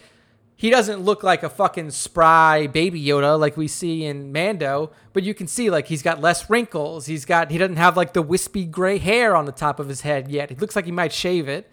he 0.59 0.71
doesn't 0.71 1.03
look 1.03 1.23
like 1.23 1.45
a 1.45 1.49
fucking 1.49 1.93
spry 1.93 2.67
baby 2.67 3.01
Yoda 3.01 3.39
like 3.39 3.57
we 3.57 3.69
see 3.69 4.05
in 4.05 4.33
Mando, 4.33 4.91
but 5.13 5.23
you 5.23 5.33
can 5.33 5.47
see 5.47 5.71
like 5.71 5.87
he's 5.87 6.03
got 6.03 6.21
less 6.21 6.51
wrinkles. 6.51 7.07
He's 7.07 7.25
got 7.25 7.53
he 7.53 7.59
doesn't 7.59 7.77
have 7.77 7.97
like 7.97 8.13
the 8.13 8.23
wispy 8.23 8.65
gray 8.65 8.99
hair 8.99 9.37
on 9.37 9.45
the 9.45 9.53
top 9.53 9.79
of 9.79 9.87
his 9.89 10.01
head 10.01 10.29
yet. 10.29 10.51
He 10.51 10.57
looks 10.57 10.75
like 10.75 10.85
he 10.85 10.91
might 10.91 11.13
shave 11.13 11.47
it, 11.49 11.71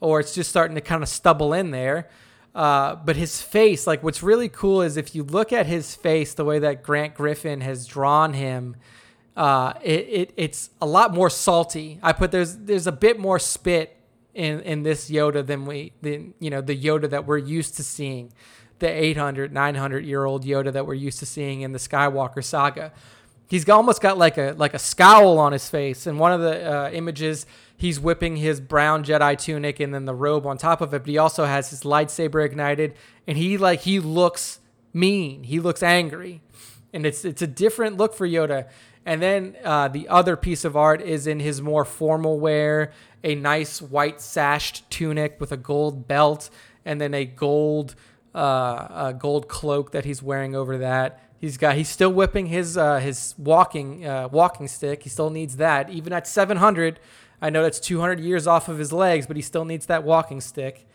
or 0.00 0.20
it's 0.20 0.34
just 0.34 0.50
starting 0.50 0.74
to 0.74 0.82
kind 0.82 1.02
of 1.02 1.08
stubble 1.08 1.54
in 1.54 1.70
there. 1.70 2.10
Uh, 2.54 2.96
but 2.96 3.16
his 3.16 3.40
face, 3.40 3.86
like 3.86 4.02
what's 4.02 4.22
really 4.22 4.50
cool 4.50 4.82
is 4.82 4.98
if 4.98 5.14
you 5.14 5.22
look 5.22 5.50
at 5.50 5.64
his 5.64 5.94
face, 5.94 6.34
the 6.34 6.44
way 6.44 6.58
that 6.58 6.82
Grant 6.82 7.14
Griffin 7.14 7.62
has 7.62 7.86
drawn 7.86 8.34
him, 8.34 8.76
uh, 9.34 9.72
it, 9.82 10.08
it 10.10 10.32
it's 10.36 10.68
a 10.82 10.86
lot 10.86 11.14
more 11.14 11.30
salty. 11.30 11.98
I 12.02 12.12
put 12.12 12.32
there's 12.32 12.54
there's 12.54 12.86
a 12.86 12.92
bit 12.92 13.18
more 13.18 13.38
spit 13.38 13.95
in 14.36 14.60
in 14.60 14.82
this 14.82 15.10
Yoda 15.10 15.44
than 15.44 15.64
we 15.64 15.92
than 16.02 16.34
you 16.38 16.50
know 16.50 16.60
the 16.60 16.76
Yoda 16.76 17.08
that 17.10 17.26
we're 17.26 17.38
used 17.38 17.76
to 17.76 17.82
seeing, 17.82 18.32
the 18.78 18.88
800 18.88 19.52
900 19.52 20.04
year 20.04 20.24
old 20.24 20.44
Yoda 20.44 20.72
that 20.72 20.86
we're 20.86 20.94
used 20.94 21.18
to 21.20 21.26
seeing 21.26 21.62
in 21.62 21.72
the 21.72 21.78
Skywalker 21.78 22.44
saga. 22.44 22.92
he's 23.48 23.68
almost 23.68 24.02
got 24.02 24.18
like 24.18 24.36
a 24.36 24.54
like 24.58 24.74
a 24.74 24.78
scowl 24.78 25.38
on 25.38 25.52
his 25.52 25.68
face. 25.68 26.06
And 26.06 26.20
one 26.20 26.32
of 26.32 26.40
the 26.42 26.70
uh, 26.70 26.90
images, 26.90 27.46
he's 27.76 27.98
whipping 27.98 28.36
his 28.36 28.60
brown 28.60 29.04
Jedi 29.04 29.38
tunic 29.38 29.80
and 29.80 29.94
then 29.94 30.04
the 30.04 30.14
robe 30.14 30.46
on 30.46 30.58
top 30.58 30.82
of 30.82 30.92
it. 30.92 31.00
But 31.00 31.08
he 31.08 31.18
also 31.18 31.46
has 31.46 31.70
his 31.70 31.82
lightsaber 31.82 32.44
ignited, 32.44 32.94
and 33.26 33.38
he 33.38 33.56
like 33.56 33.80
he 33.80 33.98
looks 34.00 34.60
mean. 34.92 35.44
He 35.44 35.60
looks 35.60 35.82
angry, 35.82 36.42
and 36.92 37.06
it's 37.06 37.24
it's 37.24 37.40
a 37.40 37.46
different 37.46 37.96
look 37.96 38.14
for 38.14 38.28
Yoda. 38.28 38.68
And 39.06 39.22
then 39.22 39.56
uh, 39.64 39.86
the 39.86 40.08
other 40.08 40.36
piece 40.36 40.64
of 40.64 40.76
art 40.76 41.00
is 41.00 41.28
in 41.28 41.38
his 41.38 41.62
more 41.62 41.84
formal 41.84 42.40
wear, 42.40 42.90
a 43.26 43.34
nice 43.34 43.82
white 43.82 44.20
sashed 44.20 44.88
tunic 44.88 45.40
with 45.40 45.50
a 45.50 45.56
gold 45.56 46.06
belt, 46.06 46.48
and 46.84 47.00
then 47.00 47.12
a 47.12 47.24
gold 47.24 47.96
uh, 48.34 48.86
a 48.90 49.16
gold 49.18 49.48
cloak 49.48 49.90
that 49.90 50.04
he's 50.04 50.22
wearing 50.22 50.54
over 50.54 50.78
that. 50.78 51.20
He's 51.38 51.56
got 51.56 51.74
he's 51.74 51.88
still 51.88 52.12
whipping 52.12 52.46
his 52.46 52.78
uh, 52.78 53.00
his 53.00 53.34
walking 53.36 54.06
uh, 54.06 54.28
walking 54.28 54.68
stick. 54.68 55.02
He 55.02 55.08
still 55.08 55.30
needs 55.30 55.56
that 55.56 55.90
even 55.90 56.12
at 56.12 56.26
700. 56.28 57.00
I 57.42 57.50
know 57.50 57.64
that's 57.64 57.80
200 57.80 58.20
years 58.20 58.46
off 58.46 58.68
of 58.68 58.78
his 58.78 58.92
legs, 58.92 59.26
but 59.26 59.36
he 59.36 59.42
still 59.42 59.64
needs 59.64 59.86
that 59.86 60.04
walking 60.04 60.40
stick. 60.40 60.88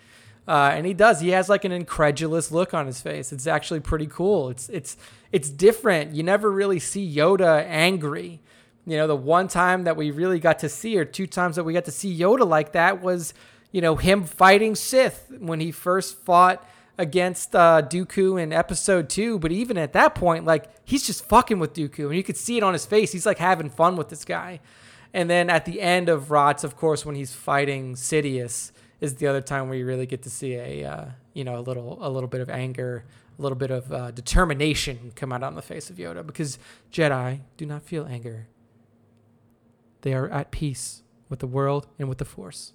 Uh, 0.48 0.72
and 0.74 0.88
he 0.88 0.94
does. 0.94 1.20
He 1.20 1.30
has 1.30 1.50
like 1.50 1.66
an 1.66 1.72
incredulous 1.72 2.52
look 2.52 2.74
on 2.74 2.88
his 2.88 3.00
face. 3.02 3.32
It's 3.32 3.46
actually 3.46 3.82
pretty 3.82 4.08
cool. 4.08 4.50
It's 4.50 4.70
it's 4.70 4.96
it's 5.34 5.50
different. 5.50 6.16
You 6.16 6.24
never 6.24 6.50
really 6.50 6.80
see 6.80 7.14
Yoda 7.14 7.66
angry. 7.68 8.42
You 8.86 8.98
know, 8.98 9.08
the 9.08 9.16
one 9.16 9.48
time 9.48 9.84
that 9.84 9.96
we 9.96 10.12
really 10.12 10.40
got 10.40 10.60
to 10.60 10.70
see, 10.70 10.98
or 10.98 11.06
two 11.06 11.28
times 11.28 11.56
that 11.56 11.64
we 11.64 11.74
got 11.74 11.86
to 11.86 11.92
see 11.92 12.18
Yoda 12.18 12.48
like 12.48 12.72
that 12.72 13.02
was, 13.02 13.34
you 13.72 13.82
know, 13.82 13.96
him 13.96 14.24
fighting 14.24 14.76
Sith 14.76 15.32
when 15.40 15.60
he 15.60 15.72
first 15.72 16.18
fought 16.18 16.68
against 16.98 17.56
uh, 17.56 17.82
Dooku 17.84 18.42
in 18.42 18.52
episode 18.52 19.10
two. 19.10 19.40
But 19.40 19.52
even 19.52 19.78
at 19.78 19.94
that 19.94 20.16
point, 20.16 20.46
like 20.46 20.66
he's 20.84 21.06
just 21.06 21.26
fucking 21.26 21.60
with 21.60 21.74
Dooku, 21.74 22.08
and 22.08 22.16
you 22.16 22.24
could 22.24 22.38
see 22.38 22.58
it 22.58 22.64
on 22.64 22.74
his 22.74 22.86
face. 22.86 23.12
He's 23.12 23.26
like 23.26 23.38
having 23.38 23.70
fun 23.70 23.96
with 23.96 24.10
this 24.10 24.26
guy. 24.26 24.60
And 25.14 25.30
then 25.30 25.50
at 25.50 25.66
the 25.66 25.82
end 25.82 26.10
of 26.10 26.32
ROTS, 26.32 26.64
of 26.64 26.78
course, 26.78 27.06
when 27.06 27.16
he's 27.16 27.34
fighting 27.34 27.96
Sidious, 27.96 28.72
is 29.02 29.16
the 29.16 29.28
other 29.28 29.42
time 29.42 29.68
where 29.68 29.78
you 29.78 29.86
really 29.86 30.06
get 30.06 30.22
to 30.22 30.30
see 30.30 30.54
a 30.54 30.86
uh, 30.86 31.06
you 31.34 31.44
know 31.44 31.58
a 31.58 31.62
little 31.62 31.98
a 32.02 32.10
little 32.10 32.30
bit 32.30 32.40
of 32.40 32.50
anger, 32.50 33.04
a 33.38 33.42
little 33.42 33.58
bit 33.58 33.72
of 33.72 33.92
uh, 33.92 34.12
determination 34.12 35.12
come 35.16 35.34
out 35.34 35.44
on 35.44 35.56
the 35.56 35.62
face 35.62 35.90
of 35.90 35.98
Yoda 35.98 36.26
because 36.26 36.60
Jedi 36.94 37.42
do 37.58 37.66
not 37.66 37.82
feel 37.84 38.06
anger. 38.06 38.48
They 40.02 40.14
are 40.14 40.30
at 40.30 40.52
peace 40.52 41.04
with 41.30 41.40
the 41.40 41.48
world 41.48 41.88
and 42.00 42.10
with 42.10 42.18
the 42.18 42.26
Force. 42.26 42.74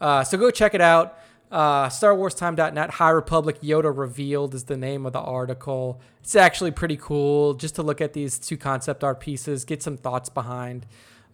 Uh, 0.00 0.24
so 0.24 0.36
go 0.36 0.50
check 0.50 0.74
it 0.74 0.80
out. 0.80 1.18
Uh, 1.50 1.86
StarWarsTime.net 1.86 2.90
High 2.90 3.10
Republic 3.10 3.60
Yoda 3.60 3.96
Revealed 3.96 4.54
is 4.54 4.64
the 4.64 4.76
name 4.76 5.06
of 5.06 5.12
the 5.12 5.20
article. 5.20 6.00
It's 6.20 6.34
actually 6.34 6.72
pretty 6.72 6.96
cool 6.96 7.54
just 7.54 7.76
to 7.76 7.82
look 7.82 8.00
at 8.00 8.12
these 8.12 8.38
two 8.38 8.56
concept 8.56 9.04
art 9.04 9.20
pieces, 9.20 9.64
get 9.64 9.82
some 9.82 9.96
thoughts 9.96 10.28
behind 10.28 10.86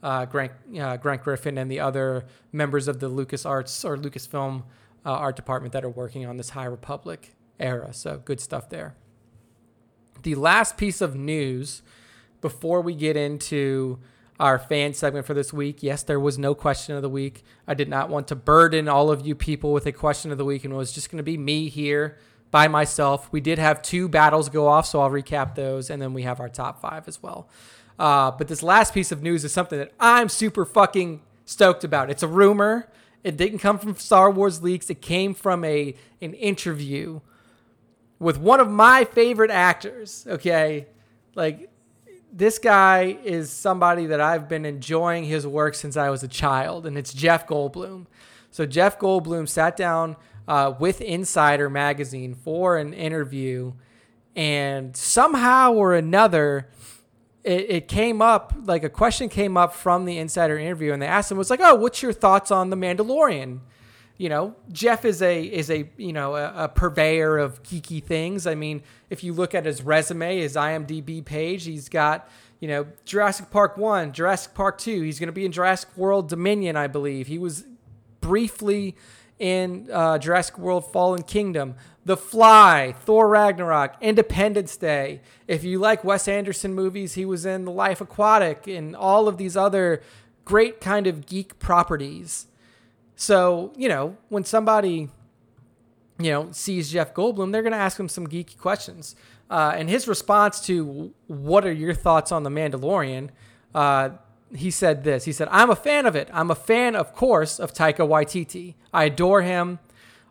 uh, 0.02 0.26
Grant, 0.26 0.52
uh, 0.78 0.96
Grant 0.96 1.22
Griffin 1.22 1.56
and 1.56 1.70
the 1.70 1.80
other 1.80 2.26
members 2.50 2.88
of 2.88 3.00
the 3.00 3.08
Lucas 3.08 3.46
Arts 3.46 3.84
or 3.84 3.96
Lucasfilm 3.96 4.64
uh, 5.04 5.10
art 5.10 5.36
department 5.36 5.72
that 5.72 5.84
are 5.84 5.90
working 5.90 6.26
on 6.26 6.36
this 6.36 6.50
High 6.50 6.66
Republic 6.66 7.34
era. 7.58 7.92
So 7.92 8.20
good 8.24 8.40
stuff 8.40 8.68
there. 8.68 8.94
The 10.22 10.34
last 10.34 10.76
piece 10.76 11.00
of 11.00 11.16
news 11.16 11.82
before 12.40 12.80
we 12.80 12.94
get 12.94 13.16
into 13.16 13.98
our 14.42 14.58
fan 14.58 14.92
segment 14.92 15.24
for 15.24 15.34
this 15.34 15.52
week. 15.52 15.84
Yes, 15.84 16.02
there 16.02 16.18
was 16.18 16.36
no 16.36 16.52
question 16.52 16.96
of 16.96 17.02
the 17.02 17.08
week. 17.08 17.44
I 17.64 17.74
did 17.74 17.88
not 17.88 18.08
want 18.08 18.26
to 18.26 18.34
burden 18.34 18.88
all 18.88 19.08
of 19.08 19.24
you 19.24 19.36
people 19.36 19.72
with 19.72 19.86
a 19.86 19.92
question 19.92 20.32
of 20.32 20.36
the 20.36 20.44
week, 20.44 20.64
and 20.64 20.74
it 20.74 20.76
was 20.76 20.90
just 20.90 21.12
going 21.12 21.18
to 21.18 21.22
be 21.22 21.38
me 21.38 21.68
here 21.68 22.18
by 22.50 22.66
myself. 22.66 23.30
We 23.30 23.40
did 23.40 23.60
have 23.60 23.82
two 23.82 24.08
battles 24.08 24.48
go 24.48 24.66
off, 24.66 24.84
so 24.86 25.00
I'll 25.00 25.10
recap 25.10 25.54
those, 25.54 25.90
and 25.90 26.02
then 26.02 26.12
we 26.12 26.22
have 26.22 26.40
our 26.40 26.48
top 26.48 26.80
five 26.80 27.06
as 27.06 27.22
well. 27.22 27.48
Uh, 28.00 28.32
but 28.32 28.48
this 28.48 28.64
last 28.64 28.92
piece 28.92 29.12
of 29.12 29.22
news 29.22 29.44
is 29.44 29.52
something 29.52 29.78
that 29.78 29.92
I'm 30.00 30.28
super 30.28 30.64
fucking 30.64 31.22
stoked 31.44 31.84
about. 31.84 32.10
It's 32.10 32.24
a 32.24 32.28
rumor. 32.28 32.90
It 33.22 33.36
didn't 33.36 33.60
come 33.60 33.78
from 33.78 33.94
Star 33.94 34.28
Wars 34.28 34.60
leaks. 34.60 34.90
It 34.90 35.00
came 35.00 35.34
from 35.34 35.64
a 35.64 35.94
an 36.20 36.34
interview 36.34 37.20
with 38.18 38.38
one 38.38 38.58
of 38.58 38.68
my 38.68 39.04
favorite 39.04 39.52
actors. 39.52 40.26
Okay, 40.28 40.88
like 41.36 41.71
this 42.32 42.58
guy 42.58 43.18
is 43.22 43.50
somebody 43.50 44.06
that 44.06 44.20
I've 44.20 44.48
been 44.48 44.64
enjoying 44.64 45.24
his 45.24 45.46
work 45.46 45.74
since 45.74 45.98
I 45.98 46.08
was 46.08 46.22
a 46.22 46.28
child, 46.28 46.86
and 46.86 46.96
it's 46.96 47.12
Jeff 47.12 47.46
Goldblum. 47.46 48.06
So 48.50 48.64
Jeff 48.64 48.98
Goldblum 48.98 49.46
sat 49.46 49.76
down 49.76 50.16
uh, 50.48 50.72
with 50.78 51.02
Insider 51.02 51.68
magazine 51.68 52.34
for 52.34 52.78
an 52.78 52.94
interview, 52.94 53.74
and 54.34 54.96
somehow 54.96 55.74
or 55.74 55.94
another, 55.94 56.70
it, 57.44 57.66
it 57.68 57.88
came 57.88 58.22
up 58.22 58.54
like 58.64 58.82
a 58.82 58.88
question 58.88 59.28
came 59.28 59.58
up 59.58 59.74
from 59.74 60.06
the 60.06 60.16
Insider 60.16 60.58
interview, 60.58 60.94
and 60.94 61.02
they 61.02 61.06
asked 61.06 61.30
him 61.30 61.36
was 61.36 61.50
like, 61.50 61.60
"Oh, 61.62 61.74
what's 61.74 62.02
your 62.02 62.14
thoughts 62.14 62.50
on 62.50 62.70
the 62.70 62.76
Mandalorian?" 62.76 63.60
You 64.22 64.28
know, 64.28 64.54
Jeff 64.70 65.04
is 65.04 65.20
a 65.20 65.42
is 65.42 65.68
a 65.68 65.90
you 65.96 66.12
know 66.12 66.36
a, 66.36 66.66
a, 66.66 66.68
purveyor 66.68 67.38
of 67.38 67.60
geeky 67.64 68.00
things. 68.00 68.46
I 68.46 68.54
mean, 68.54 68.84
if 69.10 69.24
you 69.24 69.32
look 69.32 69.52
at 69.52 69.66
his 69.66 69.82
resume, 69.82 70.38
his 70.38 70.54
IMDb 70.54 71.24
page, 71.24 71.64
he's 71.64 71.88
got 71.88 72.30
you 72.60 72.68
know 72.68 72.86
Jurassic 73.04 73.50
Park 73.50 73.76
one, 73.76 74.12
Jurassic 74.12 74.54
Park 74.54 74.78
two. 74.78 75.02
He's 75.02 75.18
going 75.18 75.26
to 75.26 75.32
be 75.32 75.44
in 75.44 75.50
Jurassic 75.50 75.88
World 75.96 76.28
Dominion, 76.28 76.76
I 76.76 76.86
believe. 76.86 77.26
He 77.26 77.36
was 77.36 77.64
briefly 78.20 78.94
in 79.40 79.88
uh, 79.92 80.18
Jurassic 80.18 80.56
World 80.56 80.92
Fallen 80.92 81.24
Kingdom, 81.24 81.74
The 82.04 82.16
Fly, 82.16 82.94
Thor 83.04 83.26
Ragnarok, 83.26 83.96
Independence 84.00 84.76
Day. 84.76 85.20
If 85.48 85.64
you 85.64 85.80
like 85.80 86.04
Wes 86.04 86.28
Anderson 86.28 86.74
movies, 86.74 87.14
he 87.14 87.24
was 87.24 87.44
in 87.44 87.64
The 87.64 87.72
Life 87.72 88.00
Aquatic 88.00 88.68
and 88.68 88.94
all 88.94 89.26
of 89.26 89.36
these 89.36 89.56
other 89.56 90.00
great 90.44 90.80
kind 90.80 91.08
of 91.08 91.26
geek 91.26 91.58
properties. 91.58 92.46
So, 93.22 93.72
you 93.76 93.88
know, 93.88 94.16
when 94.30 94.44
somebody, 94.44 95.08
you 96.18 96.30
know, 96.32 96.48
sees 96.50 96.90
Jeff 96.90 97.14
Goldblum, 97.14 97.52
they're 97.52 97.62
going 97.62 97.70
to 97.70 97.78
ask 97.78 97.96
him 97.96 98.08
some 98.08 98.26
geeky 98.26 98.58
questions. 98.58 99.14
Uh, 99.48 99.74
and 99.76 99.88
his 99.88 100.08
response 100.08 100.58
to 100.66 101.14
what 101.28 101.64
are 101.64 101.72
your 101.72 101.94
thoughts 101.94 102.32
on 102.32 102.42
The 102.42 102.50
Mandalorian, 102.50 103.30
uh, 103.76 104.08
he 104.52 104.72
said 104.72 105.04
this. 105.04 105.24
He 105.24 105.30
said, 105.30 105.46
I'm 105.52 105.70
a 105.70 105.76
fan 105.76 106.04
of 106.04 106.16
it. 106.16 106.30
I'm 106.32 106.50
a 106.50 106.56
fan, 106.56 106.96
of 106.96 107.14
course, 107.14 107.60
of 107.60 107.72
Taika 107.72 107.98
Waititi. 107.98 108.74
I 108.92 109.04
adore 109.04 109.42
him, 109.42 109.78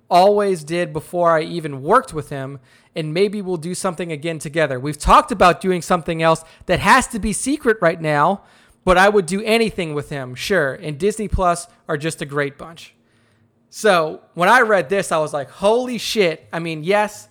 always 0.10 0.66
did 0.66 0.92
before 0.92 1.32
I 1.32 1.44
even 1.44 1.84
worked 1.84 2.14
with 2.14 2.28
him, 2.28 2.60
and 2.94 3.14
maybe 3.14 3.42
we'll 3.42 3.56
do 3.56 3.74
something 3.74 4.12
again 4.12 4.38
together. 4.38 4.82
We've 4.82 4.98
talked 4.98 5.32
about 5.32 5.62
doing 5.62 5.82
something 5.82 6.22
else 6.22 6.44
that 6.66 6.82
has 6.82 7.08
to 7.08 7.20
be 7.20 7.32
secret 7.32 7.78
right 7.80 8.02
now 8.02 8.44
but 8.84 8.98
I 8.98 9.10
would 9.10 9.26
do 9.26 9.42
anything 9.44 9.94
with 9.94 10.10
him, 10.10 10.36
sure. 10.36 10.74
And 10.74 10.98
Disney 10.98 11.28
Plus 11.28 11.68
are 11.88 11.98
just 11.98 12.22
a 12.22 12.26
great 12.26 12.58
bunch. 12.58 12.96
So 13.70 14.22
when 14.34 14.50
I 14.50 14.62
read 14.62 14.90
this, 14.90 15.12
I 15.12 15.18
was 15.20 15.34
like, 15.34 15.50
holy 15.50 15.98
shit. 15.98 16.48
I 16.52 16.60
mean, 16.60 16.84
yes, 16.84 17.30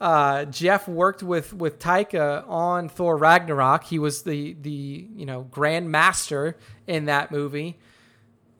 uh, 0.00 0.46
Jeff 0.46 0.88
worked 0.88 1.22
with 1.22 1.52
with 1.52 1.78
Taika 1.78 2.48
on 2.48 2.88
Thor 2.88 3.16
Ragnarok. 3.16 3.84
He 3.84 3.98
was 3.98 4.22
the 4.22 4.54
the 4.62 5.06
you 5.14 5.26
know 5.26 5.42
grand 5.50 5.90
master 5.90 6.56
in 6.86 7.04
that 7.04 7.30
movie, 7.30 7.78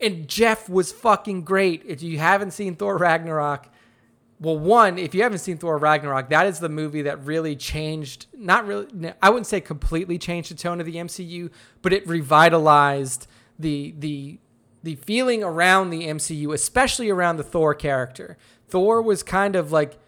and 0.00 0.28
Jeff 0.28 0.68
was 0.68 0.92
fucking 0.92 1.44
great. 1.44 1.82
If 1.86 2.02
you 2.02 2.18
haven't 2.18 2.50
seen 2.50 2.76
Thor 2.76 2.98
Ragnarok, 2.98 3.69
well, 4.40 4.58
one, 4.58 4.98
if 4.98 5.14
you 5.14 5.22
haven't 5.22 5.38
seen 5.38 5.58
Thor 5.58 5.76
Ragnarok, 5.76 6.30
that 6.30 6.46
is 6.46 6.60
the 6.60 6.70
movie 6.70 7.02
that 7.02 7.22
really 7.24 7.54
changed, 7.54 8.26
not 8.34 8.66
really, 8.66 9.12
I 9.22 9.28
wouldn't 9.28 9.46
say 9.46 9.60
completely 9.60 10.16
changed 10.16 10.50
the 10.50 10.54
tone 10.54 10.80
of 10.80 10.86
the 10.86 10.96
MCU, 10.96 11.50
but 11.82 11.92
it 11.92 12.06
revitalized 12.08 13.26
the, 13.58 13.94
the, 13.98 14.38
the 14.82 14.94
feeling 14.94 15.44
around 15.44 15.90
the 15.90 16.06
MCU, 16.06 16.54
especially 16.54 17.10
around 17.10 17.36
the 17.36 17.42
Thor 17.42 17.74
character. 17.74 18.38
Thor 18.66 19.02
was 19.02 19.22
kind 19.22 19.56
of 19.56 19.72
like, 19.72 19.98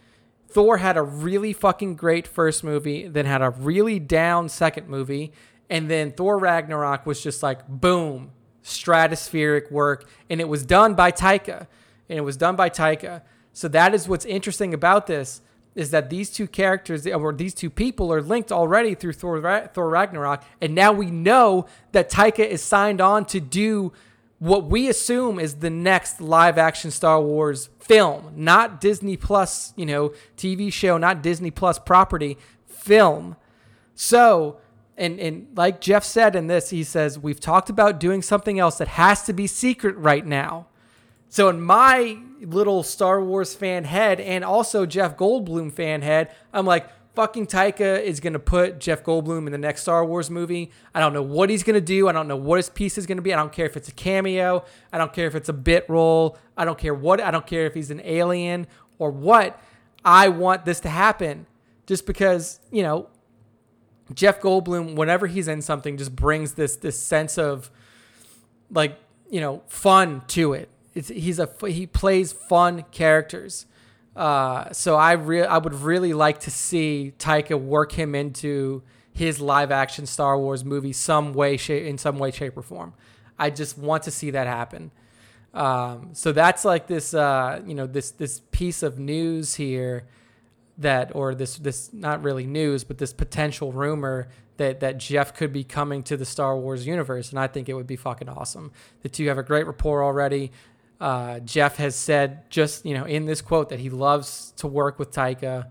Thor 0.48 0.78
had 0.78 0.96
a 0.96 1.02
really 1.02 1.52
fucking 1.52 1.96
great 1.96 2.26
first 2.26 2.64
movie, 2.64 3.06
then 3.06 3.26
had 3.26 3.42
a 3.42 3.50
really 3.50 3.98
down 3.98 4.48
second 4.48 4.88
movie, 4.88 5.32
and 5.68 5.90
then 5.90 6.10
Thor 6.10 6.38
Ragnarok 6.38 7.04
was 7.04 7.22
just 7.22 7.42
like, 7.42 7.68
boom, 7.68 8.32
stratospheric 8.64 9.70
work. 9.70 10.08
And 10.30 10.40
it 10.40 10.48
was 10.48 10.64
done 10.64 10.94
by 10.94 11.12
Taika. 11.12 11.66
And 12.08 12.18
it 12.18 12.22
was 12.22 12.36
done 12.36 12.56
by 12.56 12.70
Taika. 12.70 13.22
So 13.52 13.68
that 13.68 13.94
is 13.94 14.08
what's 14.08 14.24
interesting 14.24 14.72
about 14.72 15.06
this 15.06 15.42
is 15.74 15.90
that 15.90 16.10
these 16.10 16.30
two 16.30 16.46
characters 16.46 17.06
or 17.06 17.32
these 17.32 17.54
two 17.54 17.70
people 17.70 18.12
are 18.12 18.20
linked 18.20 18.52
already 18.52 18.94
through 18.94 19.14
Thor, 19.14 19.68
Thor 19.72 19.88
Ragnarok, 19.88 20.42
and 20.60 20.74
now 20.74 20.92
we 20.92 21.10
know 21.10 21.66
that 21.92 22.10
Taika 22.10 22.46
is 22.46 22.62
signed 22.62 23.00
on 23.00 23.24
to 23.26 23.40
do 23.40 23.92
what 24.38 24.64
we 24.64 24.88
assume 24.88 25.38
is 25.38 25.56
the 25.56 25.70
next 25.70 26.20
live 26.20 26.58
action 26.58 26.90
Star 26.90 27.20
Wars 27.20 27.70
film, 27.78 28.32
not 28.34 28.80
Disney 28.80 29.16
Plus, 29.16 29.72
you 29.76 29.86
know, 29.86 30.12
TV 30.36 30.72
show, 30.72 30.98
not 30.98 31.22
Disney 31.22 31.52
Plus 31.52 31.78
property, 31.78 32.36
film. 32.66 33.36
So, 33.94 34.58
and 34.96 35.20
and 35.20 35.46
like 35.56 35.80
Jeff 35.80 36.02
said 36.02 36.34
in 36.34 36.48
this, 36.48 36.70
he 36.70 36.82
says 36.82 37.20
we've 37.20 37.38
talked 37.38 37.70
about 37.70 38.00
doing 38.00 38.20
something 38.20 38.58
else 38.58 38.78
that 38.78 38.88
has 38.88 39.22
to 39.26 39.32
be 39.32 39.46
secret 39.46 39.96
right 39.96 40.26
now. 40.26 40.66
So 41.28 41.48
in 41.48 41.60
my 41.60 42.18
little 42.44 42.82
Star 42.82 43.22
Wars 43.22 43.54
fan 43.54 43.84
head 43.84 44.20
and 44.20 44.44
also 44.44 44.86
Jeff 44.86 45.16
Goldblum 45.16 45.72
fan 45.72 46.02
head, 46.02 46.34
I'm 46.52 46.66
like, 46.66 46.88
fucking 47.14 47.46
Taika 47.46 48.00
is 48.02 48.20
going 48.20 48.32
to 48.32 48.38
put 48.38 48.78
Jeff 48.78 49.04
Goldblum 49.04 49.46
in 49.46 49.52
the 49.52 49.58
next 49.58 49.82
Star 49.82 50.04
Wars 50.04 50.30
movie. 50.30 50.70
I 50.94 51.00
don't 51.00 51.12
know 51.12 51.22
what 51.22 51.50
he's 51.50 51.62
going 51.62 51.74
to 51.74 51.80
do. 51.80 52.08
I 52.08 52.12
don't 52.12 52.28
know 52.28 52.36
what 52.36 52.56
his 52.56 52.70
piece 52.70 52.96
is 52.96 53.06
going 53.06 53.16
to 53.16 53.22
be. 53.22 53.32
I 53.32 53.36
don't 53.36 53.52
care 53.52 53.66
if 53.66 53.76
it's 53.76 53.88
a 53.88 53.92
cameo. 53.92 54.64
I 54.92 54.98
don't 54.98 55.12
care 55.12 55.26
if 55.26 55.34
it's 55.34 55.48
a 55.48 55.54
bit 55.54 55.84
role. 55.88 56.38
I 56.56 56.64
don't 56.64 56.78
care 56.78 56.94
what. 56.94 57.20
I 57.20 57.30
don't 57.30 57.46
care 57.46 57.66
if 57.66 57.74
he's 57.74 57.90
an 57.90 58.00
alien 58.04 58.66
or 58.98 59.10
what. 59.10 59.60
I 60.04 60.28
want 60.28 60.64
this 60.64 60.80
to 60.80 60.88
happen 60.88 61.46
just 61.86 62.06
because, 62.06 62.60
you 62.70 62.82
know, 62.82 63.08
Jeff 64.14 64.40
Goldblum, 64.40 64.96
whenever 64.96 65.26
he's 65.26 65.48
in 65.48 65.62
something, 65.62 65.96
just 65.96 66.14
brings 66.14 66.54
this 66.54 66.76
this 66.76 66.98
sense 66.98 67.38
of 67.38 67.70
like, 68.70 68.98
you 69.30 69.40
know, 69.40 69.62
fun 69.66 70.22
to 70.28 70.54
it. 70.54 70.68
It's, 70.94 71.08
he's 71.08 71.38
a 71.38 71.48
he 71.66 71.86
plays 71.86 72.32
fun 72.32 72.84
characters. 72.90 73.66
Uh, 74.14 74.70
so 74.72 74.96
I 74.96 75.12
re- 75.12 75.46
I 75.46 75.58
would 75.58 75.74
really 75.74 76.12
like 76.12 76.40
to 76.40 76.50
see 76.50 77.14
Taika 77.18 77.58
work 77.58 77.92
him 77.92 78.14
into 78.14 78.82
his 79.12 79.40
live 79.40 79.70
action 79.70 80.06
Star 80.06 80.38
Wars 80.38 80.64
movie 80.64 80.92
some 80.92 81.32
way 81.32 81.56
shape 81.56 81.84
in 81.84 81.98
some 81.98 82.18
way 82.18 82.30
shape 82.30 82.56
or 82.56 82.62
form. 82.62 82.94
I 83.38 83.50
just 83.50 83.78
want 83.78 84.02
to 84.04 84.10
see 84.10 84.30
that 84.30 84.46
happen. 84.46 84.90
Um, 85.54 86.10
so 86.12 86.32
that's 86.32 86.64
like 86.64 86.86
this 86.86 87.12
uh, 87.14 87.60
you 87.66 87.74
know 87.74 87.86
this 87.86 88.10
this 88.10 88.40
piece 88.50 88.82
of 88.82 88.98
news 88.98 89.54
here 89.54 90.04
that 90.78 91.14
or 91.14 91.34
this 91.34 91.56
this 91.56 91.92
not 91.92 92.22
really 92.22 92.46
news 92.46 92.82
but 92.82 92.96
this 92.96 93.12
potential 93.12 93.72
rumor 93.72 94.28
that 94.56 94.80
that 94.80 94.96
Jeff 94.96 95.34
could 95.34 95.52
be 95.52 95.64
coming 95.64 96.02
to 96.04 96.16
the 96.16 96.24
Star 96.24 96.56
Wars 96.56 96.86
universe 96.86 97.30
and 97.30 97.38
I 97.38 97.46
think 97.46 97.68
it 97.68 97.74
would 97.74 97.86
be 97.86 97.96
fucking 97.96 98.28
awesome. 98.28 98.72
The 99.02 99.10
two 99.10 99.28
have 99.28 99.38
a 99.38 99.42
great 99.42 99.66
rapport 99.66 100.02
already. 100.02 100.52
Uh, 101.02 101.40
Jeff 101.40 101.78
has 101.78 101.96
said 101.96 102.48
just 102.48 102.86
you 102.86 102.94
know 102.94 103.04
in 103.04 103.26
this 103.26 103.42
quote 103.42 103.70
that 103.70 103.80
he 103.80 103.90
loves 103.90 104.52
to 104.58 104.68
work 104.68 105.00
with 105.00 105.10
Taika. 105.10 105.66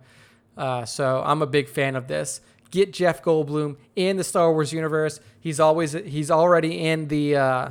Uh, 0.57 0.83
so 0.83 1.23
I'm 1.25 1.41
a 1.41 1.47
big 1.47 1.69
fan 1.69 1.95
of 1.95 2.09
this. 2.09 2.41
Get 2.69 2.91
Jeff 2.91 3.23
Goldblum 3.23 3.77
in 3.95 4.17
the 4.17 4.25
Star 4.25 4.51
Wars 4.51 4.73
universe. 4.73 5.21
He's 5.39 5.57
always 5.57 5.93
he's 5.93 6.29
already 6.29 6.85
in 6.85 7.07
the 7.07 7.37
uh, 7.37 7.69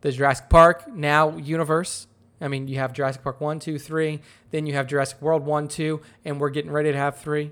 the 0.00 0.10
Jurassic 0.10 0.48
Park 0.48 0.92
now 0.92 1.36
universe. 1.36 2.08
I 2.40 2.48
mean, 2.48 2.66
you 2.66 2.78
have 2.78 2.92
Jurassic 2.92 3.22
Park 3.22 3.40
1, 3.40 3.60
2, 3.60 3.78
3. 3.78 4.20
Then 4.50 4.66
you 4.66 4.74
have 4.74 4.86
Jurassic 4.86 5.22
World 5.22 5.46
1, 5.46 5.68
2. 5.68 6.02
And 6.26 6.38
we're 6.38 6.50
getting 6.50 6.70
ready 6.70 6.92
to 6.92 6.98
have 6.98 7.18
3. 7.18 7.50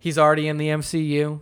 He's 0.00 0.18
already 0.18 0.48
in 0.48 0.56
the 0.56 0.66
MCU. 0.66 1.40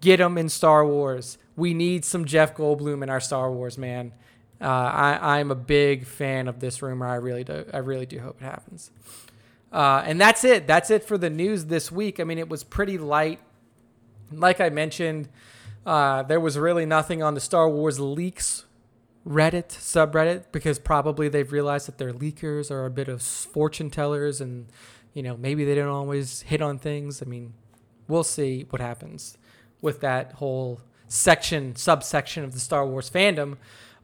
Get 0.00 0.20
him 0.20 0.38
in 0.38 0.48
Star 0.48 0.86
Wars. 0.86 1.36
We 1.56 1.74
need 1.74 2.06
some 2.06 2.24
Jeff 2.24 2.56
Goldblum 2.56 3.02
in 3.02 3.10
our 3.10 3.20
Star 3.20 3.52
Wars, 3.52 3.76
man. 3.76 4.12
Uh, 4.60 4.64
I, 4.64 5.38
I'm 5.38 5.50
a 5.50 5.56
big 5.56 6.06
fan 6.06 6.48
of 6.48 6.60
this 6.60 6.80
rumor. 6.82 7.06
I 7.06 7.16
really 7.16 7.44
do. 7.44 7.66
I 7.72 7.78
really 7.78 8.06
do 8.06 8.18
hope 8.20 8.40
it 8.40 8.44
happens. 8.44 8.90
Uh, 9.72 10.02
and 10.06 10.20
that's 10.20 10.44
it. 10.44 10.66
That's 10.66 10.90
it 10.90 11.04
for 11.04 11.18
the 11.18 11.28
news 11.28 11.66
this 11.66 11.92
week. 11.92 12.20
I 12.20 12.24
mean, 12.24 12.38
it 12.38 12.48
was 12.48 12.64
pretty 12.64 12.96
light. 12.96 13.40
Like 14.32 14.60
I 14.60 14.70
mentioned, 14.70 15.28
uh, 15.84 16.22
there 16.22 16.40
was 16.40 16.58
really 16.58 16.86
nothing 16.86 17.22
on 17.22 17.34
the 17.34 17.40
Star 17.40 17.68
Wars 17.68 18.00
leaks 18.00 18.64
Reddit 19.26 19.68
subreddit 19.68 20.44
because 20.52 20.78
probably 20.78 21.28
they've 21.28 21.50
realized 21.50 21.88
that 21.88 21.98
their 21.98 22.12
leakers 22.12 22.70
are 22.70 22.86
a 22.86 22.90
bit 22.90 23.08
of 23.08 23.20
fortune 23.20 23.90
tellers 23.90 24.40
and 24.40 24.66
you 25.14 25.22
know 25.22 25.36
maybe 25.36 25.64
they 25.64 25.74
don't 25.74 25.88
always 25.88 26.42
hit 26.42 26.62
on 26.62 26.78
things. 26.78 27.20
I 27.20 27.24
mean, 27.24 27.54
we'll 28.06 28.22
see 28.22 28.66
what 28.70 28.80
happens 28.80 29.36
with 29.82 30.00
that 30.00 30.34
whole 30.34 30.80
section 31.08 31.74
subsection 31.74 32.44
of 32.44 32.52
the 32.52 32.60
Star 32.60 32.86
Wars 32.86 33.10
fandom. 33.10 33.56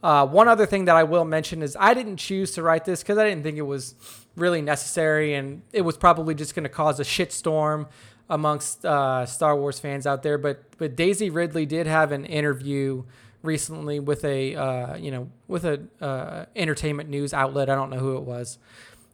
Uh, 0.02 0.26
one 0.26 0.48
other 0.48 0.66
thing 0.66 0.86
that 0.86 0.96
I 0.96 1.04
will 1.04 1.24
mention 1.24 1.62
is 1.62 1.76
I 1.78 1.94
didn't 1.94 2.16
choose 2.16 2.52
to 2.52 2.62
write 2.62 2.84
this 2.84 3.02
because 3.02 3.18
I 3.18 3.24
didn't 3.28 3.44
think 3.44 3.56
it 3.56 3.62
was 3.62 3.94
really 4.34 4.60
necessary, 4.60 5.34
and 5.34 5.62
it 5.72 5.82
was 5.82 5.96
probably 5.96 6.34
just 6.34 6.54
going 6.54 6.64
to 6.64 6.68
cause 6.68 6.98
a 6.98 7.04
shitstorm 7.04 7.88
amongst 8.28 8.84
uh, 8.84 9.26
Star 9.26 9.56
Wars 9.56 9.78
fans 9.78 10.06
out 10.06 10.22
there. 10.22 10.38
But 10.38 10.76
but 10.78 10.96
Daisy 10.96 11.30
Ridley 11.30 11.66
did 11.66 11.86
have 11.86 12.10
an 12.10 12.24
interview 12.24 13.04
recently 13.42 14.00
with 14.00 14.24
a 14.24 14.56
uh, 14.56 14.96
you 14.96 15.10
know 15.12 15.30
with 15.46 15.64
a 15.64 15.82
uh, 16.00 16.46
entertainment 16.56 17.08
news 17.08 17.32
outlet. 17.32 17.70
I 17.70 17.76
don't 17.76 17.90
know 17.90 17.98
who 17.98 18.16
it 18.16 18.22
was, 18.22 18.58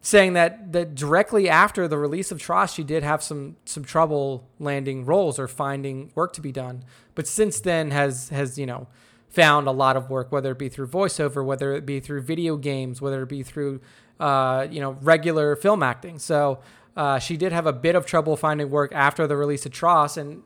saying 0.01 0.33
that 0.35 0.73
that 0.73 0.95
directly 0.95 1.51
after 1.51 1.87
the 1.87 1.99
release 1.99 2.33
of 2.33 2.41
TROS, 2.41 2.73
she 2.73 2.83
did 2.83 3.03
have 3.03 3.23
some 3.23 3.57
some 3.67 3.85
trouble 3.85 4.49
landing 4.59 5.05
roles 5.05 5.39
or 5.39 5.49
finding 5.49 6.13
work 6.15 6.33
to 6.35 6.41
be 6.41 6.53
done. 6.53 6.85
But 7.15 7.27
since 7.27 7.61
then 7.61 7.91
has 7.91 8.31
has 8.31 8.59
you 8.59 8.67
know 8.67 8.87
found 9.29 9.67
a 9.67 9.73
lot 9.73 9.97
of 9.97 10.11
work, 10.11 10.33
whether 10.33 10.53
it 10.53 10.59
be 10.59 10.69
through 10.69 10.89
voiceover, 10.89 11.45
whether 11.45 11.75
it 11.75 11.85
be 11.87 12.01
through 12.01 12.23
video 12.23 12.57
games, 12.57 13.01
whether 13.01 13.23
it 13.23 13.29
be 13.29 13.43
through 13.43 13.81
uh, 14.19 14.67
you 14.71 14.81
know 14.81 14.93
regular 15.03 15.57
film 15.57 15.83
acting. 15.83 16.19
So. 16.19 16.61
Uh, 16.97 17.17
she 17.17 17.37
did 17.37 17.53
have 17.53 17.65
a 17.65 17.73
bit 17.73 17.95
of 17.95 18.05
trouble 18.07 18.37
finding 18.37 18.69
work 18.71 18.91
after 18.93 19.29
the 19.29 19.37
release 19.37 19.65
of 19.65 19.71
TROS, 19.71 20.17
and 20.17 20.43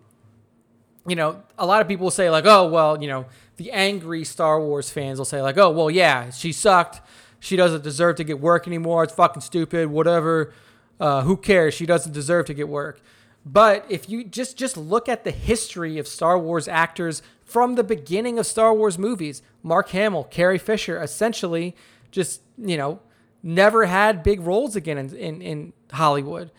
you 1.06 1.16
know, 1.16 1.42
a 1.58 1.66
lot 1.66 1.80
of 1.80 1.88
people 1.88 2.10
say 2.10 2.30
like, 2.30 2.44
oh, 2.46 2.68
well, 2.68 3.00
you 3.00 3.08
know, 3.08 3.26
the 3.56 3.70
angry 3.72 4.24
Star 4.24 4.60
Wars 4.60 4.90
fans 4.90 5.18
will 5.18 5.24
say 5.24 5.42
like, 5.42 5.58
oh, 5.58 5.70
well, 5.70 5.90
yeah, 5.90 6.30
she 6.30 6.52
sucked. 6.52 7.00
She 7.40 7.56
doesn't 7.56 7.82
deserve 7.82 8.16
to 8.16 8.24
get 8.24 8.40
work 8.40 8.66
anymore. 8.66 9.02
It's 9.04 9.14
fucking 9.14 9.42
stupid. 9.42 9.88
Whatever. 9.88 10.52
Uh, 11.00 11.22
who 11.22 11.36
cares? 11.36 11.74
She 11.74 11.86
doesn't 11.86 12.12
deserve 12.12 12.46
to 12.46 12.54
get 12.54 12.68
work. 12.68 13.00
But 13.44 13.84
if 13.88 14.08
you 14.08 14.22
just 14.22 14.56
just 14.56 14.76
look 14.76 15.08
at 15.08 15.24
the 15.24 15.32
history 15.32 15.98
of 15.98 16.06
Star 16.06 16.38
Wars 16.38 16.68
actors 16.68 17.22
from 17.52 17.74
the 17.74 17.84
beginning 17.84 18.38
of 18.38 18.46
Star 18.46 18.72
Wars 18.72 18.98
movies, 18.98 19.42
Mark 19.62 19.90
Hamill, 19.90 20.24
Carrie 20.24 20.58
Fisher, 20.58 21.00
essentially 21.00 21.76
just 22.10 22.40
you 22.56 22.76
know 22.76 23.00
never 23.42 23.84
had 23.86 24.22
big 24.22 24.40
roles 24.40 24.76
again 24.76 24.98
in, 24.98 25.14
in, 25.14 25.42
in 25.42 25.72
Hollywood. 25.92 26.50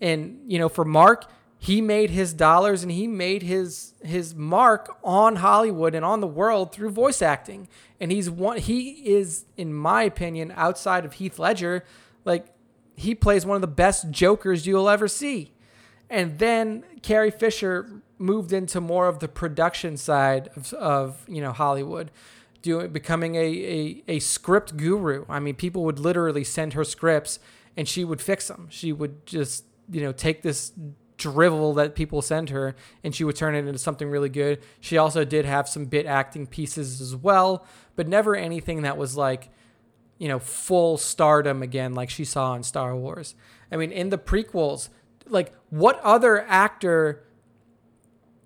And 0.00 0.40
you 0.46 0.58
know, 0.58 0.68
for 0.68 0.84
Mark, 0.84 1.30
he 1.58 1.80
made 1.80 2.10
his 2.10 2.34
dollars 2.34 2.82
and 2.82 2.90
he 2.90 3.06
made 3.06 3.42
his 3.42 3.94
his 4.02 4.34
mark 4.34 4.98
on 5.02 5.36
Hollywood 5.36 5.94
and 5.94 6.04
on 6.04 6.20
the 6.20 6.26
world 6.26 6.72
through 6.72 6.90
voice 6.90 7.22
acting. 7.22 7.68
And 8.00 8.10
he's 8.10 8.28
one 8.28 8.58
he 8.58 8.90
is 9.14 9.44
in 9.56 9.72
my 9.72 10.02
opinion 10.02 10.52
outside 10.56 11.04
of 11.04 11.14
Heath 11.14 11.38
Ledger 11.38 11.84
like 12.24 12.46
he 12.96 13.14
plays 13.14 13.46
one 13.46 13.54
of 13.54 13.60
the 13.60 13.68
best 13.68 14.10
jokers 14.10 14.66
you'll 14.66 14.88
ever 14.88 15.08
see. 15.08 15.52
And 16.10 16.38
then 16.38 16.84
Carrie 17.00 17.30
Fisher 17.30 18.01
moved 18.22 18.52
into 18.52 18.80
more 18.80 19.08
of 19.08 19.18
the 19.18 19.28
production 19.28 19.96
side 19.96 20.48
of, 20.56 20.72
of 20.74 21.24
you 21.28 21.40
know 21.42 21.52
Hollywood, 21.52 22.10
doing 22.62 22.90
becoming 22.92 23.34
a, 23.34 23.38
a 23.38 24.02
a 24.08 24.18
script 24.20 24.76
guru. 24.76 25.24
I 25.28 25.40
mean, 25.40 25.54
people 25.54 25.84
would 25.84 25.98
literally 25.98 26.44
send 26.44 26.72
her 26.74 26.84
scripts 26.84 27.38
and 27.76 27.88
she 27.88 28.04
would 28.04 28.20
fix 28.20 28.48
them. 28.48 28.68
She 28.70 28.92
would 28.92 29.26
just 29.26 29.64
you 29.90 30.00
know 30.00 30.12
take 30.12 30.42
this 30.42 30.72
drivel 31.18 31.74
that 31.74 31.94
people 31.94 32.20
send 32.20 32.50
her 32.50 32.74
and 33.04 33.14
she 33.14 33.22
would 33.22 33.36
turn 33.36 33.54
it 33.54 33.66
into 33.66 33.78
something 33.78 34.08
really 34.08 34.28
good. 34.28 34.60
She 34.80 34.98
also 34.98 35.24
did 35.24 35.44
have 35.44 35.68
some 35.68 35.84
bit 35.84 36.06
acting 36.06 36.46
pieces 36.46 37.00
as 37.00 37.14
well, 37.14 37.64
but 37.94 38.08
never 38.08 38.34
anything 38.34 38.82
that 38.82 38.96
was 38.96 39.16
like, 39.16 39.50
you 40.18 40.26
know, 40.26 40.40
full 40.40 40.98
stardom 40.98 41.62
again 41.62 41.94
like 41.94 42.10
she 42.10 42.24
saw 42.24 42.54
in 42.54 42.62
Star 42.64 42.96
Wars. 42.96 43.34
I 43.70 43.76
mean, 43.76 43.92
in 43.92 44.10
the 44.10 44.18
prequels, 44.18 44.88
like 45.28 45.52
what 45.70 46.00
other 46.00 46.42
actor 46.48 47.22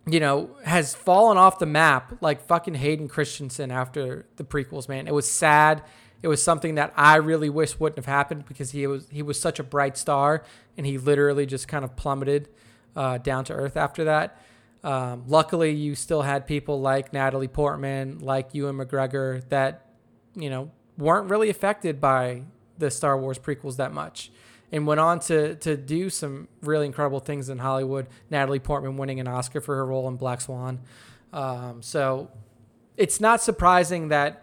you 0.09 0.20
know, 0.20 0.50
has 0.64 0.94
fallen 0.94 1.36
off 1.36 1.59
the 1.59 1.66
map 1.66 2.16
like 2.20 2.40
fucking 2.46 2.74
Hayden 2.74 3.09
Christensen 3.09 3.70
after 3.70 4.26
the 4.36 4.44
prequels, 4.44 4.88
man. 4.88 5.09
It 5.09 5.14
was 5.14 5.28
sad. 5.30 5.82
It 6.22 6.28
was 6.28 6.42
something 6.42 6.76
that 6.76 6.92
I 6.96 7.16
really 7.16 7.50
wish 7.50 7.78
wouldn't 7.78 7.96
have 7.96 8.07
happened 8.07 8.46
because 8.46 8.70
he 8.70 8.86
was 8.86 9.09
he 9.11 9.22
was 9.22 9.38
such 9.38 9.59
a 9.59 9.62
bright 9.64 9.96
star 9.96 10.44
and 10.76 10.86
he 10.86 10.96
literally 10.98 11.44
just 11.44 11.68
kind 11.68 11.84
of 11.84 11.96
plummeted 11.96 12.48
uh, 12.94 13.18
down 13.18 13.44
to 13.44 13.52
earth 13.52 13.76
after 13.76 14.04
that. 14.04 14.40
Um, 14.84 15.24
luckily, 15.26 15.72
you 15.72 15.94
still 15.94 16.22
had 16.22 16.46
people 16.46 16.80
like 16.80 17.12
Natalie 17.12 17.48
Portman, 17.48 18.20
like 18.20 18.54
Ewan 18.54 18.76
McGregor, 18.76 19.46
that 19.48 19.86
you 20.34 20.48
know 20.48 20.70
weren't 20.96 21.28
really 21.28 21.50
affected 21.50 22.00
by 22.00 22.42
the 22.78 22.90
Star 22.90 23.18
Wars 23.18 23.38
prequels 23.38 23.76
that 23.76 23.92
much, 23.92 24.30
and 24.72 24.86
went 24.86 25.00
on 25.00 25.20
to 25.20 25.54
to 25.56 25.76
do 25.76 26.10
some 26.10 26.48
really 26.62 26.86
incredible 26.86 27.20
things 27.20 27.48
in 27.48 27.58
Hollywood. 27.58 28.06
Natalie 28.30 28.58
Portman 28.58 28.96
winning 28.96 29.20
an 29.20 29.28
Oscar 29.28 29.60
for 29.60 29.76
her 29.76 29.86
role 29.86 30.08
in 30.08 30.16
Black 30.16 30.40
Swan. 30.40 30.80
Um, 31.32 31.82
so 31.82 32.30
it's 32.96 33.20
not 33.20 33.40
surprising 33.42 34.08
that 34.08 34.42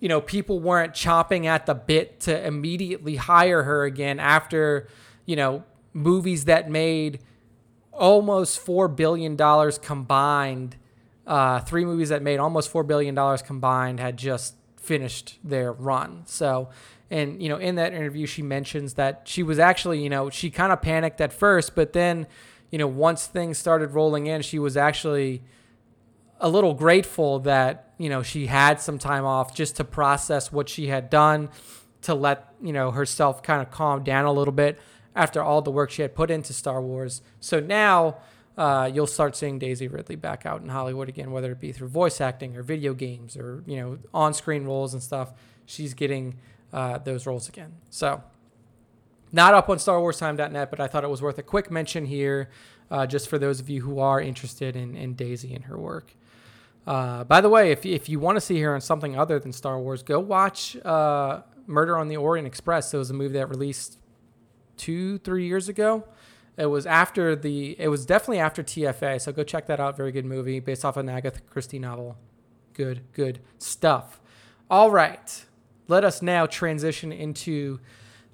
you 0.00 0.08
know 0.08 0.20
people 0.20 0.60
weren't 0.60 0.94
chopping 0.94 1.46
at 1.46 1.66
the 1.66 1.74
bit 1.74 2.20
to 2.20 2.46
immediately 2.46 3.16
hire 3.16 3.62
her 3.62 3.84
again 3.84 4.18
after 4.20 4.88
you 5.26 5.36
know 5.36 5.64
movies 5.92 6.46
that 6.46 6.70
made 6.70 7.20
almost 7.92 8.58
four 8.58 8.88
billion 8.88 9.36
dollars 9.36 9.78
combined. 9.78 10.76
Uh, 11.24 11.60
three 11.60 11.84
movies 11.84 12.08
that 12.08 12.20
made 12.20 12.38
almost 12.38 12.68
four 12.68 12.82
billion 12.82 13.14
dollars 13.14 13.42
combined 13.42 14.00
had 14.00 14.16
just 14.16 14.54
finished 14.76 15.38
their 15.44 15.72
run. 15.72 16.22
So, 16.26 16.68
and 17.12 17.42
you 17.42 17.50
know, 17.50 17.58
in 17.58 17.74
that 17.74 17.92
interview, 17.92 18.26
she 18.26 18.40
mentions 18.40 18.94
that 18.94 19.22
she 19.24 19.42
was 19.42 19.58
actually, 19.58 20.02
you 20.02 20.08
know, 20.08 20.30
she 20.30 20.50
kind 20.50 20.72
of 20.72 20.80
panicked 20.80 21.20
at 21.20 21.30
first, 21.30 21.74
but 21.74 21.92
then, 21.92 22.26
you 22.70 22.78
know, 22.78 22.86
once 22.86 23.26
things 23.26 23.58
started 23.58 23.90
rolling 23.90 24.26
in, 24.26 24.40
she 24.40 24.58
was 24.58 24.78
actually 24.78 25.42
a 26.40 26.48
little 26.48 26.72
grateful 26.72 27.38
that 27.40 27.92
you 27.98 28.08
know 28.08 28.22
she 28.22 28.46
had 28.46 28.80
some 28.80 28.98
time 28.98 29.26
off 29.26 29.54
just 29.54 29.76
to 29.76 29.84
process 29.84 30.50
what 30.50 30.70
she 30.70 30.86
had 30.86 31.10
done, 31.10 31.50
to 32.00 32.14
let 32.14 32.54
you 32.62 32.72
know 32.72 32.90
herself 32.90 33.42
kind 33.42 33.60
of 33.60 33.70
calm 33.70 34.02
down 34.02 34.24
a 34.24 34.32
little 34.32 34.52
bit 34.52 34.80
after 35.14 35.42
all 35.42 35.60
the 35.60 35.70
work 35.70 35.90
she 35.90 36.00
had 36.00 36.14
put 36.14 36.30
into 36.30 36.54
Star 36.54 36.80
Wars. 36.80 37.20
So 37.40 37.60
now, 37.60 38.16
uh, 38.56 38.90
you'll 38.92 39.06
start 39.06 39.36
seeing 39.36 39.58
Daisy 39.58 39.86
Ridley 39.86 40.16
back 40.16 40.46
out 40.46 40.62
in 40.62 40.70
Hollywood 40.70 41.10
again, 41.10 41.30
whether 41.30 41.52
it 41.52 41.60
be 41.60 41.72
through 41.72 41.88
voice 41.88 42.22
acting 42.22 42.56
or 42.56 42.62
video 42.62 42.94
games 42.94 43.36
or 43.36 43.62
you 43.66 43.76
know 43.76 43.98
on-screen 44.14 44.64
roles 44.64 44.94
and 44.94 45.02
stuff. 45.02 45.34
She's 45.66 45.92
getting 45.92 46.38
uh, 46.72 46.98
those 46.98 47.26
roles 47.26 47.48
again. 47.48 47.74
So 47.90 48.22
not 49.32 49.54
up 49.54 49.68
on 49.68 49.78
StarWarsTime.net, 49.78 50.70
but 50.70 50.80
I 50.80 50.86
thought 50.86 51.04
it 51.04 51.10
was 51.10 51.22
worth 51.22 51.38
a 51.38 51.42
quick 51.42 51.70
mention 51.70 52.06
here, 52.06 52.50
uh, 52.90 53.06
just 53.06 53.28
for 53.28 53.38
those 53.38 53.60
of 53.60 53.70
you 53.70 53.82
who 53.82 53.98
are 53.98 54.20
interested 54.20 54.76
in, 54.76 54.94
in 54.94 55.14
Daisy 55.14 55.54
and 55.54 55.64
her 55.64 55.78
work. 55.78 56.14
Uh, 56.86 57.24
by 57.24 57.40
the 57.40 57.48
way, 57.48 57.70
if, 57.70 57.86
if 57.86 58.08
you 58.08 58.18
want 58.18 58.36
to 58.36 58.40
see 58.40 58.60
her 58.60 58.74
on 58.74 58.80
something 58.80 59.16
other 59.16 59.38
than 59.38 59.52
Star 59.52 59.78
Wars, 59.78 60.02
go 60.02 60.18
watch 60.18 60.76
uh, 60.84 61.42
Murder 61.66 61.96
on 61.96 62.08
the 62.08 62.16
Orient 62.16 62.46
Express. 62.46 62.92
It 62.92 62.98
was 62.98 63.10
a 63.10 63.14
movie 63.14 63.34
that 63.34 63.48
released 63.48 63.98
two, 64.76 65.18
three 65.18 65.46
years 65.46 65.68
ago. 65.68 66.04
It 66.56 66.66
was 66.66 66.84
after 66.84 67.34
the. 67.34 67.80
It 67.80 67.88
was 67.88 68.04
definitely 68.04 68.40
after 68.40 68.62
TFA. 68.62 69.20
So 69.20 69.32
go 69.32 69.42
check 69.42 69.66
that 69.68 69.80
out. 69.80 69.96
Very 69.96 70.12
good 70.12 70.26
movie 70.26 70.60
based 70.60 70.84
off 70.84 70.98
an 70.98 71.08
Agatha 71.08 71.40
Christie 71.40 71.78
novel. 71.78 72.18
Good, 72.74 73.02
good 73.12 73.40
stuff. 73.58 74.20
All 74.70 74.90
right, 74.90 75.46
let 75.92 76.04
us 76.04 76.22
now 76.22 76.46
transition 76.46 77.12
into 77.12 77.78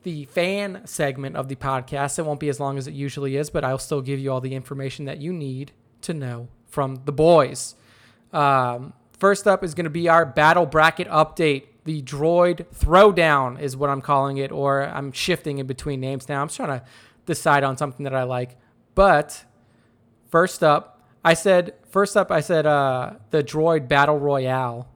the 0.05 0.25
fan 0.27 0.81
segment 0.85 1.37
of 1.37 1.49
the 1.49 1.57
podcast. 1.57 2.19
It 2.19 2.23
won't 2.23 2.39
be 2.39 2.49
as 2.49 2.61
long 2.61 2.79
as 2.79 2.87
it 2.87 2.95
usually 2.95 3.37
is, 3.37 3.51
but 3.51 3.65
I'll 3.65 3.79
still 3.79 4.01
give 4.01 4.21
you 4.21 4.33
all 4.33 4.41
the 4.41 4.55
information 4.55 5.07
that 5.07 5.19
you 5.19 5.33
need 5.33 5.73
to 6.03 6.15
know 6.15 6.47
from 6.69 7.03
the 7.05 7.11
boys. 7.11 7.75
Um, 8.33 8.93
first 9.19 9.49
up 9.49 9.65
is 9.65 9.75
going 9.75 9.85
to 9.85 9.91
be 9.91 10.09
our 10.09 10.25
battle 10.25 10.67
bracket 10.67 11.09
update. 11.09 11.65
The 11.85 12.01
droid 12.01 12.67
throwdown 12.75 13.61
is 13.61 13.77
what 13.77 13.91
I'm 13.91 14.03
calling 14.03 14.37
it, 14.37 14.53
or 14.53 14.85
I'm 14.85 15.11
shifting 15.11 15.59
in 15.59 15.67
between 15.67 15.99
names 16.01 16.29
now. 16.29 16.41
I'm 16.41 16.49
trying 16.49 16.79
to 16.79 16.85
decide 17.27 17.65
on 17.65 17.77
something 17.77 18.05
that 18.05 18.15
I 18.15 18.23
like. 18.23 18.57
But 18.95 19.45
first 20.31 20.63
up, 20.63 21.03
I 21.25 21.35
said 21.35 21.75
first 21.91 22.17
up 22.17 22.31
I 22.31 22.41
said 22.41 22.67
uh, 22.67 23.15
the 23.31 23.43
droid 23.43 23.89
battle 23.89 24.19
royale, 24.19 24.89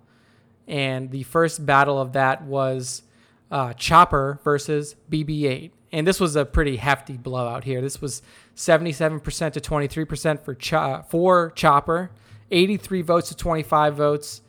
and 0.67 1.11
the 1.11 1.23
first 1.25 1.65
battle 1.65 2.01
of 2.01 2.13
that 2.13 2.43
was 2.45 3.03
uh, 3.51 3.73
Chopper 3.75 4.41
versus 4.45 4.97
BB-8, 5.11 5.71
and 5.93 6.07
this 6.07 6.21
was 6.21 6.37
a 6.37 6.45
pretty 6.45 6.77
hefty 6.77 7.17
blowout 7.17 7.65
here. 7.65 7.81
This 7.81 8.01
was 8.01 8.23
77% 8.57 9.53
to 9.53 9.61
23% 9.61 10.41
for 10.41 10.55
Ch- 10.55 11.09
for 11.11 11.51
Chopper, 11.51 12.11
83 12.51 13.03
votes 13.03 13.29
to 13.29 13.37
25 13.37 13.97
votes. 13.97 14.43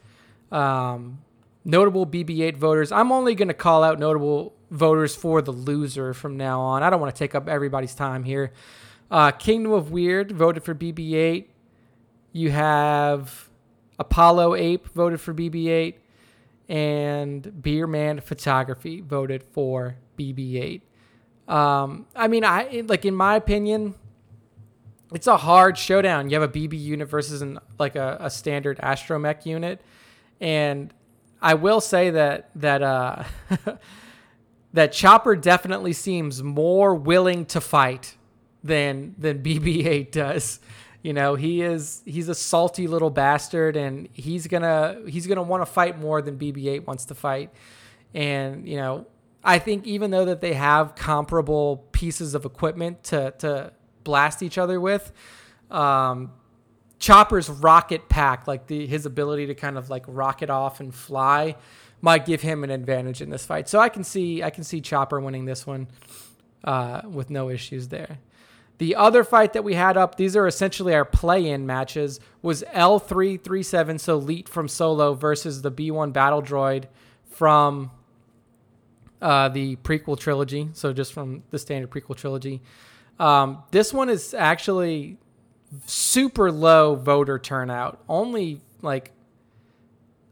Um, 0.52 1.20
notable 1.66 2.06
BB-8 2.06 2.58
voters. 2.58 2.92
I'm 2.92 3.12
only 3.12 3.36
going 3.36 3.48
to 3.48 3.54
call 3.54 3.84
out 3.84 4.00
notable 4.00 4.54
voters 4.70 5.16
for 5.16 5.42
the 5.42 5.52
loser 5.52 6.14
from 6.14 6.38
now 6.38 6.62
on. 6.62 6.84
I 6.84 6.90
don't 6.90 7.00
want 7.00 7.14
to 7.14 7.20
take 7.20 7.36
up 7.36 7.48
everybody's 7.48 7.96
time 7.96 8.24
here. 8.24 8.52
Uh, 9.10 9.32
Kingdom 9.32 9.72
of 9.72 9.92
Weird 9.92 10.32
voted 10.32 10.64
for 10.64 10.74
BB-8. 10.74 11.46
You 12.32 12.52
have 12.52 13.50
Apollo 14.00 14.56
Ape 14.56 14.88
voted 14.90 15.22
for 15.22 15.34
BB-8 15.34 15.96
and 16.74 17.44
Beerman 17.62 18.24
Photography 18.24 19.00
voted 19.00 19.44
for 19.44 19.96
BB-8. 20.18 20.82
Um, 21.48 22.08
I 22.16 22.28
mean, 22.28 22.44
I 22.44 22.84
like 22.88 23.06
in 23.06 23.14
my 23.14 23.36
opinion, 23.36 23.94
it's 25.14 25.28
a 25.28 25.38
hard 25.38 25.78
showdown. 25.78 26.32
You 26.32 26.40
have 26.40 26.50
a 26.50 26.52
BB 26.52 26.82
unit 26.82 27.08
versus 27.08 27.44
an 27.44 27.60
like 27.78 27.96
a, 27.96 28.18
a 28.20 28.32
standard 28.32 28.80
astromech 28.80 29.46
unit, 29.46 29.82
and 30.42 30.92
I 31.44 31.54
will 31.54 31.80
say 31.80 32.10
that 32.10 32.50
that 32.56 32.82
uh, 32.82 33.24
that 34.74 34.94
Chopper 34.94 35.36
definitely 35.36 35.94
seems 35.94 36.42
more 36.42 36.96
willing 36.96 37.46
to 37.48 37.62
fight 37.62 38.16
than 38.64 39.14
than 39.20 39.44
BB-8 39.44 40.12
does. 40.12 40.60
You 41.04 41.12
know, 41.12 41.36
he 41.36 41.62
is 41.62 42.02
he's 42.06 42.30
a 42.30 42.36
salty 42.36 42.88
little 42.88 43.10
bastard 43.10 43.76
and 43.76 44.08
he's 44.14 44.48
to 44.48 45.04
he's 45.06 45.28
to 45.28 45.42
want 45.42 45.62
to 45.62 45.66
fight 45.66 46.00
more 46.00 46.22
than 46.22 46.40
BB8 46.40 46.88
wants 46.88 47.06
to 47.06 47.16
fight. 47.16 47.52
And, 48.14 48.68
you 48.68 48.78
know, 48.78 49.06
I 49.44 49.60
think 49.60 49.86
even 49.86 50.12
though 50.12 50.26
that 50.26 50.40
they 50.40 50.54
have 50.54 50.96
comparable 50.96 51.86
pieces 51.92 52.36
of 52.36 52.46
equipment 52.46 53.04
to 53.06 53.32
to 53.40 53.74
blast 54.06 54.42
each 54.42 54.58
other 54.58 54.80
with, 54.80 55.12
um, 55.70 56.32
Chopper's 57.00 57.50
rocket 57.50 58.08
pack, 58.08 58.48
like 58.48 58.68
the 58.68 58.88
his 58.88 59.06
ability 59.06 59.48
to 59.48 59.56
kind 59.56 59.78
of 59.78 59.90
like 59.90 60.06
rocket 60.08 60.50
off 60.50 60.80
and 60.80 60.96
fly, 60.96 61.58
might 62.00 62.26
give 62.26 62.42
him 62.42 62.64
an 62.64 62.70
advantage 62.70 63.22
in 63.22 63.30
this 63.30 63.46
fight. 63.46 63.68
So 63.68 63.78
I 63.78 63.90
can 63.90 64.06
see 64.06 64.42
I 64.42 64.52
can 64.52 64.64
see 64.64 64.80
Chopper 64.80 65.20
winning 65.20 65.44
this 65.44 65.68
one 65.68 65.90
uh, 66.64 67.02
with 67.04 67.30
no 67.30 67.50
issues 67.50 67.90
there. 67.90 68.20
The 68.84 68.98
other 68.98 69.24
fight 69.24 69.54
that 69.54 69.64
we 69.64 69.76
had 69.76 69.96
up, 69.96 70.16
these 70.16 70.36
are 70.36 70.46
essentially 70.46 70.94
our 70.94 71.06
play-in 71.06 71.66
matches, 71.66 72.20
was 72.42 72.66
L337, 72.74 73.98
so 73.98 74.18
Leet 74.18 74.50
from 74.50 74.68
Solo 74.68 75.14
versus 75.14 75.62
the 75.62 75.72
B1 75.72 76.12
Battle 76.12 76.42
Droid 76.42 76.88
from 77.30 77.92
uh, 79.22 79.48
the 79.48 79.78
prequel 79.78 80.20
trilogy, 80.20 80.68
so 80.74 80.92
just 80.92 81.14
from 81.14 81.44
the 81.50 81.58
standard 81.60 81.92
prequel 81.92 82.18
trilogy. 82.18 82.62
Um, 83.22 83.64
this 83.72 83.94
one 83.94 84.10
is 84.10 84.34
actually 84.34 85.18
super 85.86 86.52
low 86.52 86.96
voter 86.96 87.40
turnout, 87.40 88.04
only 88.10 88.60
like 88.82 89.14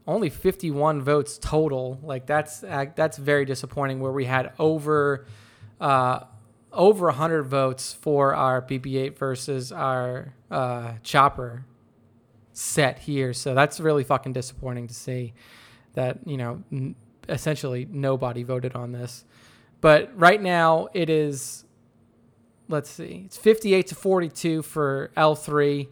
only 0.06 0.28
51 0.28 1.00
votes 1.00 1.38
total. 1.38 1.98
Like 2.02 2.26
that's 2.26 2.60
that's 2.60 3.16
very 3.16 3.46
disappointing. 3.46 4.00
Where 4.00 4.12
we 4.12 4.26
had 4.26 4.52
over 4.58 5.24
uh, 5.80 6.24
over 6.72 7.06
100 7.06 7.44
votes 7.44 7.92
for 7.92 8.34
our 8.34 8.62
BB-8 8.62 9.16
versus 9.16 9.72
our 9.72 10.34
uh, 10.50 10.94
Chopper 11.02 11.64
set 12.52 13.00
here. 13.00 13.32
So 13.32 13.54
that's 13.54 13.80
really 13.80 14.04
fucking 14.04 14.32
disappointing 14.32 14.88
to 14.88 14.94
see 14.94 15.34
that, 15.94 16.18
you 16.26 16.36
know, 16.36 16.62
n- 16.72 16.94
essentially 17.28 17.86
nobody 17.90 18.42
voted 18.42 18.74
on 18.74 18.92
this. 18.92 19.24
But 19.80 20.10
right 20.18 20.40
now 20.40 20.88
it 20.92 21.10
is, 21.10 21.64
let's 22.68 22.90
see, 22.90 23.22
it's 23.26 23.36
58 23.36 23.88
to 23.88 23.94
42 23.94 24.62
for 24.62 25.10
L3. 25.16 25.88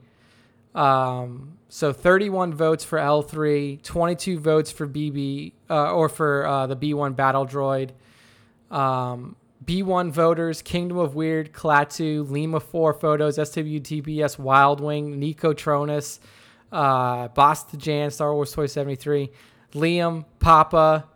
Um, 0.74 1.58
so 1.68 1.92
31 1.92 2.54
votes 2.54 2.84
for 2.84 2.98
L3, 2.98 3.82
22 3.82 4.38
votes 4.38 4.70
for 4.70 4.86
BB, 4.86 5.52
uh, 5.68 5.92
or 5.92 6.08
for 6.08 6.46
uh, 6.46 6.66
the 6.66 6.76
B1 6.76 7.16
Battle 7.16 7.46
Droid. 7.46 7.90
Um, 8.70 9.36
B1 9.64 10.10
voters, 10.10 10.62
Kingdom 10.62 10.98
of 10.98 11.14
Weird, 11.14 11.52
Klaatu, 11.52 12.28
Lima 12.30 12.60
4 12.60 12.94
photos, 12.94 13.38
SWTBS, 13.38 14.38
Wild 14.38 14.80
Wing, 14.80 15.18
Nico 15.18 15.52
Tronus, 15.52 16.18
uh, 16.72 17.28
Boss 17.28 17.64
Jan, 17.76 18.10
Star 18.10 18.34
Wars 18.34 18.52
Toy 18.52 18.66
73, 18.66 19.30
Liam, 19.74 20.24
Papa, 20.38 21.06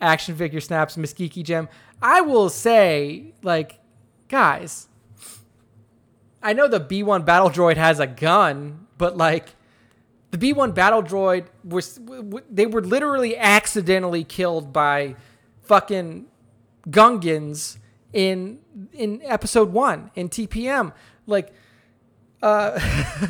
Action 0.00 0.36
Figure 0.36 0.60
Snaps, 0.60 0.96
Miskiki 0.96 1.42
Gem. 1.42 1.68
I 2.00 2.20
will 2.20 2.48
say, 2.48 3.34
like, 3.42 3.80
guys, 4.28 4.88
I 6.42 6.52
know 6.52 6.68
the 6.68 6.80
B1 6.80 7.24
Battle 7.24 7.50
Droid 7.50 7.76
has 7.76 8.00
a 8.00 8.06
gun, 8.06 8.86
but 8.98 9.16
like, 9.16 9.54
the 10.30 10.38
B1 10.38 10.74
Battle 10.74 11.02
Droid 11.02 11.46
was, 11.64 12.00
they 12.50 12.66
were 12.66 12.82
literally 12.82 13.36
accidentally 13.36 14.24
killed 14.24 14.72
by 14.72 15.16
fucking 15.62 16.26
Gungans 16.88 17.78
in 18.12 18.58
in 18.92 19.20
episode 19.24 19.72
one 19.72 20.10
in 20.14 20.28
TPM. 20.28 20.92
Like 21.26 21.52
uh, 22.42 22.78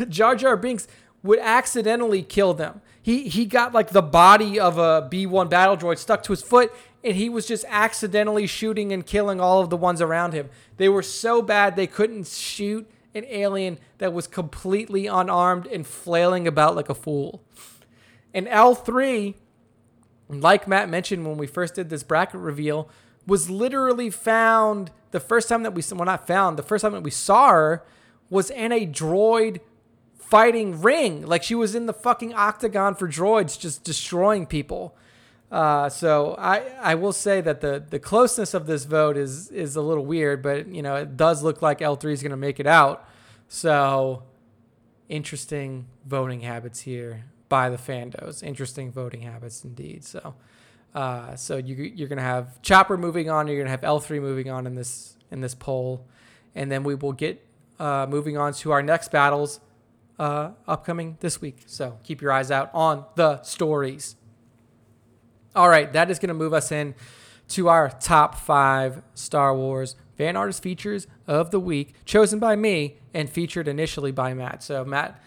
Jar 0.08 0.34
Jar 0.34 0.56
Binks 0.56 0.88
would 1.22 1.38
accidentally 1.38 2.22
kill 2.22 2.54
them. 2.54 2.80
He 3.00 3.28
he 3.28 3.46
got 3.46 3.72
like 3.72 3.90
the 3.90 4.02
body 4.02 4.58
of 4.58 4.78
a 4.78 5.08
B1 5.10 5.50
battle 5.50 5.76
droid 5.76 5.98
stuck 5.98 6.22
to 6.24 6.32
his 6.32 6.42
foot 6.42 6.72
and 7.04 7.16
he 7.16 7.28
was 7.28 7.46
just 7.46 7.64
accidentally 7.68 8.46
shooting 8.46 8.92
and 8.92 9.04
killing 9.04 9.40
all 9.40 9.60
of 9.60 9.70
the 9.70 9.76
ones 9.76 10.00
around 10.00 10.32
him. 10.32 10.48
They 10.76 10.88
were 10.88 11.02
so 11.02 11.42
bad 11.42 11.74
they 11.74 11.86
couldn't 11.86 12.28
shoot 12.28 12.88
an 13.14 13.24
alien 13.28 13.78
that 13.98 14.12
was 14.12 14.26
completely 14.26 15.06
unarmed 15.06 15.66
and 15.66 15.86
flailing 15.86 16.46
about 16.46 16.76
like 16.76 16.88
a 16.88 16.94
fool. 16.94 17.42
And 18.32 18.46
L3, 18.46 19.34
like 20.28 20.66
Matt 20.66 20.88
mentioned 20.88 21.26
when 21.26 21.36
we 21.36 21.46
first 21.46 21.74
did 21.74 21.90
this 21.90 22.02
bracket 22.02 22.40
reveal, 22.40 22.88
was 23.26 23.48
literally 23.48 24.10
found 24.10 24.90
the 25.10 25.20
first 25.20 25.48
time 25.48 25.62
that 25.62 25.74
we 25.74 25.82
well 25.92 26.04
not 26.04 26.26
found 26.26 26.58
the 26.58 26.62
first 26.62 26.82
time 26.82 26.92
that 26.92 27.02
we 27.02 27.10
saw 27.10 27.50
her 27.50 27.84
was 28.30 28.50
in 28.50 28.72
a 28.72 28.86
droid 28.86 29.60
fighting 30.18 30.80
ring 30.80 31.26
like 31.26 31.42
she 31.42 31.54
was 31.54 31.74
in 31.74 31.86
the 31.86 31.92
fucking 31.92 32.32
octagon 32.34 32.94
for 32.94 33.06
droids 33.06 33.58
just 33.58 33.84
destroying 33.84 34.46
people 34.46 34.96
uh, 35.52 35.90
so 35.90 36.34
I, 36.38 36.62
I 36.80 36.94
will 36.94 37.12
say 37.12 37.42
that 37.42 37.60
the, 37.60 37.84
the 37.86 37.98
closeness 37.98 38.54
of 38.54 38.66
this 38.66 38.86
vote 38.86 39.18
is 39.18 39.50
is 39.50 39.76
a 39.76 39.82
little 39.82 40.06
weird, 40.06 40.42
but 40.42 40.66
you 40.66 40.80
know 40.80 40.96
it 40.96 41.18
does 41.18 41.42
look 41.42 41.60
like 41.60 41.80
L3 41.80 42.10
is 42.10 42.22
going 42.22 42.30
to 42.30 42.38
make 42.38 42.58
it 42.58 42.66
out. 42.66 43.06
So 43.48 44.22
interesting 45.10 45.88
voting 46.06 46.40
habits 46.40 46.80
here 46.80 47.26
by 47.50 47.68
the 47.68 47.76
fandos. 47.76 48.42
Interesting 48.42 48.90
voting 48.90 49.20
habits 49.20 49.62
indeed. 49.62 50.04
So 50.04 50.34
uh, 50.94 51.36
so 51.36 51.56
you, 51.56 51.74
you're 51.74 52.08
going 52.08 52.18
to 52.18 52.22
have 52.22 52.60
Chopper 52.62 52.96
moving 52.96 53.30
on. 53.30 53.46
You're 53.46 53.56
going 53.56 53.66
to 53.66 53.70
have 53.70 53.80
L3 53.80 54.20
moving 54.20 54.50
on 54.50 54.66
in 54.66 54.74
this 54.74 55.16
in 55.30 55.40
this 55.40 55.54
poll, 55.54 56.06
and 56.54 56.70
then 56.70 56.84
we 56.84 56.94
will 56.94 57.12
get 57.12 57.44
uh, 57.78 58.06
moving 58.08 58.36
on 58.36 58.52
to 58.54 58.70
our 58.72 58.82
next 58.82 59.10
battles 59.10 59.60
uh, 60.18 60.50
upcoming 60.68 61.16
this 61.20 61.40
week. 61.40 61.62
So 61.66 61.98
keep 62.04 62.20
your 62.20 62.32
eyes 62.32 62.50
out 62.50 62.70
on 62.74 63.06
the 63.14 63.42
stories. 63.42 64.16
All 65.54 65.68
right, 65.68 65.92
that 65.92 66.10
is 66.10 66.18
going 66.18 66.28
to 66.28 66.34
move 66.34 66.52
us 66.52 66.70
in 66.70 66.94
to 67.48 67.68
our 67.68 67.90
top 67.90 68.36
five 68.36 69.02
Star 69.14 69.54
Wars 69.56 69.96
fan 70.16 70.36
artist 70.36 70.62
features 70.62 71.06
of 71.26 71.50
the 71.50 71.60
week, 71.60 71.94
chosen 72.04 72.38
by 72.38 72.56
me 72.56 72.98
and 73.14 73.28
featured 73.28 73.68
initially 73.68 74.12
by 74.12 74.34
Matt. 74.34 74.62
So 74.62 74.84
Matt 74.84 75.20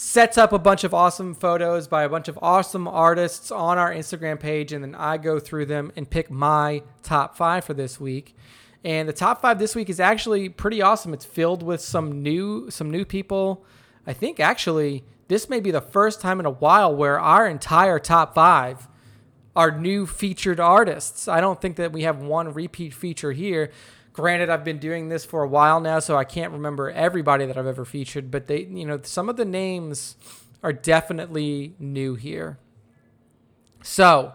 sets 0.00 0.38
up 0.38 0.52
a 0.52 0.58
bunch 0.60 0.84
of 0.84 0.94
awesome 0.94 1.34
photos 1.34 1.88
by 1.88 2.04
a 2.04 2.08
bunch 2.08 2.28
of 2.28 2.38
awesome 2.40 2.86
artists 2.86 3.50
on 3.50 3.78
our 3.78 3.92
Instagram 3.92 4.38
page, 4.38 4.72
and 4.72 4.84
then 4.84 4.94
I 4.94 5.16
go 5.16 5.40
through 5.40 5.66
them 5.66 5.90
and 5.96 6.08
pick 6.08 6.30
my 6.30 6.84
top 7.02 7.36
five 7.36 7.64
for 7.64 7.74
this 7.74 7.98
week. 7.98 8.36
And 8.84 9.08
the 9.08 9.12
top 9.12 9.42
five 9.42 9.58
this 9.58 9.74
week 9.74 9.90
is 9.90 9.98
actually 9.98 10.50
pretty 10.50 10.80
awesome. 10.80 11.12
It's 11.12 11.24
filled 11.24 11.64
with 11.64 11.80
some 11.80 12.22
new 12.22 12.70
some 12.70 12.92
new 12.92 13.04
people. 13.04 13.66
I 14.06 14.12
think 14.12 14.38
actually 14.38 15.02
this 15.26 15.48
may 15.50 15.58
be 15.58 15.72
the 15.72 15.80
first 15.80 16.20
time 16.20 16.38
in 16.38 16.46
a 16.46 16.50
while 16.50 16.94
where 16.94 17.18
our 17.18 17.48
entire 17.48 17.98
top 17.98 18.36
five 18.36 18.86
are 19.56 19.72
new 19.72 20.06
featured 20.06 20.60
artists. 20.60 21.26
I 21.26 21.40
don't 21.40 21.60
think 21.60 21.74
that 21.74 21.90
we 21.90 22.02
have 22.02 22.18
one 22.18 22.54
repeat 22.54 22.94
feature 22.94 23.32
here. 23.32 23.72
Granted, 24.18 24.50
I've 24.50 24.64
been 24.64 24.78
doing 24.78 25.10
this 25.10 25.24
for 25.24 25.44
a 25.44 25.46
while 25.46 25.78
now, 25.78 26.00
so 26.00 26.16
I 26.16 26.24
can't 26.24 26.52
remember 26.52 26.90
everybody 26.90 27.46
that 27.46 27.56
I've 27.56 27.68
ever 27.68 27.84
featured, 27.84 28.32
but 28.32 28.48
they, 28.48 28.64
you 28.64 28.84
know, 28.84 28.98
some 29.04 29.28
of 29.28 29.36
the 29.36 29.44
names 29.44 30.16
are 30.60 30.72
definitely 30.72 31.76
new 31.78 32.16
here. 32.16 32.58
So, 33.80 34.32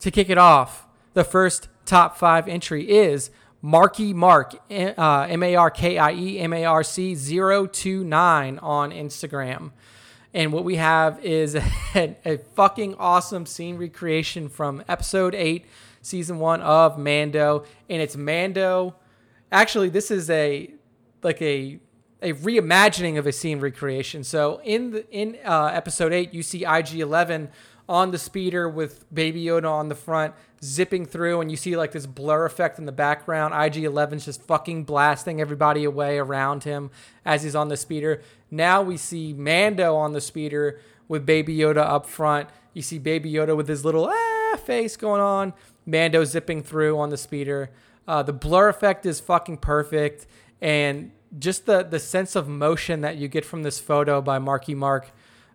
to 0.00 0.10
kick 0.10 0.30
it 0.30 0.36
off, 0.36 0.88
the 1.12 1.22
first 1.22 1.68
top 1.86 2.16
five 2.16 2.48
entry 2.48 2.90
is 2.90 3.30
Marky 3.62 4.12
Mark, 4.12 4.56
uh, 4.68 5.26
M 5.30 5.44
A 5.44 5.54
R 5.54 5.70
K 5.70 5.96
I 5.96 6.10
E 6.10 6.40
M 6.40 6.52
A 6.52 6.64
R 6.64 6.82
C 6.82 7.14
029 7.14 8.58
on 8.58 8.90
Instagram. 8.90 9.70
And 10.34 10.52
what 10.52 10.64
we 10.64 10.74
have 10.74 11.24
is 11.24 11.54
a, 11.94 12.16
a, 12.24 12.38
fucking 12.56 12.96
awesome 12.96 13.46
scene 13.46 13.76
recreation 13.76 14.48
from 14.48 14.82
episode 14.88 15.36
8, 15.36 15.66
season 16.02 16.40
1 16.40 16.62
of 16.62 16.98
Mando. 16.98 17.64
And 17.88 18.02
it's 18.02 18.16
Mando 18.16 18.96
actually 19.50 19.88
this 19.88 20.10
is 20.10 20.30
a 20.30 20.70
like 21.22 21.40
a 21.42 21.78
a 22.22 22.32
reimagining 22.32 23.18
of 23.18 23.26
a 23.26 23.32
scene 23.32 23.60
recreation. 23.60 24.24
So 24.24 24.60
in 24.64 24.90
the 24.90 25.10
in 25.10 25.36
uh, 25.44 25.66
episode 25.66 26.12
eight, 26.12 26.32
you 26.32 26.42
see 26.42 26.64
IG 26.64 26.94
Eleven 27.00 27.50
on 27.88 28.10
the 28.10 28.18
speeder 28.18 28.68
with 28.68 29.04
Baby 29.12 29.44
Yoda 29.44 29.70
on 29.70 29.88
the 29.88 29.94
front, 29.94 30.34
zipping 30.62 31.04
through, 31.04 31.40
and 31.40 31.50
you 31.50 31.56
see 31.56 31.76
like 31.76 31.92
this 31.92 32.06
blur 32.06 32.46
effect 32.46 32.78
in 32.78 32.86
the 32.86 32.92
background. 32.92 33.52
IG 33.52 33.84
11's 33.84 34.24
just 34.24 34.42
fucking 34.42 34.84
blasting 34.84 35.40
everybody 35.40 35.84
away 35.84 36.18
around 36.18 36.64
him 36.64 36.90
as 37.24 37.42
he's 37.42 37.54
on 37.54 37.68
the 37.68 37.76
speeder. 37.76 38.22
Now 38.50 38.80
we 38.80 38.96
see 38.96 39.34
Mando 39.34 39.96
on 39.96 40.12
the 40.12 40.20
speeder 40.20 40.80
with 41.08 41.26
Baby 41.26 41.58
Yoda 41.58 41.82
up 41.82 42.06
front. 42.06 42.48
You 42.72 42.82
see 42.82 42.98
Baby 42.98 43.32
Yoda 43.32 43.54
with 43.56 43.68
his 43.68 43.84
little 43.84 44.08
ah 44.10 44.56
face 44.64 44.96
going 44.96 45.20
on. 45.20 45.52
Mando 45.84 46.24
zipping 46.24 46.62
through 46.62 46.98
on 46.98 47.10
the 47.10 47.18
speeder. 47.18 47.70
Uh, 48.06 48.22
the 48.22 48.32
blur 48.32 48.68
effect 48.68 49.06
is 49.06 49.20
fucking 49.20 49.58
perfect, 49.58 50.26
and 50.60 51.10
just 51.38 51.66
the 51.66 51.82
the 51.82 51.98
sense 51.98 52.36
of 52.36 52.48
motion 52.48 53.00
that 53.00 53.16
you 53.16 53.28
get 53.28 53.44
from 53.44 53.62
this 53.62 53.78
photo 53.78 54.20
by 54.20 54.38
Marky 54.38 54.74
Mark 54.74 55.10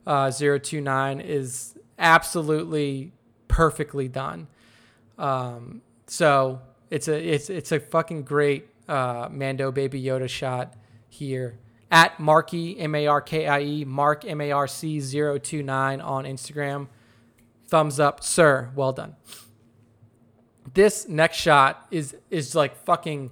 uh, 0.07 0.31
029 0.31 1.21
is 1.21 1.77
absolutely 1.97 3.11
perfectly 3.47 4.07
done. 4.07 4.47
Um, 5.17 5.81
so 6.07 6.61
it's 6.89 7.07
a 7.07 7.33
it's 7.33 7.49
it's 7.49 7.71
a 7.71 7.79
fucking 7.79 8.23
great 8.23 8.67
uh, 8.87 9.29
Mando 9.31 9.71
Baby 9.71 10.01
Yoda 10.01 10.27
shot 10.27 10.73
here 11.07 11.59
at 11.91 12.19
Marky 12.19 12.79
M 12.79 12.95
A 12.95 13.07
R 13.07 13.21
K 13.21 13.47
I 13.47 13.61
E 13.61 13.85
Mark 13.85 14.25
M 14.25 14.41
A 14.41 14.51
R 14.51 14.67
C 14.67 14.99
029 14.99 16.01
on 16.01 16.23
Instagram. 16.23 16.87
Thumbs 17.67 17.99
up, 17.99 18.23
sir. 18.23 18.71
Well 18.75 18.91
done 18.91 19.15
this 20.73 21.07
next 21.07 21.37
shot 21.37 21.87
is 21.91 22.15
is 22.29 22.55
like 22.55 22.75
fucking 22.83 23.31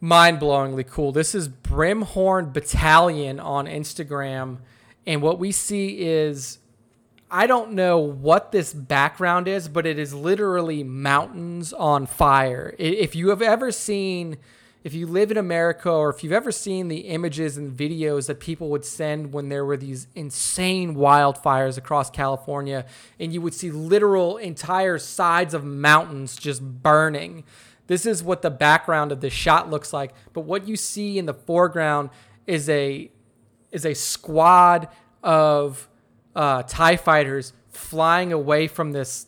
mind-blowingly 0.00 0.86
cool. 0.86 1.12
This 1.12 1.34
is 1.34 1.48
Brimhorn 1.48 2.52
Battalion 2.52 3.38
on 3.38 3.66
Instagram 3.66 4.58
and 5.06 5.22
what 5.22 5.38
we 5.38 5.52
see 5.52 6.00
is 6.00 6.58
I 7.30 7.46
don't 7.46 7.72
know 7.72 7.98
what 7.98 8.50
this 8.50 8.72
background 8.72 9.46
is, 9.46 9.68
but 9.68 9.86
it 9.86 9.98
is 9.98 10.12
literally 10.12 10.82
mountains 10.82 11.72
on 11.72 12.06
fire. 12.06 12.74
If 12.76 13.14
you 13.14 13.28
have 13.28 13.40
ever 13.40 13.70
seen 13.70 14.38
if 14.82 14.94
you 14.94 15.06
live 15.06 15.30
in 15.30 15.36
America 15.36 15.90
or 15.90 16.08
if 16.08 16.24
you've 16.24 16.32
ever 16.32 16.50
seen 16.50 16.88
the 16.88 17.00
images 17.00 17.58
and 17.58 17.76
videos 17.76 18.26
that 18.26 18.40
people 18.40 18.70
would 18.70 18.84
send 18.84 19.32
when 19.32 19.50
there 19.50 19.64
were 19.64 19.76
these 19.76 20.06
insane 20.14 20.94
wildfires 20.94 21.76
across 21.76 22.10
California, 22.10 22.86
and 23.18 23.32
you 23.32 23.42
would 23.42 23.52
see 23.52 23.70
literal 23.70 24.38
entire 24.38 24.98
sides 24.98 25.52
of 25.52 25.64
mountains 25.64 26.34
just 26.34 26.62
burning. 26.62 27.44
This 27.88 28.06
is 28.06 28.22
what 28.22 28.40
the 28.40 28.50
background 28.50 29.12
of 29.12 29.20
this 29.20 29.34
shot 29.34 29.68
looks 29.68 29.92
like. 29.92 30.12
But 30.32 30.42
what 30.42 30.66
you 30.66 30.76
see 30.76 31.18
in 31.18 31.26
the 31.26 31.34
foreground 31.34 32.10
is 32.46 32.68
a 32.68 33.10
is 33.70 33.84
a 33.84 33.94
squad 33.94 34.88
of 35.22 35.88
uh, 36.34 36.62
Tie 36.62 36.96
fighters 36.96 37.52
flying 37.68 38.32
away 38.32 38.66
from 38.66 38.92
this 38.92 39.26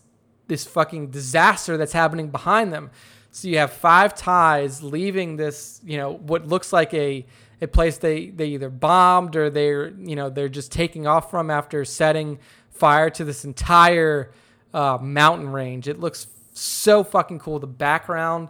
this 0.48 0.64
fucking 0.64 1.10
disaster 1.10 1.76
that's 1.76 1.92
happening 1.92 2.30
behind 2.30 2.72
them. 2.72 2.90
So 3.32 3.48
you 3.48 3.58
have 3.58 3.72
five 3.72 4.14
ties 4.14 4.82
leaving 4.82 5.36
this, 5.36 5.80
you 5.82 5.96
know, 5.96 6.12
what 6.12 6.46
looks 6.46 6.72
like 6.72 6.92
a 6.94 7.26
a 7.62 7.66
place 7.68 7.96
they 7.96 8.28
they 8.28 8.46
either 8.46 8.68
bombed 8.68 9.36
or 9.36 9.48
they're 9.48 9.88
you 9.90 10.16
know 10.16 10.28
they're 10.28 10.48
just 10.48 10.70
taking 10.72 11.06
off 11.06 11.30
from 11.30 11.50
after 11.50 11.84
setting 11.84 12.38
fire 12.70 13.08
to 13.08 13.24
this 13.24 13.44
entire 13.44 14.32
uh, 14.74 14.98
mountain 15.00 15.48
range. 15.48 15.88
It 15.88 15.98
looks 15.98 16.26
so 16.52 17.02
fucking 17.02 17.38
cool. 17.38 17.58
The 17.58 17.66
background 17.66 18.48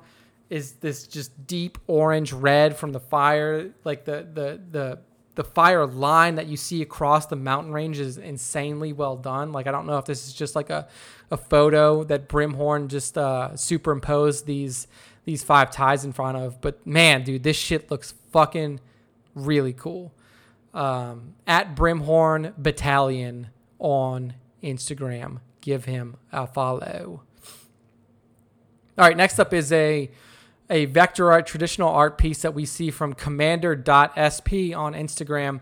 is 0.51 0.73
this 0.73 1.07
just 1.07 1.47
deep 1.47 1.79
orange 1.87 2.33
red 2.33 2.77
from 2.77 2.93
the 2.93 3.01
fire, 3.01 3.71
like 3.85 4.05
the 4.05 4.27
the 4.33 4.61
the 4.71 4.99
the 5.35 5.45
fire 5.45 5.87
line 5.87 6.35
that 6.35 6.47
you 6.47 6.57
see 6.57 6.83
across 6.83 7.27
the 7.27 7.37
mountain 7.37 7.73
range 7.73 7.99
is 7.99 8.19
insanely 8.19 8.93
well 8.93 9.17
done. 9.17 9.53
Like 9.53 9.67
I 9.67 9.71
don't 9.71 9.87
know 9.87 9.99
if 9.99 10.05
this 10.05 10.27
is 10.27 10.35
just 10.35 10.55
like 10.55 10.71
a, 10.71 10.89
a 11.31 11.37
photo 11.37 12.05
that 12.05 12.29
Brimhorn 12.29 12.89
just 12.89 13.17
uh, 13.17 13.57
superimposed 13.57 14.47
these 14.47 14.87
these 15.25 15.45
five 15.45 15.71
ties 15.71 16.05
in 16.05 16.13
front 16.13 16.37
of, 16.37 16.61
but 16.61 16.85
man, 16.85 17.23
dude, 17.23 17.45
this 17.45 17.57
shit 17.57 17.91
looks 17.93 18.13
fucking 18.33 18.81
really 19.37 19.73
cool. 19.73 20.13
Um, 20.75 21.35
at 21.47 21.77
Brimhorn 21.77 22.55
Battalion 22.59 23.49
on 23.79 24.35
Instagram, 24.63 25.39
give 25.61 25.85
him 25.85 26.17
a 26.33 26.47
follow. 26.47 27.23
All 28.99 29.07
right, 29.07 29.17
next 29.17 29.39
up 29.39 29.55
is 29.55 29.71
a 29.73 30.11
a 30.73 30.87
vector 30.87 31.31
art 31.31 31.47
traditional 31.47 31.91
art 31.91 32.17
piece 32.17 32.41
that 32.43 32.55
we 32.55 32.65
see 32.65 32.91
from 32.91 33.13
commander.sp 33.13 34.73
on 34.75 34.95
Instagram. 34.95 35.61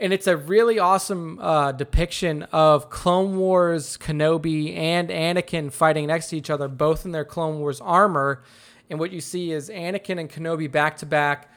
And 0.00 0.12
it's 0.12 0.26
a 0.26 0.36
really 0.36 0.78
awesome 0.78 1.38
uh, 1.38 1.72
depiction 1.72 2.44
of 2.44 2.88
Clone 2.88 3.36
Wars 3.36 3.98
Kenobi 3.98 4.74
and 4.74 5.10
Anakin 5.10 5.70
fighting 5.70 6.06
next 6.06 6.30
to 6.30 6.36
each 6.36 6.48
other, 6.48 6.66
both 6.66 7.04
in 7.04 7.12
their 7.12 7.26
Clone 7.26 7.58
Wars 7.58 7.80
armor. 7.82 8.42
And 8.88 8.98
what 8.98 9.12
you 9.12 9.20
see 9.20 9.52
is 9.52 9.68
Anakin 9.68 10.18
and 10.18 10.30
Kenobi 10.30 10.70
back 10.70 10.96
to 10.98 11.06
back. 11.06 11.52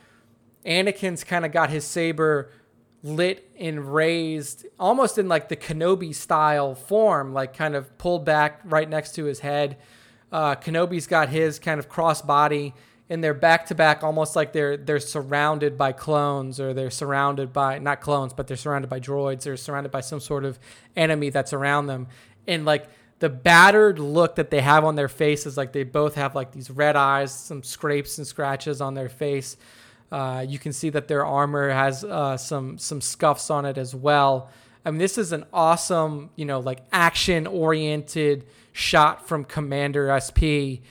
Anakin's 0.65 1.23
kind 1.23 1.45
of 1.45 1.53
got 1.53 1.69
his 1.69 1.85
saber 1.85 2.51
lit 3.03 3.49
and 3.57 3.93
raised 3.93 4.65
almost 4.77 5.17
in 5.17 5.29
like 5.29 5.47
the 5.47 5.55
Kenobi 5.55 6.13
style 6.13 6.75
form, 6.75 7.33
like 7.33 7.55
kind 7.55 7.75
of 7.75 7.97
pulled 7.97 8.25
back 8.25 8.59
right 8.65 8.89
next 8.89 9.15
to 9.15 9.25
his 9.25 9.39
head. 9.39 9.77
Uh, 10.32 10.55
Kenobi's 10.55 11.07
got 11.07 11.29
his 11.29 11.59
kind 11.59 11.79
of 11.79 11.89
crossbody, 11.89 12.73
and 13.09 13.23
they're 13.23 13.34
back 13.34 13.65
to 13.67 13.75
back, 13.75 14.03
almost 14.03 14.36
like 14.36 14.53
they're 14.53 14.77
they're 14.77 14.99
surrounded 14.99 15.77
by 15.77 15.91
clones, 15.91 16.59
or 16.59 16.73
they're 16.73 16.89
surrounded 16.89 17.51
by 17.51 17.79
not 17.79 17.99
clones, 18.01 18.34
but 18.34 18.47
they're 18.47 18.57
surrounded 18.57 18.89
by 18.89 18.99
droids. 18.99 19.43
They're 19.43 19.57
surrounded 19.57 19.91
by 19.91 20.01
some 20.01 20.19
sort 20.19 20.45
of 20.45 20.59
enemy 20.95 21.29
that's 21.29 21.51
around 21.51 21.88
them, 21.88 22.07
and 22.47 22.65
like 22.65 22.88
the 23.19 23.29
battered 23.29 23.99
look 23.99 24.36
that 24.36 24.49
they 24.49 24.61
have 24.61 24.84
on 24.84 24.95
their 24.95 25.07
faces, 25.07 25.55
like 25.55 25.73
they 25.73 25.84
both 25.84 26.15
have 26.15 26.34
like 26.34 26.51
these 26.51 26.71
red 26.71 26.95
eyes, 26.95 27.32
some 27.34 27.61
scrapes 27.61 28.17
and 28.17 28.25
scratches 28.25 28.82
on 28.82 28.95
their 28.95 29.09
face. 29.09 29.57
Uh, 30.11 30.43
you 30.47 30.57
can 30.57 30.73
see 30.73 30.89
that 30.89 31.07
their 31.07 31.25
armor 31.25 31.69
has 31.69 32.03
uh, 32.03 32.36
some 32.36 32.77
some 32.77 32.99
scuffs 32.99 33.49
on 33.49 33.65
it 33.65 33.77
as 33.77 33.93
well. 33.93 34.49
I 34.84 34.91
mean, 34.91 34.97
this 34.97 35.17
is 35.17 35.32
an 35.32 35.45
awesome, 35.53 36.32
you 36.36 36.45
know, 36.45 36.59
like 36.59 36.79
action 36.91 37.45
oriented 37.45 38.45
shot 38.72 39.28
from 39.28 39.43
Commander 39.43 40.17
SP. 40.19 40.82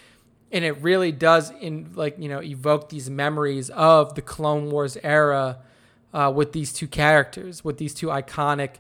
And 0.53 0.65
it 0.65 0.83
really 0.83 1.13
does 1.13 1.51
in 1.61 1.93
like, 1.95 2.19
you 2.19 2.29
know, 2.29 2.43
evoke 2.43 2.89
these 2.89 3.09
memories 3.09 3.71
of 3.71 4.15
the 4.15 4.23
Clone 4.23 4.71
Wars 4.71 4.97
era 5.03 5.59
uh, 6.13 6.33
with 6.35 6.53
these 6.53 6.73
two 6.73 6.89
characters, 6.89 7.65
with 7.65 7.79
these 7.79 7.95
two 7.95 8.09
iconic, 8.09 8.77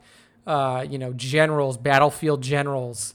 uh, 0.46 0.84
you 0.88 0.98
know, 0.98 1.12
generals, 1.12 1.76
battlefield 1.76 2.42
generals 2.42 3.14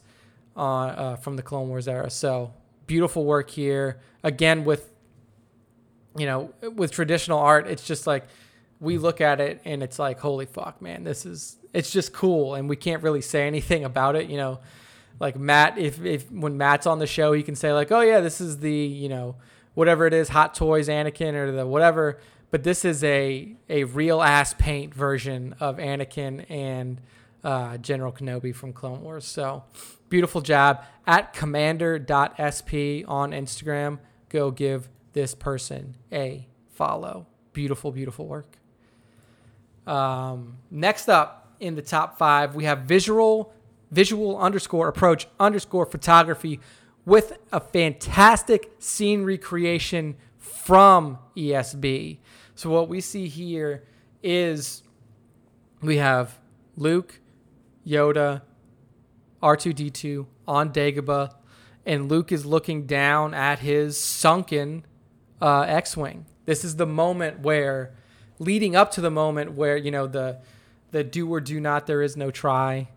uh, 0.55 0.59
uh, 0.59 1.15
from 1.17 1.35
the 1.35 1.41
Clone 1.41 1.67
Wars 1.67 1.87
era. 1.87 2.09
So 2.09 2.53
beautiful 2.87 3.25
work 3.25 3.49
here. 3.49 3.99
Again, 4.23 4.63
with, 4.63 4.89
you 6.17 6.25
know, 6.25 6.53
with 6.75 6.91
traditional 6.91 7.39
art, 7.39 7.67
it's 7.67 7.85
just 7.85 8.07
like 8.07 8.25
we 8.79 8.97
look 8.97 9.19
at 9.19 9.41
it 9.41 9.61
and 9.65 9.83
it's 9.83 9.99
like, 9.99 10.19
holy 10.19 10.45
fuck, 10.45 10.81
man, 10.81 11.03
this 11.03 11.25
is 11.25 11.57
it's 11.73 11.91
just 11.91 12.13
cool, 12.13 12.55
and 12.55 12.69
we 12.69 12.77
can't 12.77 13.03
really 13.03 13.21
say 13.21 13.45
anything 13.45 13.83
about 13.83 14.15
it, 14.15 14.29
you 14.29 14.37
know. 14.37 14.59
Like 15.19 15.37
Matt, 15.37 15.77
if 15.77 16.03
if 16.03 16.29
when 16.31 16.57
Matt's 16.57 16.85
on 16.85 16.99
the 16.99 17.07
show, 17.07 17.33
he 17.33 17.43
can 17.43 17.55
say 17.55 17.73
like, 17.73 17.91
oh 17.91 18.01
yeah, 18.01 18.19
this 18.19 18.41
is 18.41 18.59
the 18.59 18.73
you 18.73 19.09
know 19.09 19.35
whatever 19.73 20.05
it 20.05 20.13
is, 20.13 20.29
Hot 20.29 20.53
Toys 20.53 20.87
Anakin 20.87 21.33
or 21.33 21.51
the 21.51 21.65
whatever. 21.65 22.19
But 22.51 22.63
this 22.63 22.85
is 22.85 23.03
a 23.03 23.55
a 23.69 23.85
real 23.85 24.21
ass 24.21 24.53
paint 24.53 24.93
version 24.93 25.55
of 25.59 25.77
Anakin 25.77 26.45
and 26.49 27.01
uh, 27.43 27.77
General 27.77 28.11
Kenobi 28.11 28.53
from 28.53 28.73
Clone 28.73 29.01
Wars. 29.01 29.25
So 29.25 29.63
beautiful 30.09 30.41
job 30.41 30.83
at 31.07 31.33
commander.sp 31.33 32.73
on 33.07 33.31
Instagram. 33.31 33.99
Go 34.29 34.51
give 34.51 34.89
this 35.13 35.33
person 35.33 35.95
a 36.11 36.47
follow. 36.69 37.27
Beautiful, 37.53 37.91
beautiful 37.91 38.27
work. 38.27 38.57
Um, 39.87 40.57
next 40.71 41.07
up 41.07 41.55
in 41.59 41.75
the 41.75 41.81
top 41.81 42.17
five, 42.17 42.55
we 42.55 42.65
have 42.65 42.79
visual 42.79 43.53
visual 43.91 44.37
underscore 44.37 44.87
approach 44.87 45.27
underscore 45.39 45.85
photography 45.85 46.59
with 47.05 47.37
a 47.51 47.59
fantastic 47.59 48.73
scene 48.79 49.23
recreation 49.23 50.15
from 50.37 51.19
ESB. 51.35 52.17
So 52.55 52.69
what 52.69 52.89
we 52.89 53.01
see 53.01 53.27
here 53.27 53.83
is 54.23 54.83
we 55.81 55.97
have 55.97 56.39
Luke, 56.75 57.19
Yoda, 57.85 58.41
R2D2 59.43 60.25
on 60.47 60.71
Dagobah, 60.71 61.35
and 61.85 62.09
Luke 62.09 62.31
is 62.31 62.45
looking 62.45 62.87
down 62.87 63.33
at 63.33 63.59
his 63.59 64.01
sunken 64.01 64.85
uh, 65.41 65.61
X-wing. 65.61 66.25
This 66.45 66.63
is 66.63 66.77
the 66.77 66.87
moment 66.87 67.41
where, 67.41 67.93
leading 68.39 68.75
up 68.75 68.91
to 68.91 69.01
the 69.01 69.11
moment 69.11 69.53
where 69.53 69.77
you 69.77 69.91
know 69.91 70.07
the 70.07 70.39
the 70.91 71.03
do 71.03 71.31
or 71.31 71.41
do 71.41 71.59
not, 71.59 71.87
there 71.87 72.01
is 72.01 72.15
no 72.15 72.31
try. 72.31 72.87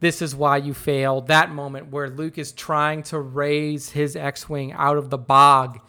This 0.00 0.20
is 0.20 0.34
why 0.36 0.58
you 0.58 0.74
failed. 0.74 1.28
That 1.28 1.50
moment 1.50 1.90
where 1.90 2.10
Luke 2.10 2.36
is 2.36 2.52
trying 2.52 3.02
to 3.04 3.18
raise 3.18 3.90
his 3.90 4.16
X-wing 4.16 4.72
out 4.72 4.96
of 4.96 5.10
the 5.10 5.18
bog 5.18 5.80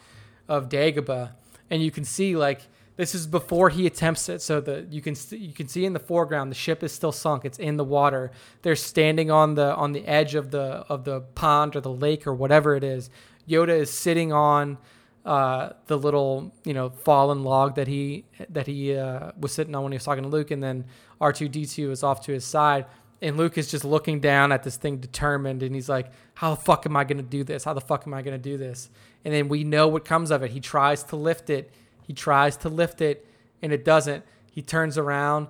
of 0.48 0.68
Dagobah, 0.68 1.32
and 1.70 1.82
you 1.82 1.90
can 1.90 2.04
see 2.04 2.36
like 2.36 2.62
this 2.96 3.14
is 3.14 3.26
before 3.26 3.68
he 3.68 3.86
attempts 3.86 4.28
it. 4.28 4.40
So 4.40 4.60
the 4.60 4.86
you 4.90 5.02
can 5.02 5.14
you 5.30 5.52
can 5.52 5.68
see 5.68 5.84
in 5.84 5.92
the 5.92 5.98
foreground 5.98 6.50
the 6.50 6.56
ship 6.56 6.82
is 6.82 6.92
still 6.92 7.12
sunk. 7.12 7.44
It's 7.44 7.58
in 7.58 7.76
the 7.76 7.84
water. 7.84 8.30
They're 8.62 8.76
standing 8.76 9.30
on 9.30 9.54
the 9.54 9.74
on 9.74 9.92
the 9.92 10.06
edge 10.06 10.34
of 10.34 10.50
the 10.50 10.86
of 10.88 11.04
the 11.04 11.20
pond 11.20 11.76
or 11.76 11.80
the 11.80 11.92
lake 11.92 12.26
or 12.26 12.34
whatever 12.34 12.74
it 12.74 12.84
is. 12.84 13.10
Yoda 13.46 13.78
is 13.78 13.90
sitting 13.90 14.32
on 14.32 14.78
uh, 15.26 15.70
the 15.88 15.98
little 15.98 16.54
you 16.64 16.72
know 16.72 16.88
fallen 16.88 17.42
log 17.42 17.74
that 17.74 17.88
he 17.88 18.24
that 18.48 18.66
he 18.66 18.96
uh, 18.96 19.32
was 19.38 19.52
sitting 19.52 19.74
on 19.74 19.82
when 19.82 19.92
he 19.92 19.96
was 19.96 20.04
talking 20.04 20.22
to 20.22 20.30
Luke, 20.30 20.50
and 20.50 20.62
then 20.62 20.86
R 21.20 21.32
two 21.32 21.48
D 21.48 21.66
two 21.66 21.90
is 21.90 22.02
off 22.02 22.24
to 22.26 22.32
his 22.32 22.44
side, 22.44 22.86
and 23.22 23.36
Luke 23.36 23.56
is 23.56 23.70
just 23.70 23.84
looking 23.84 24.20
down 24.20 24.52
at 24.52 24.62
this 24.62 24.76
thing 24.76 24.98
determined, 24.98 25.62
and 25.62 25.74
he's 25.74 25.88
like, 25.88 26.10
"How 26.34 26.50
the 26.54 26.60
fuck 26.60 26.86
am 26.86 26.96
I 26.96 27.04
gonna 27.04 27.22
do 27.22 27.44
this? 27.44 27.64
How 27.64 27.74
the 27.74 27.80
fuck 27.80 28.06
am 28.06 28.14
I 28.14 28.22
gonna 28.22 28.38
do 28.38 28.56
this?" 28.56 28.90
And 29.24 29.32
then 29.32 29.48
we 29.48 29.64
know 29.64 29.88
what 29.88 30.04
comes 30.04 30.30
of 30.30 30.42
it. 30.42 30.50
He 30.52 30.60
tries 30.60 31.02
to 31.04 31.16
lift 31.16 31.50
it 31.50 31.72
he 32.06 32.12
tries 32.12 32.56
to 32.58 32.68
lift 32.68 33.00
it 33.00 33.26
and 33.60 33.72
it 33.72 33.84
doesn't. 33.84 34.24
He 34.50 34.62
turns 34.62 34.96
around 34.96 35.48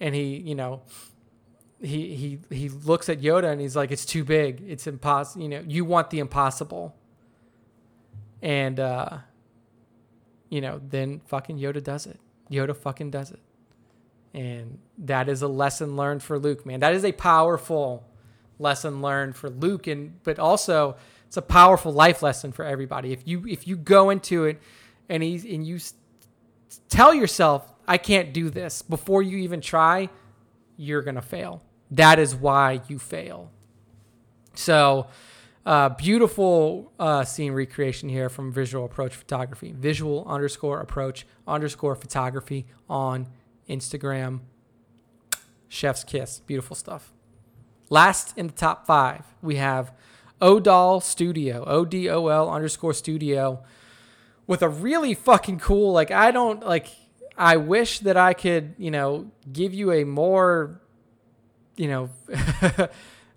and 0.00 0.14
he, 0.14 0.36
you 0.36 0.54
know, 0.54 0.82
he 1.80 2.14
he 2.16 2.38
he 2.50 2.68
looks 2.68 3.08
at 3.08 3.20
Yoda 3.20 3.52
and 3.52 3.60
he's 3.60 3.76
like, 3.76 3.92
"It's 3.92 4.04
too 4.04 4.24
big. 4.24 4.64
It's 4.66 4.86
impossible. 4.86 5.42
You 5.42 5.48
know, 5.48 5.64
you 5.66 5.84
want 5.84 6.10
the 6.10 6.18
impossible." 6.18 6.96
And 8.42 8.80
uh, 8.80 9.18
you 10.48 10.60
know, 10.60 10.80
then 10.82 11.20
fucking 11.26 11.58
Yoda 11.58 11.82
does 11.82 12.06
it. 12.06 12.18
Yoda 12.50 12.74
fucking 12.74 13.10
does 13.10 13.30
it, 13.30 13.40
and 14.34 14.78
that 14.98 15.28
is 15.28 15.42
a 15.42 15.48
lesson 15.48 15.96
learned 15.96 16.22
for 16.22 16.38
Luke, 16.38 16.66
man. 16.66 16.80
That 16.80 16.94
is 16.94 17.04
a 17.04 17.12
powerful 17.12 18.06
lesson 18.58 19.00
learned 19.02 19.36
for 19.36 19.50
Luke, 19.50 19.86
and 19.86 20.22
but 20.22 20.38
also 20.38 20.96
it's 21.26 21.36
a 21.36 21.42
powerful 21.42 21.92
life 21.92 22.22
lesson 22.22 22.52
for 22.52 22.64
everybody. 22.64 23.12
If 23.12 23.26
you 23.26 23.46
if 23.46 23.66
you 23.66 23.76
go 23.76 24.10
into 24.10 24.44
it 24.44 24.60
and 25.08 25.22
he's 25.22 25.44
and 25.44 25.66
you 25.66 25.78
tell 26.88 27.14
yourself 27.14 27.72
I 27.86 27.98
can't 27.98 28.32
do 28.32 28.50
this 28.50 28.82
before 28.82 29.22
you 29.22 29.38
even 29.38 29.60
try, 29.60 30.10
you're 30.76 31.02
gonna 31.02 31.22
fail. 31.22 31.62
That 31.90 32.18
is 32.18 32.34
why 32.34 32.82
you 32.88 32.98
fail. 32.98 33.50
So, 34.54 35.06
uh, 35.64 35.90
beautiful 35.90 36.92
uh, 36.98 37.24
scene 37.24 37.52
recreation 37.52 38.08
here 38.08 38.28
from 38.28 38.52
Visual 38.52 38.84
Approach 38.84 39.14
Photography. 39.14 39.72
Visual 39.76 40.26
underscore 40.26 40.80
approach 40.80 41.26
underscore 41.46 41.94
photography 41.94 42.66
on 42.88 43.28
Instagram. 43.68 44.40
Chef's 45.68 46.04
kiss. 46.04 46.40
Beautiful 46.40 46.76
stuff. 46.76 47.12
Last 47.90 48.36
in 48.36 48.48
the 48.48 48.52
top 48.52 48.86
five, 48.86 49.24
we 49.42 49.56
have 49.56 49.92
Odol 50.40 51.02
Studio. 51.02 51.64
O 51.66 51.84
D 51.84 52.08
O 52.08 52.28
L 52.28 52.50
underscore 52.50 52.94
studio 52.94 53.62
with 54.46 54.62
a 54.62 54.68
really 54.68 55.14
fucking 55.14 55.58
cool 55.60 55.92
like 55.92 56.10
I 56.10 56.32
don't 56.32 56.66
like 56.66 56.88
I 57.36 57.56
wish 57.56 58.00
that 58.00 58.16
I 58.16 58.34
could, 58.34 58.74
you 58.78 58.90
know, 58.90 59.30
give 59.52 59.72
you 59.72 59.92
a 59.92 60.04
more 60.04 60.80
you 61.76 61.86
know 61.88 62.10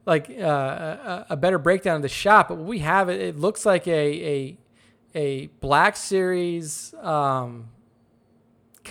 like 0.06 0.30
uh, 0.32 0.44
a, 0.44 1.26
a, 1.30 1.38
better 1.38 1.60
breakdown 1.60 1.98
of 1.98 2.02
the 2.02 2.10
shop, 2.10 2.50
but 2.50 2.56
we 2.56 2.80
have 2.80 3.10
it 3.10 3.22
it 3.22 3.38
looks 3.38 3.66
like 3.66 3.88
a 3.88 3.92
a 4.26 4.58
a 5.14 5.48
black 5.60 5.96
series 5.96 6.94
um 7.02 7.70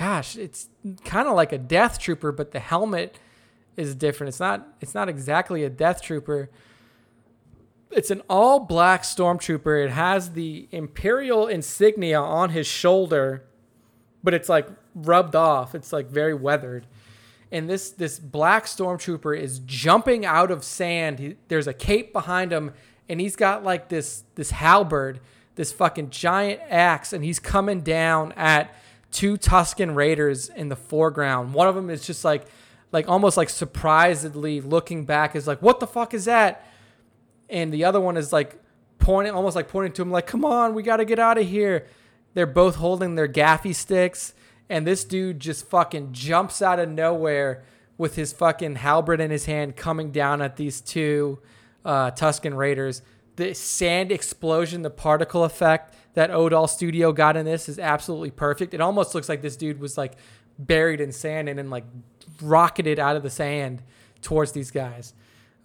gosh, 0.01 0.37
it's 0.37 0.69
kind 1.05 1.29
of 1.29 1.35
like 1.35 1.53
a 1.53 1.59
death 1.59 1.99
trooper, 1.99 2.33
but 2.33 2.53
the 2.53 2.59
helmet 2.59 3.19
is 3.77 3.95
different. 3.95 4.29
It's 4.29 4.41
not 4.41 4.67
it's 4.81 4.95
not 4.95 5.09
exactly 5.09 5.63
a 5.63 5.71
death 5.71 6.03
trooper 6.03 6.51
it's 7.91 8.11
an 8.11 8.23
all 8.29 8.61
black 8.61 9.03
stormtrooper. 9.03 9.85
It 9.85 9.91
has 9.91 10.33
the 10.33 10.69
imperial 10.71 11.47
insignia 11.47 12.21
on 12.21 12.51
his 12.51 12.67
shoulder, 12.67 13.45
but 14.23 14.35
it's 14.35 14.49
like 14.49 14.69
rubbed 14.95 15.35
off. 15.35 15.75
It's 15.75 15.93
like 15.93 16.09
very 16.09 16.35
weathered. 16.35 16.87
And 17.53 17.69
this 17.69 17.91
this 17.91 18.19
black 18.19 18.67
stormtrooper 18.67 19.37
is 19.39 19.59
jumping 19.61 20.25
out 20.25 20.51
of 20.51 20.63
sand. 20.63 21.19
He, 21.19 21.37
there's 21.49 21.67
a 21.67 21.75
cape 21.75 22.13
behind 22.13 22.53
him, 22.53 22.73
and 23.09 23.21
he's 23.21 23.35
got 23.35 23.65
like 23.65 23.89
this 23.89 24.23
this 24.37 24.53
halberd, 24.53 25.21
this 25.57 25.73
fucking 25.73 26.11
giant 26.11 26.61
axe, 26.69 27.13
and 27.13 27.25
he's 27.25 27.41
coming 27.41 27.81
down 27.81 28.33
at 28.33 28.73
two 29.11 29.37
Tusken 29.37 29.95
Raiders 29.95 30.49
in 30.49 30.69
the 30.69 30.77
foreground. 30.77 31.55
One 31.55 31.69
of 31.69 31.75
them 31.75 31.91
is 31.91 32.07
just 32.07 32.25
like 32.25 32.47
like 32.93 33.09
almost 33.09 33.37
like 33.37 33.49
surprisedly 33.49 34.61
looking 34.61 35.05
back, 35.05 35.37
is 35.37 35.47
like, 35.47 35.63
what 35.63 35.79
the 35.81 35.87
fuck 35.87 36.13
is 36.13 36.25
that? 36.25 36.67
and 37.51 37.73
the 37.73 37.85
other 37.85 38.01
one 38.01 38.17
is 38.17 38.33
like 38.33 38.57
pointing, 38.99 39.35
almost 39.35 39.57
like 39.57 39.69
pointing 39.69 39.93
to 39.93 40.03
him, 40.03 40.11
like, 40.11 40.27
"Come 40.27 40.45
on, 40.45 40.75
we 40.75 40.83
got 40.83 40.99
to 40.99 41.05
get 41.05 41.19
out 41.19 41.37
of 41.37 41.47
here." 41.47 41.87
They're 42.33 42.47
both 42.47 42.77
holding 42.77 43.17
their 43.17 43.29
gaffi 43.29 43.75
sticks, 43.75 44.33
and 44.69 44.87
this 44.87 45.05
dude 45.05 45.41
just 45.41 45.69
fucking 45.69 46.13
jumps 46.13 46.63
out 46.63 46.79
of 46.79 46.89
nowhere 46.89 47.65
with 47.99 48.15
his 48.15 48.33
fucking 48.33 48.77
halberd 48.77 49.21
in 49.21 49.31
his 49.31 49.47
hand, 49.47 49.77
coming 49.77 50.13
down 50.13 50.41
at 50.41 50.57
these 50.57 50.81
two 50.81 51.41
uh, 51.85 52.13
Tusken 52.13 52.57
Raiders. 52.57 53.03
The 53.37 53.55
sand 53.55 54.13
explosion, 54.13 54.83
the 54.83 54.91
particle 54.91 55.45
effect 55.45 55.95
that 56.15 56.31
Odol 56.31 56.69
Studio 56.69 57.13
got 57.13 57.37
in 57.37 57.45
this 57.47 57.69
is 57.69 57.79
absolutely 57.79 58.31
perfect. 58.31 58.75
It 58.75 58.81
almost 58.81 59.15
looks 59.15 59.29
like 59.29 59.43
this 59.43 59.57
dude 59.57 59.81
was 59.81 59.97
like 59.97 60.15
buried 60.59 61.01
in 61.01 61.13
sand 61.13 61.49
and 61.49 61.59
then 61.59 61.71
like 61.71 61.85
rocketed 62.43 62.99
out 62.99 63.17
of 63.17 63.23
the 63.23 63.31
sand 63.31 63.83
towards 64.23 64.53
these 64.53 64.71
guys. 64.71 65.15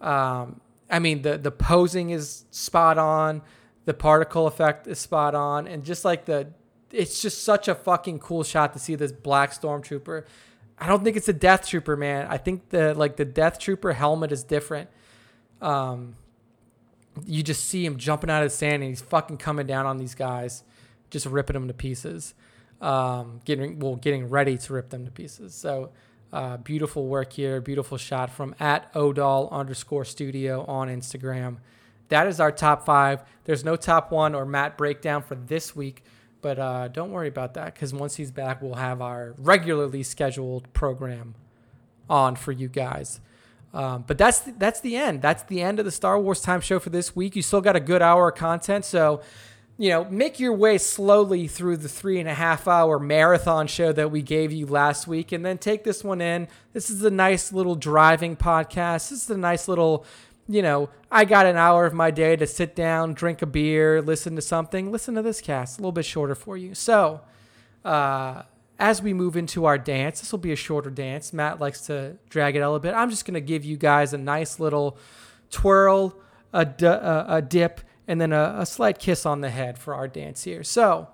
Um, 0.00 0.60
I 0.90 0.98
mean, 0.98 1.22
the 1.22 1.36
the 1.38 1.50
posing 1.50 2.10
is 2.10 2.44
spot 2.50 2.98
on, 2.98 3.42
the 3.84 3.94
particle 3.94 4.46
effect 4.46 4.86
is 4.86 4.98
spot 4.98 5.34
on, 5.34 5.66
and 5.66 5.84
just 5.84 6.04
like 6.04 6.26
the, 6.26 6.48
it's 6.92 7.20
just 7.20 7.44
such 7.44 7.68
a 7.68 7.74
fucking 7.74 8.20
cool 8.20 8.44
shot 8.44 8.72
to 8.74 8.78
see 8.78 8.94
this 8.94 9.12
black 9.12 9.52
stormtrooper. 9.52 10.24
I 10.78 10.86
don't 10.86 11.02
think 11.02 11.16
it's 11.16 11.28
a 11.28 11.32
Death 11.32 11.66
Trooper, 11.66 11.96
man. 11.96 12.26
I 12.28 12.36
think 12.36 12.68
the 12.68 12.94
like 12.94 13.16
the 13.16 13.24
Death 13.24 13.58
Trooper 13.58 13.94
helmet 13.94 14.30
is 14.30 14.44
different. 14.44 14.90
Um, 15.60 16.16
you 17.24 17.42
just 17.42 17.64
see 17.64 17.84
him 17.84 17.96
jumping 17.96 18.30
out 18.30 18.42
of 18.42 18.50
the 18.50 18.56
sand 18.56 18.82
and 18.82 18.84
he's 18.84 19.00
fucking 19.00 19.38
coming 19.38 19.66
down 19.66 19.86
on 19.86 19.98
these 19.98 20.14
guys, 20.14 20.64
just 21.10 21.26
ripping 21.26 21.54
them 21.54 21.68
to 21.68 21.74
pieces. 21.74 22.34
Um, 22.80 23.40
getting 23.46 23.78
well, 23.78 23.96
getting 23.96 24.28
ready 24.28 24.58
to 24.58 24.72
rip 24.74 24.90
them 24.90 25.06
to 25.06 25.10
pieces. 25.10 25.54
So 25.54 25.92
uh, 26.32 26.58
beautiful 26.58 27.06
work 27.06 27.32
here, 27.32 27.60
beautiful 27.60 27.96
shot 27.96 28.30
from 28.30 28.54
at 28.60 28.92
Odol 28.92 29.50
underscore 29.50 30.04
studio 30.04 30.64
on 30.66 30.88
Instagram. 30.88 31.56
That 32.08 32.26
is 32.26 32.38
our 32.38 32.52
top 32.52 32.84
five. 32.84 33.22
There's 33.44 33.64
no 33.64 33.76
top 33.76 34.12
one 34.12 34.34
or 34.34 34.44
Matt 34.44 34.76
breakdown 34.76 35.22
for 35.22 35.34
this 35.34 35.74
week, 35.74 36.04
but 36.42 36.58
uh, 36.58 36.88
don't 36.88 37.10
worry 37.10 37.28
about 37.28 37.54
that 37.54 37.74
because 37.74 37.94
once 37.94 38.16
he's 38.16 38.30
back, 38.30 38.60
we'll 38.60 38.74
have 38.74 39.00
our 39.00 39.34
regularly 39.38 40.02
scheduled 40.02 40.72
program 40.72 41.34
on 42.08 42.36
for 42.36 42.52
you 42.52 42.68
guys. 42.68 43.20
Um, 43.76 44.04
but 44.06 44.16
that's 44.16 44.40
that's 44.40 44.80
the 44.80 44.96
end. 44.96 45.20
That's 45.20 45.42
the 45.42 45.60
end 45.60 45.78
of 45.78 45.84
the 45.84 45.90
Star 45.90 46.18
Wars 46.18 46.40
Time 46.40 46.62
Show 46.62 46.78
for 46.78 46.88
this 46.88 47.14
week. 47.14 47.36
You 47.36 47.42
still 47.42 47.60
got 47.60 47.76
a 47.76 47.80
good 47.80 48.00
hour 48.00 48.30
of 48.30 48.34
content, 48.34 48.86
so 48.86 49.20
you 49.78 49.90
know, 49.90 50.04
make 50.06 50.40
your 50.40 50.54
way 50.54 50.78
slowly 50.78 51.46
through 51.46 51.76
the 51.76 51.88
three 51.88 52.18
and 52.18 52.26
a 52.26 52.32
half 52.34 52.66
hour 52.66 52.98
marathon 52.98 53.66
show 53.66 53.92
that 53.92 54.10
we 54.10 54.22
gave 54.22 54.50
you 54.50 54.64
last 54.64 55.06
week 55.06 55.32
and 55.32 55.44
then 55.44 55.58
take 55.58 55.84
this 55.84 56.02
one 56.02 56.22
in. 56.22 56.48
This 56.72 56.88
is 56.88 57.04
a 57.04 57.10
nice 57.10 57.52
little 57.52 57.74
driving 57.74 58.36
podcast. 58.36 59.10
This 59.10 59.24
is 59.24 59.30
a 59.30 59.36
nice 59.36 59.68
little, 59.68 60.06
you 60.48 60.62
know, 60.62 60.88
I 61.12 61.26
got 61.26 61.44
an 61.44 61.58
hour 61.58 61.84
of 61.84 61.92
my 61.92 62.10
day 62.10 62.36
to 62.36 62.46
sit 62.46 62.74
down, 62.74 63.12
drink 63.12 63.42
a 63.42 63.46
beer, 63.46 64.00
listen 64.00 64.34
to 64.36 64.42
something. 64.42 64.90
Listen 64.90 65.14
to 65.16 65.22
this 65.22 65.42
cast, 65.42 65.78
a 65.78 65.82
little 65.82 65.92
bit 65.92 66.06
shorter 66.06 66.34
for 66.34 66.56
you. 66.56 66.74
So, 66.74 67.20
uh, 67.84 68.44
as 68.78 69.00
we 69.00 69.14
move 69.14 69.36
into 69.36 69.64
our 69.64 69.78
dance, 69.78 70.20
this 70.20 70.32
will 70.32 70.38
be 70.38 70.52
a 70.52 70.56
shorter 70.56 70.90
dance. 70.90 71.32
Matt 71.32 71.60
likes 71.60 71.82
to 71.86 72.18
drag 72.28 72.56
it 72.56 72.60
a 72.60 72.66
little 72.66 72.78
bit. 72.78 72.94
I'm 72.94 73.10
just 73.10 73.24
going 73.24 73.34
to 73.34 73.40
give 73.40 73.64
you 73.64 73.76
guys 73.76 74.12
a 74.12 74.18
nice 74.18 74.60
little 74.60 74.98
twirl, 75.50 76.16
a 76.52 76.64
dip, 76.66 77.80
and 78.06 78.20
then 78.20 78.32
a, 78.32 78.56
a 78.58 78.66
slight 78.66 78.98
kiss 78.98 79.26
on 79.26 79.40
the 79.40 79.50
head 79.50 79.78
for 79.78 79.94
our 79.94 80.08
dance 80.08 80.44
here. 80.44 80.62
So, 80.62 81.08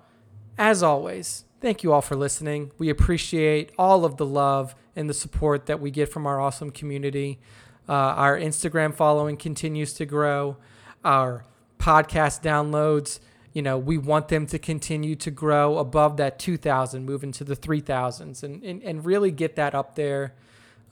as 0.57 0.83
always, 0.83 1.45
thank 1.61 1.83
you 1.83 1.93
all 1.93 2.01
for 2.01 2.15
listening. 2.15 2.71
We 2.77 2.89
appreciate 2.89 3.71
all 3.77 4.05
of 4.05 4.17
the 4.17 4.25
love 4.25 4.75
and 4.95 5.09
the 5.09 5.13
support 5.13 5.65
that 5.65 5.79
we 5.79 5.89
get 5.89 6.09
from 6.09 6.27
our 6.27 6.39
awesome 6.39 6.71
community. 6.71 7.39
Uh, 7.87 7.93
our 7.93 8.37
Instagram 8.37 8.93
following 8.93 9.37
continues 9.37 9.93
to 9.93 10.05
grow. 10.05 10.57
Our 11.03 11.45
podcast 11.79 12.41
downloads 12.41 13.19
you 13.53 13.61
know, 13.61 13.77
we 13.77 13.97
want 13.97 14.27
them 14.27 14.47
to 14.47 14.59
continue 14.59 15.15
to 15.15 15.31
grow 15.31 15.77
above 15.77 16.17
that 16.17 16.39
2,000, 16.39 17.05
move 17.05 17.23
into 17.23 17.43
the 17.43 17.55
3,000s, 17.55 18.43
and, 18.43 18.63
and, 18.63 18.81
and 18.83 19.05
really 19.05 19.31
get 19.31 19.55
that 19.55 19.75
up 19.75 19.95
there. 19.95 20.33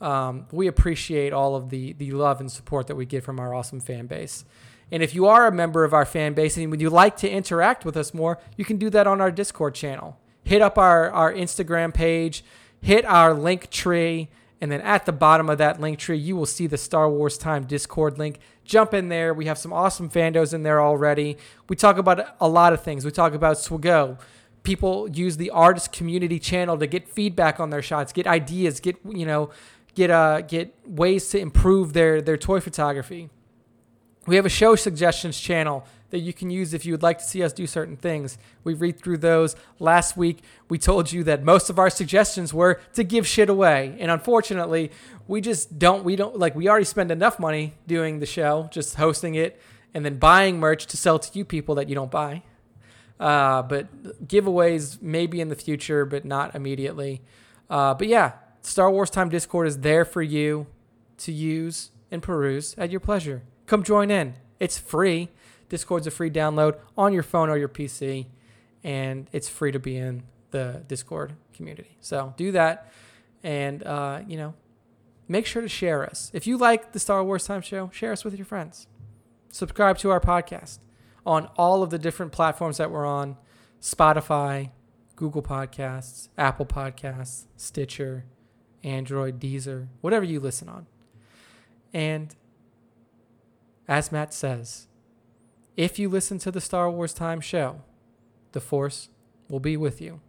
Um, 0.00 0.46
we 0.52 0.68
appreciate 0.68 1.32
all 1.32 1.56
of 1.56 1.70
the, 1.70 1.92
the 1.94 2.12
love 2.12 2.40
and 2.40 2.50
support 2.50 2.86
that 2.86 2.96
we 2.96 3.04
get 3.04 3.24
from 3.24 3.40
our 3.40 3.52
awesome 3.54 3.80
fan 3.80 4.06
base. 4.06 4.44
And 4.92 5.02
if 5.02 5.14
you 5.14 5.26
are 5.26 5.46
a 5.46 5.52
member 5.52 5.84
of 5.84 5.94
our 5.94 6.04
fan 6.04 6.34
base 6.34 6.56
and 6.56 6.70
would 6.70 6.80
you 6.80 6.90
like 6.90 7.16
to 7.18 7.30
interact 7.30 7.84
with 7.84 7.96
us 7.96 8.12
more, 8.12 8.38
you 8.56 8.64
can 8.64 8.76
do 8.76 8.90
that 8.90 9.06
on 9.06 9.20
our 9.20 9.30
Discord 9.30 9.74
channel. 9.74 10.18
Hit 10.44 10.60
up 10.60 10.76
our, 10.76 11.10
our 11.10 11.32
Instagram 11.32 11.94
page, 11.94 12.44
hit 12.80 13.04
our 13.04 13.32
link 13.32 13.70
tree, 13.70 14.28
and 14.62 14.70
then 14.70 14.80
at 14.82 15.06
the 15.06 15.12
bottom 15.12 15.50
of 15.50 15.58
that 15.58 15.80
link 15.80 15.98
tree, 15.98 16.16
you 16.16 16.36
will 16.36 16.46
see 16.46 16.68
the 16.68 16.78
Star 16.78 17.10
Wars 17.10 17.36
Time 17.36 17.64
Discord 17.64 18.16
link. 18.16 18.38
Jump 18.64 18.94
in 18.94 19.08
there. 19.08 19.34
We 19.34 19.46
have 19.46 19.58
some 19.58 19.72
awesome 19.72 20.08
fandos 20.08 20.54
in 20.54 20.62
there 20.62 20.80
already. 20.80 21.36
We 21.68 21.74
talk 21.74 21.98
about 21.98 22.36
a 22.40 22.48
lot 22.48 22.72
of 22.72 22.80
things. 22.80 23.04
We 23.04 23.10
talk 23.10 23.34
about 23.34 23.56
Swago. 23.56 24.20
People 24.62 25.10
use 25.10 25.36
the 25.36 25.50
artist 25.50 25.90
community 25.90 26.38
channel 26.38 26.78
to 26.78 26.86
get 26.86 27.08
feedback 27.08 27.58
on 27.58 27.70
their 27.70 27.82
shots, 27.82 28.12
get 28.12 28.28
ideas, 28.28 28.78
get 28.78 28.94
you 29.04 29.26
know, 29.26 29.50
get 29.96 30.12
uh 30.12 30.42
get 30.42 30.72
ways 30.86 31.28
to 31.30 31.40
improve 31.40 31.92
their 31.92 32.22
their 32.22 32.36
toy 32.36 32.60
photography. 32.60 33.30
We 34.26 34.36
have 34.36 34.46
a 34.46 34.50
show 34.50 34.76
suggestions 34.76 35.38
channel 35.38 35.84
that 36.10 36.20
you 36.20 36.32
can 36.32 36.50
use 36.50 36.74
if 36.74 36.84
you 36.84 36.92
would 36.92 37.02
like 37.02 37.18
to 37.18 37.24
see 37.24 37.42
us 37.42 37.52
do 37.52 37.66
certain 37.66 37.96
things. 37.96 38.36
We 38.64 38.74
read 38.74 39.00
through 39.00 39.18
those. 39.18 39.56
Last 39.78 40.16
week, 40.16 40.42
we 40.68 40.78
told 40.78 41.10
you 41.10 41.24
that 41.24 41.42
most 41.42 41.70
of 41.70 41.78
our 41.78 41.88
suggestions 41.88 42.52
were 42.52 42.80
to 42.92 43.02
give 43.02 43.26
shit 43.26 43.48
away. 43.48 43.96
And 43.98 44.10
unfortunately, 44.10 44.92
we 45.26 45.40
just 45.40 45.78
don't, 45.78 46.04
we 46.04 46.14
don't, 46.14 46.38
like, 46.38 46.54
we 46.54 46.68
already 46.68 46.84
spend 46.84 47.10
enough 47.10 47.38
money 47.38 47.74
doing 47.86 48.20
the 48.20 48.26
show, 48.26 48.68
just 48.70 48.96
hosting 48.96 49.34
it, 49.34 49.60
and 49.94 50.04
then 50.04 50.18
buying 50.18 50.60
merch 50.60 50.86
to 50.86 50.96
sell 50.96 51.18
to 51.18 51.38
you 51.38 51.44
people 51.46 51.74
that 51.76 51.88
you 51.88 51.94
don't 51.94 52.10
buy. 52.10 52.42
Uh, 53.18 53.62
but 53.62 54.28
giveaways 54.28 55.00
maybe 55.00 55.40
in 55.40 55.48
the 55.48 55.56
future, 55.56 56.04
but 56.04 56.24
not 56.24 56.54
immediately. 56.54 57.22
Uh, 57.70 57.94
but 57.94 58.06
yeah, 58.06 58.32
Star 58.60 58.90
Wars 58.90 59.10
Time 59.10 59.30
Discord 59.30 59.66
is 59.66 59.78
there 59.78 60.04
for 60.04 60.22
you 60.22 60.66
to 61.18 61.32
use 61.32 61.90
and 62.10 62.22
peruse 62.22 62.74
at 62.76 62.90
your 62.90 63.00
pleasure. 63.00 63.42
Come 63.66 63.82
join 63.82 64.10
in. 64.10 64.34
It's 64.60 64.78
free. 64.78 65.28
Discord's 65.68 66.06
a 66.06 66.10
free 66.10 66.30
download 66.30 66.78
on 66.98 67.12
your 67.12 67.22
phone 67.22 67.48
or 67.48 67.56
your 67.56 67.68
PC, 67.68 68.26
and 68.84 69.28
it's 69.32 69.48
free 69.48 69.72
to 69.72 69.78
be 69.78 69.96
in 69.96 70.24
the 70.50 70.84
Discord 70.86 71.32
community. 71.54 71.96
So 72.00 72.34
do 72.36 72.52
that, 72.52 72.92
and 73.42 73.82
uh, 73.82 74.20
you 74.26 74.36
know, 74.36 74.54
make 75.28 75.46
sure 75.46 75.62
to 75.62 75.68
share 75.68 76.04
us. 76.04 76.30
If 76.34 76.46
you 76.46 76.58
like 76.58 76.92
the 76.92 77.00
Star 77.00 77.24
Wars 77.24 77.46
Time 77.46 77.62
Show, 77.62 77.90
share 77.92 78.12
us 78.12 78.22
with 78.22 78.36
your 78.36 78.44
friends. 78.44 78.86
Subscribe 79.50 79.96
to 79.98 80.10
our 80.10 80.20
podcast 80.20 80.78
on 81.24 81.46
all 81.56 81.82
of 81.82 81.90
the 81.90 81.98
different 81.98 82.32
platforms 82.32 82.76
that 82.76 82.90
we're 82.90 83.06
on: 83.06 83.38
Spotify, 83.80 84.70
Google 85.16 85.42
Podcasts, 85.42 86.28
Apple 86.36 86.66
Podcasts, 86.66 87.46
Stitcher, 87.56 88.26
Android, 88.84 89.40
Deezer, 89.40 89.88
whatever 90.02 90.24
you 90.24 90.38
listen 90.38 90.68
on. 90.68 90.86
And 91.94 92.34
as 93.92 94.10
Matt 94.10 94.32
says, 94.32 94.86
if 95.76 95.98
you 95.98 96.08
listen 96.08 96.38
to 96.38 96.50
the 96.50 96.62
Star 96.62 96.90
Wars 96.90 97.12
Time 97.12 97.42
show, 97.42 97.82
the 98.52 98.60
Force 98.60 99.10
will 99.50 99.60
be 99.60 99.76
with 99.76 100.00
you 100.00 100.22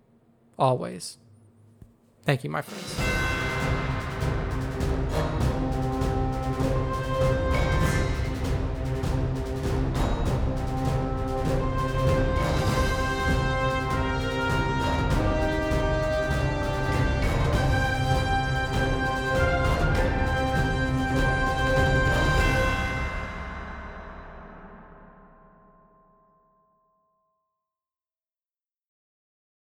always. 0.59 1.17
Thank 2.25 2.43
you, 2.43 2.49
my 2.49 2.61
friends. 2.61 3.22